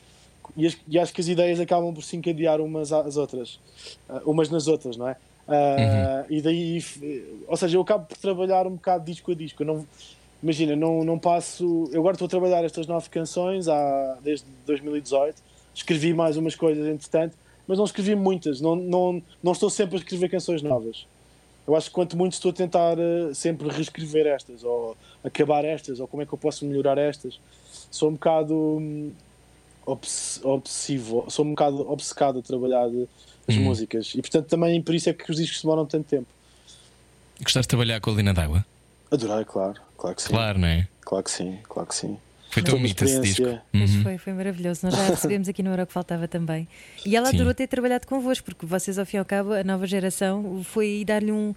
[0.56, 3.58] e, as- e acho que as ideias acabam por se encadear umas às outras,
[4.08, 5.16] uh, umas nas outras, não é?
[5.50, 6.82] Uh, E daí,
[7.48, 9.62] ou seja, eu acabo por trabalhar um bocado disco a disco.
[9.62, 9.86] Eu não,
[10.42, 11.88] imagina, não, não passo.
[11.92, 15.42] Eu agora estou a trabalhar estas nove canções há, desde 2018.
[15.74, 17.36] Escrevi mais umas coisas entretanto,
[17.66, 18.60] mas não escrevi muitas.
[18.60, 21.06] Não, não, não estou sempre a escrever canções novas.
[21.66, 26.00] Eu acho que quanto muito estou a tentar eh, sempre reescrever estas, ou acabar estas,
[26.00, 27.38] ou como é que eu posso melhorar estas.
[27.90, 29.12] Sou um bocado hum,
[29.86, 33.06] obs- obsessivo, sou um bocado obcecado a trabalhar eh,
[33.48, 33.60] as Hum.
[33.62, 34.12] músicas.
[34.14, 36.26] E portanto também por isso é que os discos demoram tanto tempo.
[37.42, 38.64] Gostaste de trabalhar com a Lina d'Água?
[39.10, 40.28] Adorei, claro, claro que sim.
[40.28, 40.86] Claro, não é?
[41.00, 42.16] Claro que sim, claro que sim.
[42.50, 43.46] Foi tão mito esse disco.
[43.72, 44.02] Uhum.
[44.02, 44.80] foi, foi maravilhoso.
[44.84, 46.66] Nós já recebemos aqui no Euro que faltava também.
[47.06, 47.36] E ela Sim.
[47.36, 51.04] adorou ter trabalhado convosco, porque vocês, ao fim e ao cabo, a nova geração foi
[51.06, 51.54] dar-lhe um,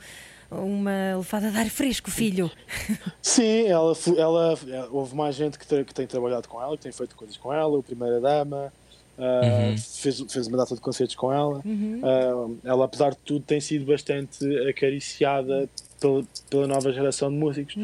[0.52, 2.50] uma levada de ar fresco, filho.
[3.24, 4.60] Sim, ela, ela,
[4.92, 7.52] houve mais gente que, tem- que tem trabalhado com ela, que tem feito coisas com
[7.52, 8.72] ela, o Primeira Dama,
[9.18, 9.78] ah, Uhum.
[9.78, 11.62] fez, fez uma data de concertos com ela.
[12.04, 15.70] Ah, ela, apesar de tudo, tem sido bastante acariciada
[16.00, 17.76] pela, pela nova geração de músicos.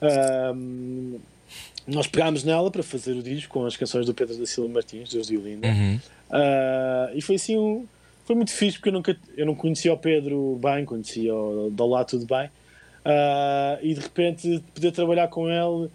[0.00, 0.52] Ah,
[1.86, 5.10] nós pegámos nela para fazer o disco com as canções do Pedro da Silva Martins,
[5.10, 5.66] Deus e Linda.
[5.68, 6.00] Uhum.
[6.30, 7.84] Ah, e foi assim um,
[8.24, 11.86] foi muito fixe porque eu nunca eu não conhecia o Pedro bem, conhecia o do
[11.86, 12.48] lá tudo bem
[13.04, 15.90] Ah, e de repente poder trabalhar com ele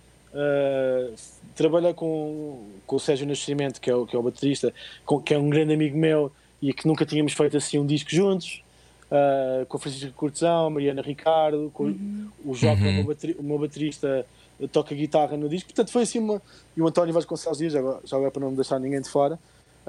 [1.58, 4.74] trabalhar com, com o Sérgio Nascimento que é o, que é o baterista
[5.06, 6.32] com- que é um grande amigo meu
[6.62, 8.62] e que nunca tínhamos feito assim um disco juntos
[9.12, 12.30] ah, com a Francisca Cortesão, a Mariana Ricardo com Uhum.
[12.46, 14.26] o, meu bateri- o meu baterista
[14.72, 16.42] toca guitarra no disco, portanto foi assim uma
[16.76, 19.38] e o António Vasconcelos Dias, já agora, já agora para não deixar ninguém de fora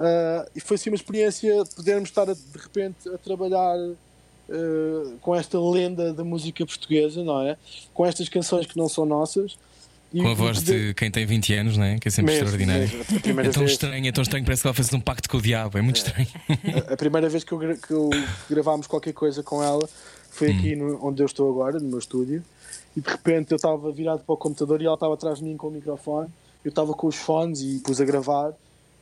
[0.01, 3.77] Uh, e foi assim uma experiência podermos estar a- de repente a trabalhar
[4.49, 7.57] uh, com esta lenda da música portuguesa, não é?
[7.93, 9.59] Com estas canções que não são nossas
[10.13, 11.99] E Com a voz de quem tem 20 anos, não é?
[11.99, 12.89] Que é sempre Mesmo, extraordinário.
[12.89, 13.41] mesmo.
[13.41, 15.43] É tão vez- estranho, é tão estranho, parece que ela fez um pacto com o
[15.43, 16.27] diabo, é muito estranho.
[16.89, 18.09] A, a primeira vez que, eu, que, eu-
[18.49, 19.87] gravámos qualquer coisa com ela
[20.31, 22.43] foi aqui no- onde eu estou agora, no meu estúdio,
[22.97, 25.57] e de repente eu estava virado para o computador e ela estava atrás de mim
[25.59, 26.29] com o microfone,
[26.65, 28.53] eu estava com os fones e pus a gravar.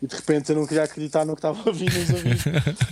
[0.03, 2.45] E de repente eu não queria acreditar no que estava a ouvir nos ouvidos.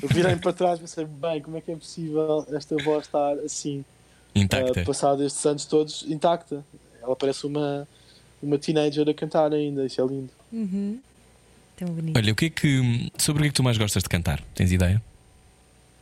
[0.02, 3.34] Eu virei para trás e pensei, bem, como é que é possível esta voz estar
[3.44, 3.84] assim,
[4.34, 4.80] Intacta.
[4.80, 6.64] uh, passado estes anos todos, intacta?
[7.02, 7.86] Ela parece uma,
[8.44, 10.30] uma teenager a cantar ainda, isso é lindo.
[11.76, 12.16] Tão bonito.
[12.16, 13.10] Olha, o que é que.
[13.18, 14.40] Sobre o que é que tu mais gostas de cantar?
[14.54, 15.02] Tens ideia?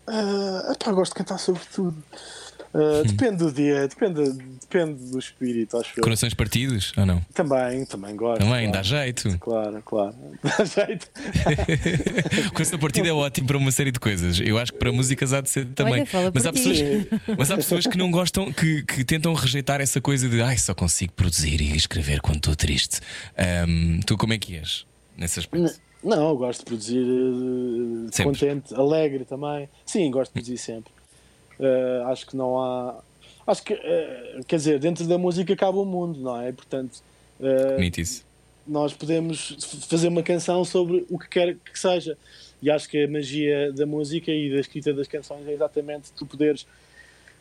[0.07, 2.03] Uh, epá, gosto de cantar sobre tudo.
[2.75, 6.03] Uh, depende do dia, depende, depende do espírito, acho eu.
[6.03, 7.21] Corações partidos ou não?
[7.35, 8.39] Também, também gosto.
[8.41, 8.73] Também, claro.
[8.73, 9.39] dá jeito.
[9.39, 10.15] Claro, claro.
[10.43, 11.07] Dá jeito.
[12.55, 14.41] Coração partido é ótimo para uma série de coisas.
[14.41, 16.07] Eu acho que para músicas há de ser também.
[16.15, 16.63] Olha, mas, há ti.
[16.63, 16.79] pessoas,
[17.39, 20.75] mas há pessoas que não gostam, que, que tentam rejeitar essa coisa de ai, só
[20.75, 23.01] consigo produzir e escrever quando estou triste.
[23.37, 25.67] Ahm, tu como é que és nesse aspecto?
[25.67, 27.07] N- Não, eu gosto de produzir
[28.11, 28.25] Sempre.
[28.25, 29.69] contente, alegre também.
[29.87, 30.93] Sim, gosto de produzir sempre.
[31.61, 33.01] Uh, acho que não há.
[33.47, 36.51] Acho que, uh, quer dizer, dentro da música acaba o mundo, não é?
[36.51, 37.03] Portanto,
[37.39, 37.79] uh,
[38.67, 39.57] nós podemos
[39.89, 42.17] fazer uma canção sobre o que quer que seja.
[42.61, 46.25] E acho que a magia da música e da escrita das canções é exatamente tu
[46.25, 46.67] poderes,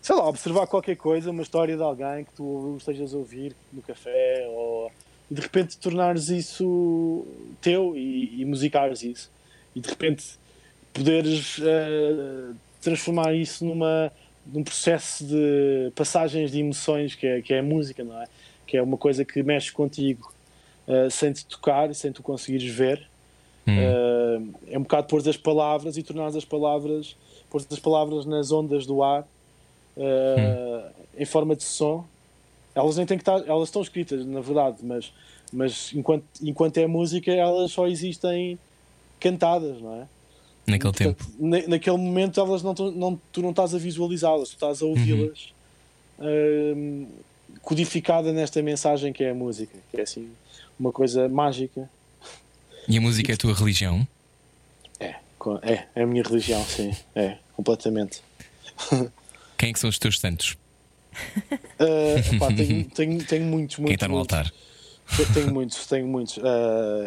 [0.02, 3.82] sei lá, observar qualquer coisa, uma história de alguém que tu estejas a ouvir no
[3.84, 4.92] café ou
[5.32, 7.26] e de repente tornares isso
[7.62, 9.32] teu e, e musicares isso.
[9.74, 10.26] E de repente
[10.94, 14.12] poderes eh, transformar isso numa
[14.46, 18.26] num processo de passagens de emoções que é, que é a música, não é?
[18.66, 20.34] Que é uma coisa que mexe contigo
[20.88, 23.08] uh, sem te tocar e sem tu conseguires ver.
[23.68, 23.78] Hum.
[23.78, 27.16] Uh, é um bocado pôr as palavras e tornar as palavras,
[27.50, 29.22] pôr as palavras nas ondas do ar
[29.96, 32.06] uh, em forma de som.
[32.74, 35.12] Elas nem têm que estar, elas estão escritas, na verdade, mas,
[35.52, 38.58] mas enquanto, enquanto é música, elas só existem
[39.20, 40.08] cantadas, não é?
[40.68, 41.32] Naquele Portanto, tempo.
[41.40, 45.50] na- naquele momento elas não, não, tu não estás a visualizá-las, tu estás a ouvi-las
[46.20, 47.08] hum,
[47.62, 50.30] codificada nesta mensagem que é a música, que é assim
[50.80, 51.90] uma coisa mágica.
[52.88, 54.08] E a música é a tua religião?
[55.00, 55.16] É,
[55.64, 58.22] é, é a minha religião, sim, é, completamente.
[59.58, 60.56] Quem é que são os teus santos?
[61.82, 63.86] Uh, pá, tenho, tenho, tenho muitos, muitos.
[63.90, 64.38] Quem está no muitos.
[64.38, 64.54] altar?
[65.34, 66.38] Tenho muitos, tenho muitos.
[66.38, 66.42] Uh,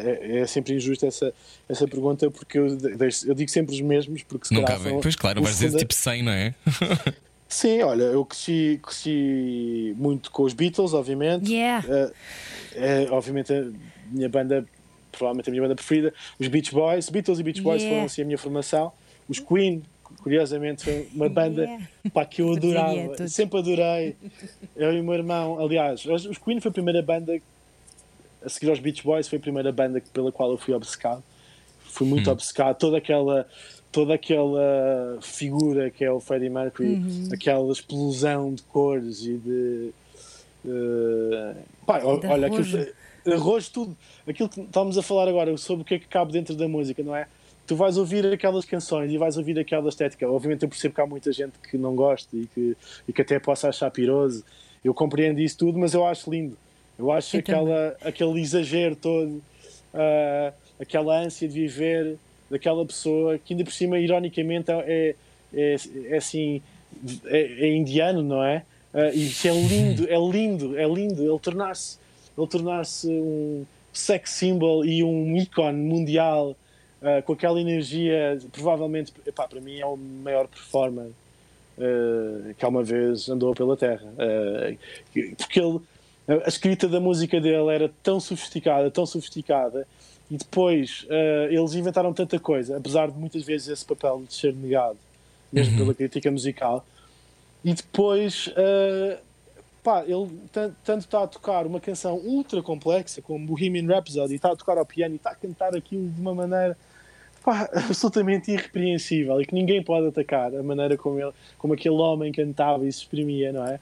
[0.05, 1.33] é, é sempre injusta essa,
[1.69, 4.83] essa pergunta porque eu, de- deixo- eu digo sempre os mesmos porque se Não calhar
[4.83, 4.99] cabe.
[5.01, 6.55] Pois claro, vais dizer funda- tipo 100, não é?
[7.49, 11.51] Sim, olha, eu cresci, cresci muito com os Beatles, obviamente.
[11.53, 11.87] Yeah.
[11.89, 12.13] Eh,
[12.75, 13.65] é, obviamente a
[14.11, 14.67] minha banda,
[15.13, 17.95] provavelmente a minha banda preferida, os Beach Boys, Beatles e Beach Boys Yeah.
[17.95, 18.93] foram assim a minha formação.
[19.29, 19.85] Os Queen,
[20.23, 21.89] curiosamente, foi uma banda Yeah.
[22.13, 24.17] pá, que eu adorava, sempre adorei.
[24.77, 27.41] Eu e o meu irmão, aliás, os Queen foi a primeira banda,
[28.45, 31.23] a seguir aos Beach Boys, foi a primeira banda pela qual eu fui obcecado.
[31.81, 33.47] Fui muito obcecado, toda aquela
[33.93, 37.01] toda aquela figura que é o Freddie Mercury,
[37.33, 39.91] aquela explosão de cores e de
[40.67, 41.55] eh,
[41.87, 42.87] pá, olha, aquilo,
[43.33, 43.97] arrojo tudo,
[44.27, 47.03] aquilo que estamos a falar agora sobre o que é que cabe dentro da música,
[47.05, 47.29] não é?
[47.67, 50.29] Tu vais ouvir aquelas canções e vais ouvir aquela estética.
[50.29, 52.77] Obviamente eu percebo que há muita gente que não gosta e que,
[53.09, 54.45] e que até possa achar piroso.
[54.85, 56.57] Eu compreendo isso tudo, mas eu acho lindo.
[56.99, 59.43] Eu acho Eu aquela, aquele exagero todo,
[59.95, 62.17] ah, aquela ânsia de viver
[62.51, 65.15] daquela pessoa que ainda por cima, ironicamente, é,
[65.53, 65.77] é,
[66.09, 66.61] é assim,
[67.27, 68.63] é, é indiano, não é?
[68.93, 71.99] Ah, e isso é lindo, é lindo, é lindo ele tornar-se
[72.37, 76.57] ele tornar-se um sex symbol e um ícone mundial
[77.05, 81.11] ah, com aquela energia, provavelmente, epá, para mim é o maior performer
[81.79, 84.13] ah, que alguma vez andou pela Terra.
[84.19, 84.75] Ah,
[85.37, 85.81] porque ele,
[86.27, 89.87] a escrita da música dele era tão sofisticada, tão sofisticada,
[90.31, 91.07] e depois
[91.51, 94.97] eles inventaram tanta coisa, apesar de muitas vezes esse papel de ser negado,
[95.53, 96.85] mesmo pela crítica musical.
[97.63, 98.49] E depois,
[99.83, 104.53] pá, ele tan- tanto está a tocar uma canção ultra complexa, como Bohemian Rhapsody, está
[104.53, 106.75] a tocar ao piano e está a cantar aquilo de uma maneira
[107.45, 112.33] pá, absolutamente irrepreensível e que ninguém pode atacar a maneira como, ele, como aquele homem
[112.33, 113.79] cantava e se exprimia, não é?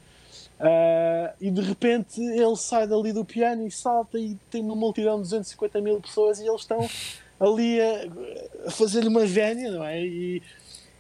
[0.61, 5.17] Ah, e de repente ele sai dali do piano e salta e tem uma multidão
[5.17, 6.89] de 250 mil pessoas e eles estão
[7.41, 10.01] ali a, a fazer-lhe uma vénia, não é?
[10.01, 10.43] E,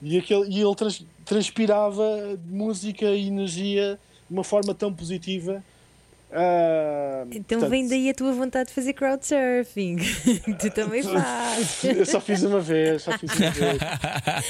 [0.00, 3.98] e, aquele, e ele trans- transpirava música e energia
[4.28, 5.62] de uma forma tão positiva
[6.34, 9.96] Ah, Então portanto, vem daí a tua vontade de fazer crowdsurfing.
[10.58, 11.84] tu também fazes.
[11.84, 13.78] Eu só fiz uma vez, só fiz uma vez.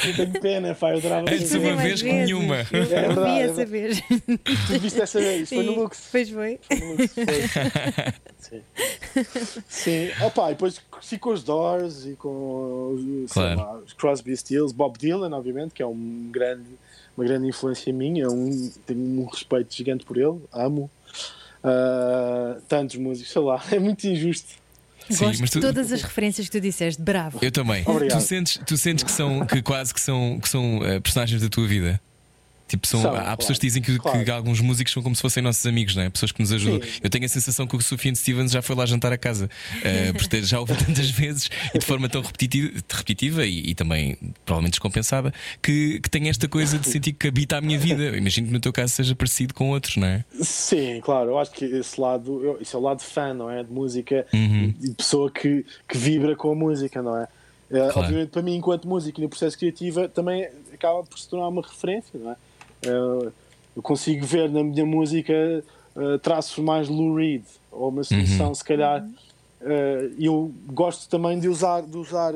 [0.06, 2.26] Eu tenho pena, pá, eu adorava Antes uma vez que vezes.
[2.26, 2.66] nenhuma.
[2.72, 4.00] Eu, eu É verdade, vi é essa vez.
[4.66, 5.48] Tu viste essa vez?
[5.48, 6.08] Foi no Sim, Lux.
[6.12, 6.60] Pois foi.
[6.80, 8.12] No Lux, foi.
[8.38, 8.62] Sim.
[9.68, 10.10] Sim.
[10.24, 12.94] Opa, e depois cresci com os Doors e com
[13.24, 13.58] os, Claro.
[13.60, 16.68] lá, os Crosby Stills, Bob Dylan, obviamente, que é um grande,
[17.16, 18.28] uma grande influência minha.
[18.28, 20.90] Um, tenho um respeito gigante por ele, amo.
[21.64, 24.48] Ah, tantos músicos, sei lá, é muito injusto.
[25.10, 27.02] Sim, Gosto mas tu- de todas as referências que tu disseste.
[27.02, 27.38] Bravo.
[27.42, 27.82] Eu também.
[27.86, 28.18] Obrigado.
[28.20, 31.48] Tu sentes, tu sentes que são que quase que são, que são eh, personagens da
[31.48, 32.00] tua vida?
[32.72, 33.36] Tipo, são, São, há claro.
[33.36, 34.32] pessoas que dizem que, que Claro.
[34.32, 36.08] alguns músicos são como se fossem nossos amigos, não é?
[36.08, 36.80] Pessoas que nos ajudam.
[36.82, 37.00] Sim.
[37.02, 39.50] Eu tenho a sensação que o Sufjan Stevens já foi lá jantar a casa,
[39.84, 44.16] eh, porque já ouvi tantas vezes e de forma tão repetitiva, repetitiva e, e também
[44.46, 48.02] provavelmente descompensada que, que tem esta coisa de sentir que habita a minha vida.
[48.04, 50.24] Eu Imagino que no teu caso seja parecido com outros, não é?
[50.40, 53.62] Sim, claro, eu acho que esse lado, eu- isso é o lado fã, não é?
[53.62, 54.72] De música Uhum.
[54.80, 57.28] de pessoa que, que vibra com a música, não é?
[57.70, 61.48] Eh, Obviamente, para mim, enquanto músico e no processo criativo, também acaba por se tornar
[61.48, 62.36] uma referência, não é?
[62.84, 63.30] Eh,
[63.76, 68.64] eu consigo ver na minha música eh, traços mais Lou Reed, ou uma solução, se
[68.64, 69.06] calhar.
[69.60, 72.34] Eh, eu gosto também de usar, de usar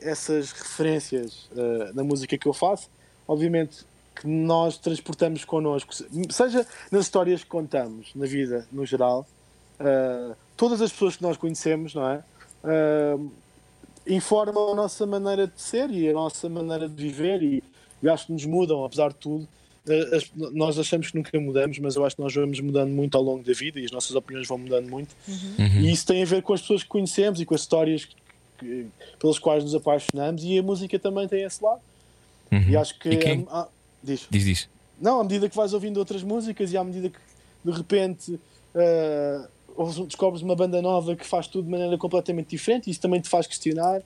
[0.00, 1.48] essas referências
[1.94, 2.88] na música que eu faço.
[3.28, 3.84] Obviamente
[4.16, 9.24] que nós transportamos connosco, se- seja nas histórias que contamos na vida, no geral,
[10.56, 12.24] todas as pessoas que nós conhecemos, não é?
[14.06, 17.62] Informam a nossa maneira de ser e a nossa maneira de viver e,
[18.02, 19.48] e acho que nos mudam, apesar de tudo.
[19.88, 23.16] Eh, as- nós achamos que nunca mudamos, mas eu acho que nós vamos mudando muito
[23.16, 25.14] ao longo da vida e as nossas opiniões vão mudando muito.
[25.80, 28.14] E isso tem a ver com as pessoas que conhecemos e com as histórias que-
[28.58, 28.86] que-
[29.18, 31.80] pelas quais nos apaixonamos e a música também tem esse lado.
[32.70, 33.08] E acho que.
[33.10, 33.68] E quem- ah,
[34.02, 34.26] diz.
[34.30, 34.68] Diz, diz.
[35.00, 37.18] Não, à medida que vais ouvindo outras músicas e à medida que
[37.64, 38.38] de repente
[39.76, 43.28] ouves- descobres uma banda nova que faz tudo de maneira completamente diferente, isso também te
[43.28, 44.02] faz questionar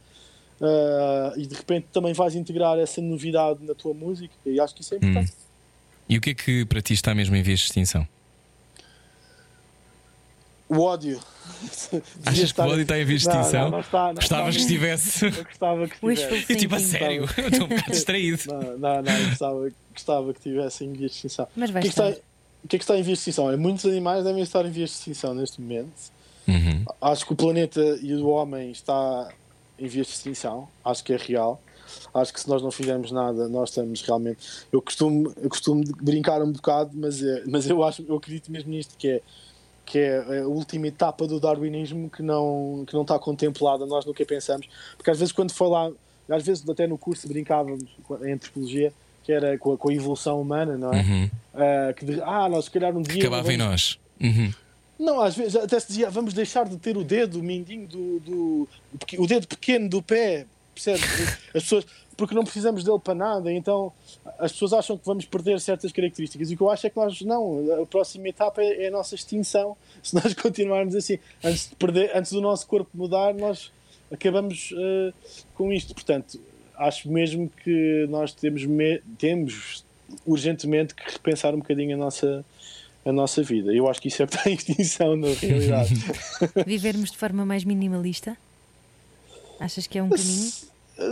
[0.62, 4.82] eh, e de repente também vais integrar essa novidade na tua música e acho que
[4.82, 5.32] isso é importante.
[6.08, 8.06] E o que é que para ti está mesmo em vias de extinção?
[10.68, 11.20] O ódio.
[12.24, 13.64] Achas que o ódio está em vias de extinção?
[13.64, 15.26] Não, não está, não Gostavas que estivesse.
[15.26, 16.52] Eu gostava que estivesse.
[16.52, 18.42] Eu tipo, a sério, eu estou um bocado distraído.
[18.46, 21.48] Não, não, não, eu gostava, gostava que tivesse em vias de extinção.
[21.56, 22.10] Mas O vai que, é que estar.
[22.10, 22.22] está,
[22.64, 23.50] o que é que está em vias de extinção?
[23.50, 25.92] É, muitos animais devem estar em vias de extinção neste momento.
[26.46, 26.84] Uhum.
[27.00, 29.28] Acho que o planeta e o homem está
[29.82, 30.68] em vias de extinção.
[30.84, 31.60] Acho que é real.
[32.14, 34.38] Acho que se nós não fizermos nada, nós estamos realmente.
[34.72, 38.70] Eu costumo, eu costumo brincar um bocado, mas, é, mas eu acho, eu acredito mesmo
[38.70, 39.20] nisto que é
[39.84, 44.24] que é a última etapa do darwinismo que não que não está contemplada nós nunca
[44.24, 45.90] pensamos porque às vezes quando foi lá
[46.30, 47.82] às vezes até no curso brincávamos
[48.24, 48.92] em antropologia
[49.24, 51.30] que era com a, com a evolução humana não é Uhum.
[51.52, 53.98] Ah, que de- ah nós se calhar um dia Acabava em vamos- nós.
[54.20, 54.52] Uhum.
[54.98, 58.20] Não, às vezes até se dizia vamos deixar de ter o dedo, o mindinho do,
[58.20, 58.68] do
[59.18, 61.02] o dedo pequeno do pé, percebes?
[61.54, 61.86] As pessoas,
[62.16, 63.92] porque não precisamos dele para nada, então
[64.38, 66.50] as pessoas acham que vamos perder certas características.
[66.50, 68.90] E o que eu acho é que nós não, a próxima etapa é, é a
[68.90, 69.76] nossa extinção.
[70.02, 73.72] Se nós continuarmos assim, antes de perder, antes do nosso corpo mudar, nós
[74.10, 75.12] acabamos eh,
[75.54, 75.94] com isto.
[75.94, 76.38] Portanto,
[76.76, 78.62] acho mesmo que nós temos,
[79.18, 79.84] temos
[80.26, 82.44] urgentemente que repensar um bocadinho a nossa
[83.04, 83.72] a nossa vida.
[83.72, 85.94] Eu acho que isso é está em extinção na realidade.
[86.66, 88.36] Vivermos de forma mais minimalista?
[89.58, 90.52] Achas que é um caminho?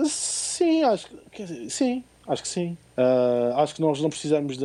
[0.06, 2.76] sim, acho que sim, acho que sim.
[2.96, 4.64] Ah, acho que nós não precisamos de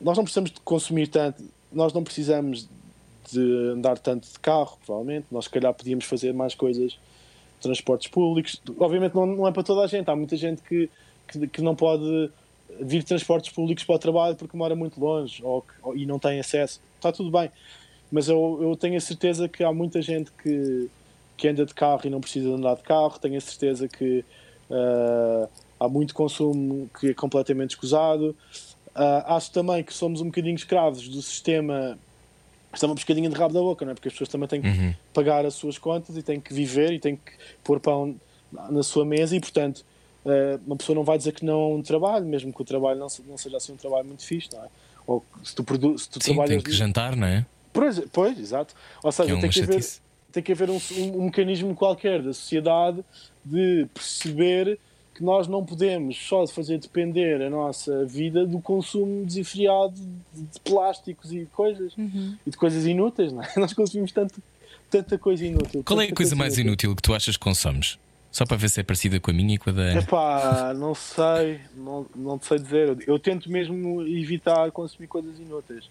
[0.00, 1.42] nós não precisamos de consumir tanto,
[1.72, 2.68] nós não precisamos
[3.30, 5.26] de andar tanto de carro, provavelmente.
[5.30, 6.98] Nós se calhar podíamos fazer mais coisas,
[7.60, 8.60] transportes públicos.
[8.78, 10.90] Obviamente não, não é para toda a gente, há muita gente que,
[11.28, 12.30] que, que não pode
[12.80, 16.38] vir transportes públicos para o trabalho porque mora muito longe ou, ou- e não tem
[16.40, 16.80] acesso.
[16.96, 17.50] Está tudo bem.
[18.10, 20.88] Mas eu, eu tenho a certeza que há muita gente que,
[21.36, 23.18] que anda de carro e não precisa andar de carro.
[23.18, 24.24] Tenho a certeza que
[24.70, 25.48] ah,
[25.80, 28.34] há muito consumo que é completamente escusado.
[28.94, 31.98] Ah, acho também que somos um bocadinho escravos do sistema.
[32.72, 33.94] Estamos um bocadinho de rabo da boca, não é?
[33.94, 34.68] Porque as pessoas também têm que
[35.14, 37.32] pagar as suas contas e têm que viver e têm que
[37.64, 38.14] pôr pão
[38.70, 39.84] na sua mesa e, portanto,
[40.66, 43.56] uma pessoa não vai dizer que não trabalha, mesmo que o trabalho não, não seja
[43.56, 44.68] assim um trabalho muito fixe, não é?
[45.06, 46.50] Ou se tu, produ se tu Sim, trabalhas.
[46.50, 47.46] tem que jantar, não é?
[47.72, 48.74] Pois, pois, exato.
[49.02, 49.86] Ou seja, Que é tem, que haver,
[50.32, 53.02] tem que haver um, um- um mecanismo qualquer da sociedade
[53.44, 54.78] de perceber
[55.14, 59.94] que nós não podemos só fazer depender a nossa vida do consumo desenfreado
[60.32, 61.92] de, plásticos e de coisas
[62.46, 63.48] e de coisas inúteis, não é?
[63.58, 64.40] Nós consumimos tanto,
[64.88, 65.82] tanta coisa inútil.
[65.82, 67.98] Qual é a coisa mais inútil que tu achas que consomes?
[68.38, 69.98] Só para ver se é parecida com a minha e com a da Ana.
[70.00, 72.96] Epá, não sei, não, não te sei dizer.
[73.04, 75.90] Eu, tento mesmo evitar consumir coisas inúteis.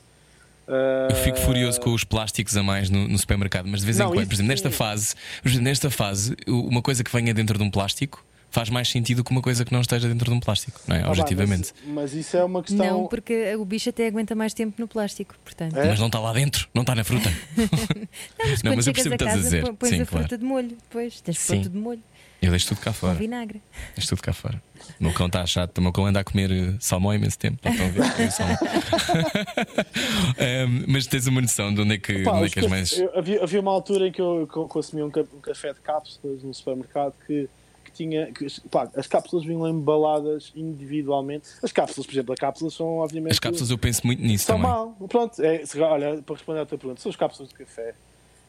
[0.65, 3.97] Ah, Eu fico furioso com os plásticos a mais no, no supermercado, mas de vez
[3.99, 7.33] em Não, quando, isso por exemplo, nesta fase, exemplo, nesta fase, uma coisa que venha
[7.33, 10.37] dentro de um plástico faz mais sentido que uma coisa que não esteja dentro de
[10.37, 11.03] um plástico, não é?
[11.03, 11.73] ah, Objetivamente.
[11.83, 12.85] Mas, mas isso é uma questão.
[13.01, 15.75] Não, porque o bicho até aguenta mais tempo no plástico, portanto.
[15.77, 15.89] É?
[15.89, 17.29] Mas não está lá dentro, não está na fruta.
[18.39, 19.73] Mas Não, quando mas eu percebo o a que estás a dizer.
[19.73, 20.23] pões Sim, a claro.
[20.27, 21.55] fruta de molho, depois tens Sim.
[21.55, 22.01] pôr tudo de molho,
[22.41, 23.13] Eu deixo tudo cá com fora.
[23.15, 23.61] vinagre.
[23.95, 24.61] Deixo tudo cá fora.
[24.99, 27.37] O meu cão está chato, o meu cão anda a comer eh, salmão há imenso
[27.37, 27.57] tempo.
[27.63, 28.31] Não estão a ver?
[28.31, 28.57] Salmão.
[30.37, 32.91] Ehm, mas tens uma noção de onde é que, Pá, onde é que és mais.
[32.97, 36.43] eu- havia, havia uma altura em que eu co- consumia um, um café de cápsulas
[36.43, 37.49] no supermercado que,
[37.83, 38.31] que tinha.
[38.31, 41.49] Que, pá, as cápsulas vinham embaladas individualmente.
[41.63, 43.31] As cápsulas, por exemplo, as cápsulas são obviamente.
[43.33, 44.71] As cápsulas eu penso muito nisso são também.
[44.71, 44.95] mal.
[45.09, 47.93] Pronto, é, se- olha, para responder à tua pergunta, são as cápsulas de café.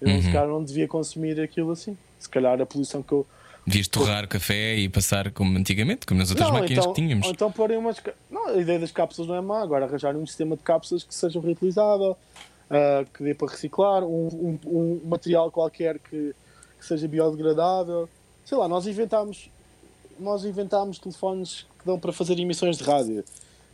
[0.00, 0.22] Eu Uhum.
[0.22, 1.96] se calhar não devia consumir aquilo assim.
[2.18, 3.26] Se calhar a poluição que eu.
[3.68, 7.00] Devias torrar o café e passar como antigamente, como nas outras não, máquinas então, que
[7.02, 7.26] tínhamos.
[7.26, 8.00] ou então porem umas.
[8.30, 9.60] Não, a ideia das cápsulas não é má.
[9.62, 12.16] Agora arranjarem um sistema de cápsulas que seja reutilizável,
[12.70, 16.34] ah, que dê para reciclar, um, um- um material qualquer que,
[16.78, 18.08] que seja biodegradável.
[18.44, 19.50] Sei lá, nós inventámos,
[20.18, 23.22] nós inventámos telefones que dão para fazer emissões de rádio.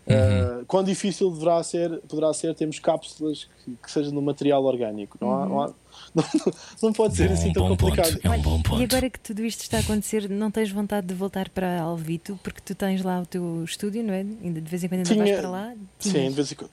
[0.09, 5.17] Ah, quão difícil deverá ser, poderá ser termos cápsulas que, que sejam de material orgânico.
[5.21, 5.73] Não, há, não, há-
[6.15, 6.25] não,
[6.83, 8.13] não pode ser Bom, assim tão complicado.
[8.13, 8.27] ponto.
[8.27, 8.81] É um bom ponto.
[8.81, 12.39] E agora que tudo isto está a acontecer, não tens vontade de voltar para Alvito,
[12.43, 14.21] porque tu tens lá o teu estúdio, não é?
[14.21, 15.75] Ainda de vez em quando ainda Tinha- vais para lá?
[15.99, 16.71] Sim, de vez em, quando-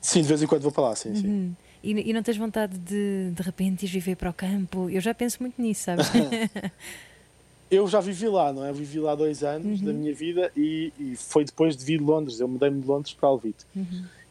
[0.00, 1.26] sim, de vez em quando vou para lá, sim, sim.
[1.28, 1.52] Hum.
[1.82, 4.88] E, e não tens vontade de de repente ir viver para o campo?
[4.88, 6.06] Eu já penso muito nisso, sabes?
[7.70, 8.70] Eu já vivi lá, não é?
[8.70, 12.04] Eu vivi lá dois anos da minha vida e, e foi depois de vir de
[12.04, 12.38] Londres.
[12.38, 13.66] Eu mudei-me de Londres para Alvito.
[13.74, 13.84] E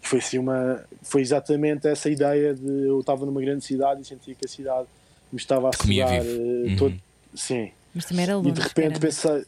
[0.04, 0.84] foi assim uma.
[1.02, 4.88] Foi exatamente essa ideia de eu estava numa grande cidade e sentia que a cidade
[5.32, 6.22] me estava a sugar eh,
[6.70, 6.76] Uhum.
[6.78, 6.96] todo.
[7.34, 7.72] Sim.
[7.96, 8.52] Mas também era E longe.
[8.52, 9.46] de repente pensei.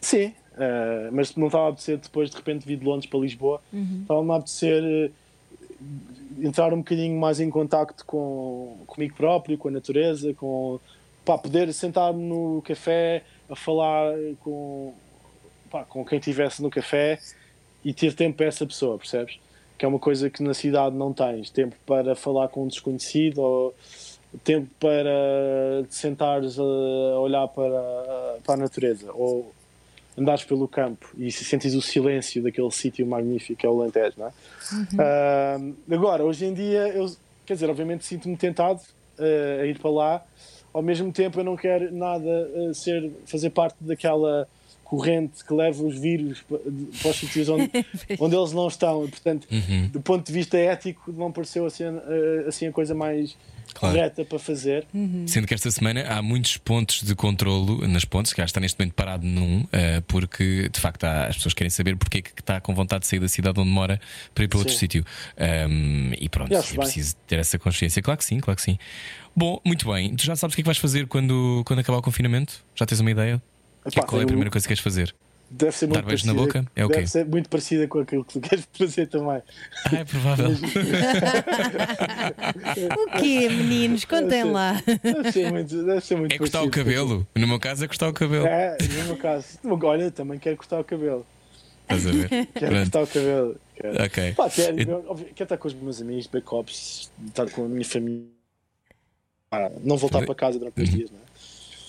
[0.00, 3.60] Sim, eh, mas não estava a apetecer depois de repente vir de Londres para Lisboa.
[4.02, 5.10] Estava-me a apetecer eh,
[6.40, 10.78] entrar um bocadinho mais em contacto com comigo próprio, com a natureza, com
[11.24, 14.94] pá, poder sentar-me no café a falar com,
[15.70, 17.18] pá, com quem estivesse no café
[17.84, 19.38] e ter tempo para essa pessoa, percebes?
[19.76, 21.50] Que é uma coisa que na cidade não tens.
[21.50, 23.74] Tempo para falar com um desconhecido ou
[24.44, 29.52] tempo para te sentares a olhar para, para a natureza ou
[30.18, 34.14] andares pelo campo e se sentes o silêncio daquele sítio magnífico que é o Alentejo,
[34.18, 34.32] não é?
[34.98, 35.58] Ah,
[35.90, 37.10] agora, hoje em dia, eu,
[37.46, 38.80] quer dizer, obviamente sinto-me tentado
[39.18, 40.26] ah, a ir para lá,
[40.72, 44.48] ao mesmo tempo eu não quero nada ah, ser, fazer parte daquela
[44.88, 46.42] corrente que leva os vírus
[47.00, 47.70] para os sítios onde,
[48.18, 49.88] onde eles não estão, e, portanto, Uhum.
[49.88, 53.36] do ponto de vista ético, não pareceu assim, ah, assim a coisa mais
[53.74, 53.94] Claro.
[53.96, 54.86] correta para fazer.
[55.26, 58.78] Sendo que esta semana há muitos pontos de controlo nas pontes, que já está neste
[58.80, 62.30] momento parado num, eh, porque de facto há- as pessoas querem saber porque é que
[62.40, 64.00] está com vontade de sair da cidade onde mora
[64.34, 64.78] para ir para outro Sim.
[64.80, 65.04] sítio.
[65.36, 68.00] Ahm, e pronto, é preciso ter essa consciência.
[68.02, 68.78] Claro que sim, claro que sim.
[69.36, 70.16] Bom, muito bem.
[70.16, 72.64] Tu já sabes o que é que vais fazer quando, quando acabar o confinamento?
[72.74, 73.40] Já tens uma ideia?
[73.90, 75.14] Que é- Epá, qual é a primeira coisa que queres fazer?
[75.50, 76.66] Deve ser muito Dar beijo na boca?
[76.76, 79.40] É o deve ser muito parecida com aquilo que tu queres fazer também.
[79.86, 80.50] Ah, é provável.
[82.98, 84.04] O quê, meninos?
[84.04, 84.82] Contem lá.
[85.02, 87.26] Deve ser muito, deve ser muito É cortar o cabelo.
[87.34, 88.46] No meu caso é cortar o cabelo.
[88.46, 89.58] É, no meu caso.
[89.64, 91.26] Olha, também quero cortar o cabelo.
[91.82, 92.28] Estás a ver?
[92.52, 92.90] Quero Pronto.
[92.90, 93.56] cortar o cabelo.
[93.74, 94.32] Quero, Ok.
[94.34, 98.26] Pá, quero, Eu- quero estar com os meus amigos, backups, estar com a minha família.
[99.50, 101.22] Ah, não voltar para casa durante dois dias, não é?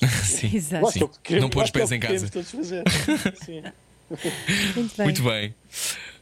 [0.23, 0.55] Sim.
[0.55, 0.91] Exato.
[0.91, 2.29] Que o queremos- Não pôr os é o pés em casa.
[2.29, 2.83] queremos todos fazer.
[3.45, 3.63] Sim.
[4.75, 5.05] Muito bem.
[5.05, 5.55] Muito bem.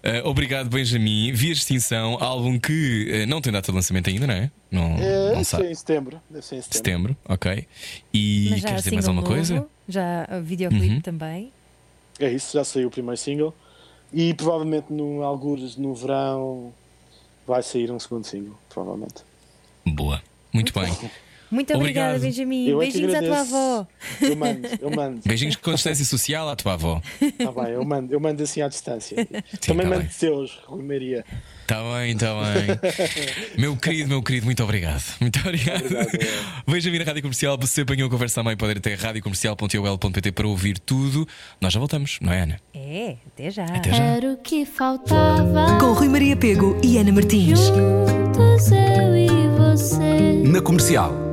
[0.04, 1.32] Eh, obrigado, Benjamin.
[1.32, 4.52] Via Extinção, álbum que eh, não tem data de lançamento ainda, não é?
[4.70, 5.68] Não, É, não sim, sabe.
[5.72, 6.22] em setembro.
[6.30, 6.78] Deve ser em setembro.
[7.14, 7.68] Setembro, ok.
[8.14, 9.56] E Mas já queres dizer mais alguma coisa?
[9.56, 11.02] novo, Já a videoclipe Uhum.
[11.02, 11.52] também.
[12.20, 13.56] É isso, já saiu o primeiro single.
[14.14, 16.74] E provavelmente no algures no verão
[17.48, 19.24] vai sair um segundo single, provavelmente.
[19.86, 20.22] Boa.
[20.54, 20.94] Muito bem.
[21.49, 22.15] Muito Obrigado.
[22.15, 22.68] obrigada, Benjamin.
[22.68, 23.88] Eu é Beijinhos à tua avó.
[24.22, 25.22] Eu mando, eu mando.
[25.26, 27.02] Beijinhos com distância social à tua avó.
[27.19, 29.26] Tá bem, eu mando, eu mando assim à distância.
[29.26, 30.10] Também tá mando bem.
[30.19, 31.26] teus, Rui Maria.
[31.61, 32.80] Está bem, está bem.
[33.57, 35.03] meu querido, meu querido, muito obrigado.
[35.19, 35.86] Muito obrigado.
[35.86, 36.07] Obrigado,
[36.68, 37.57] Benjamin na Rádio Comercial.
[37.65, 41.28] Se apanhou a conversa meio, pode ir até radiocomercial.ol.pt para ouvir tudo.
[41.60, 42.60] Nós já voltamos, não é, Ana?
[42.74, 43.65] É, até já.
[43.65, 44.03] Até já.
[44.03, 45.78] Era o que faltava.
[45.80, 47.60] Com Rui Maria Pego e Ana Martins.
[47.60, 50.44] Juntos eu e você.
[50.45, 51.27] Na comercial.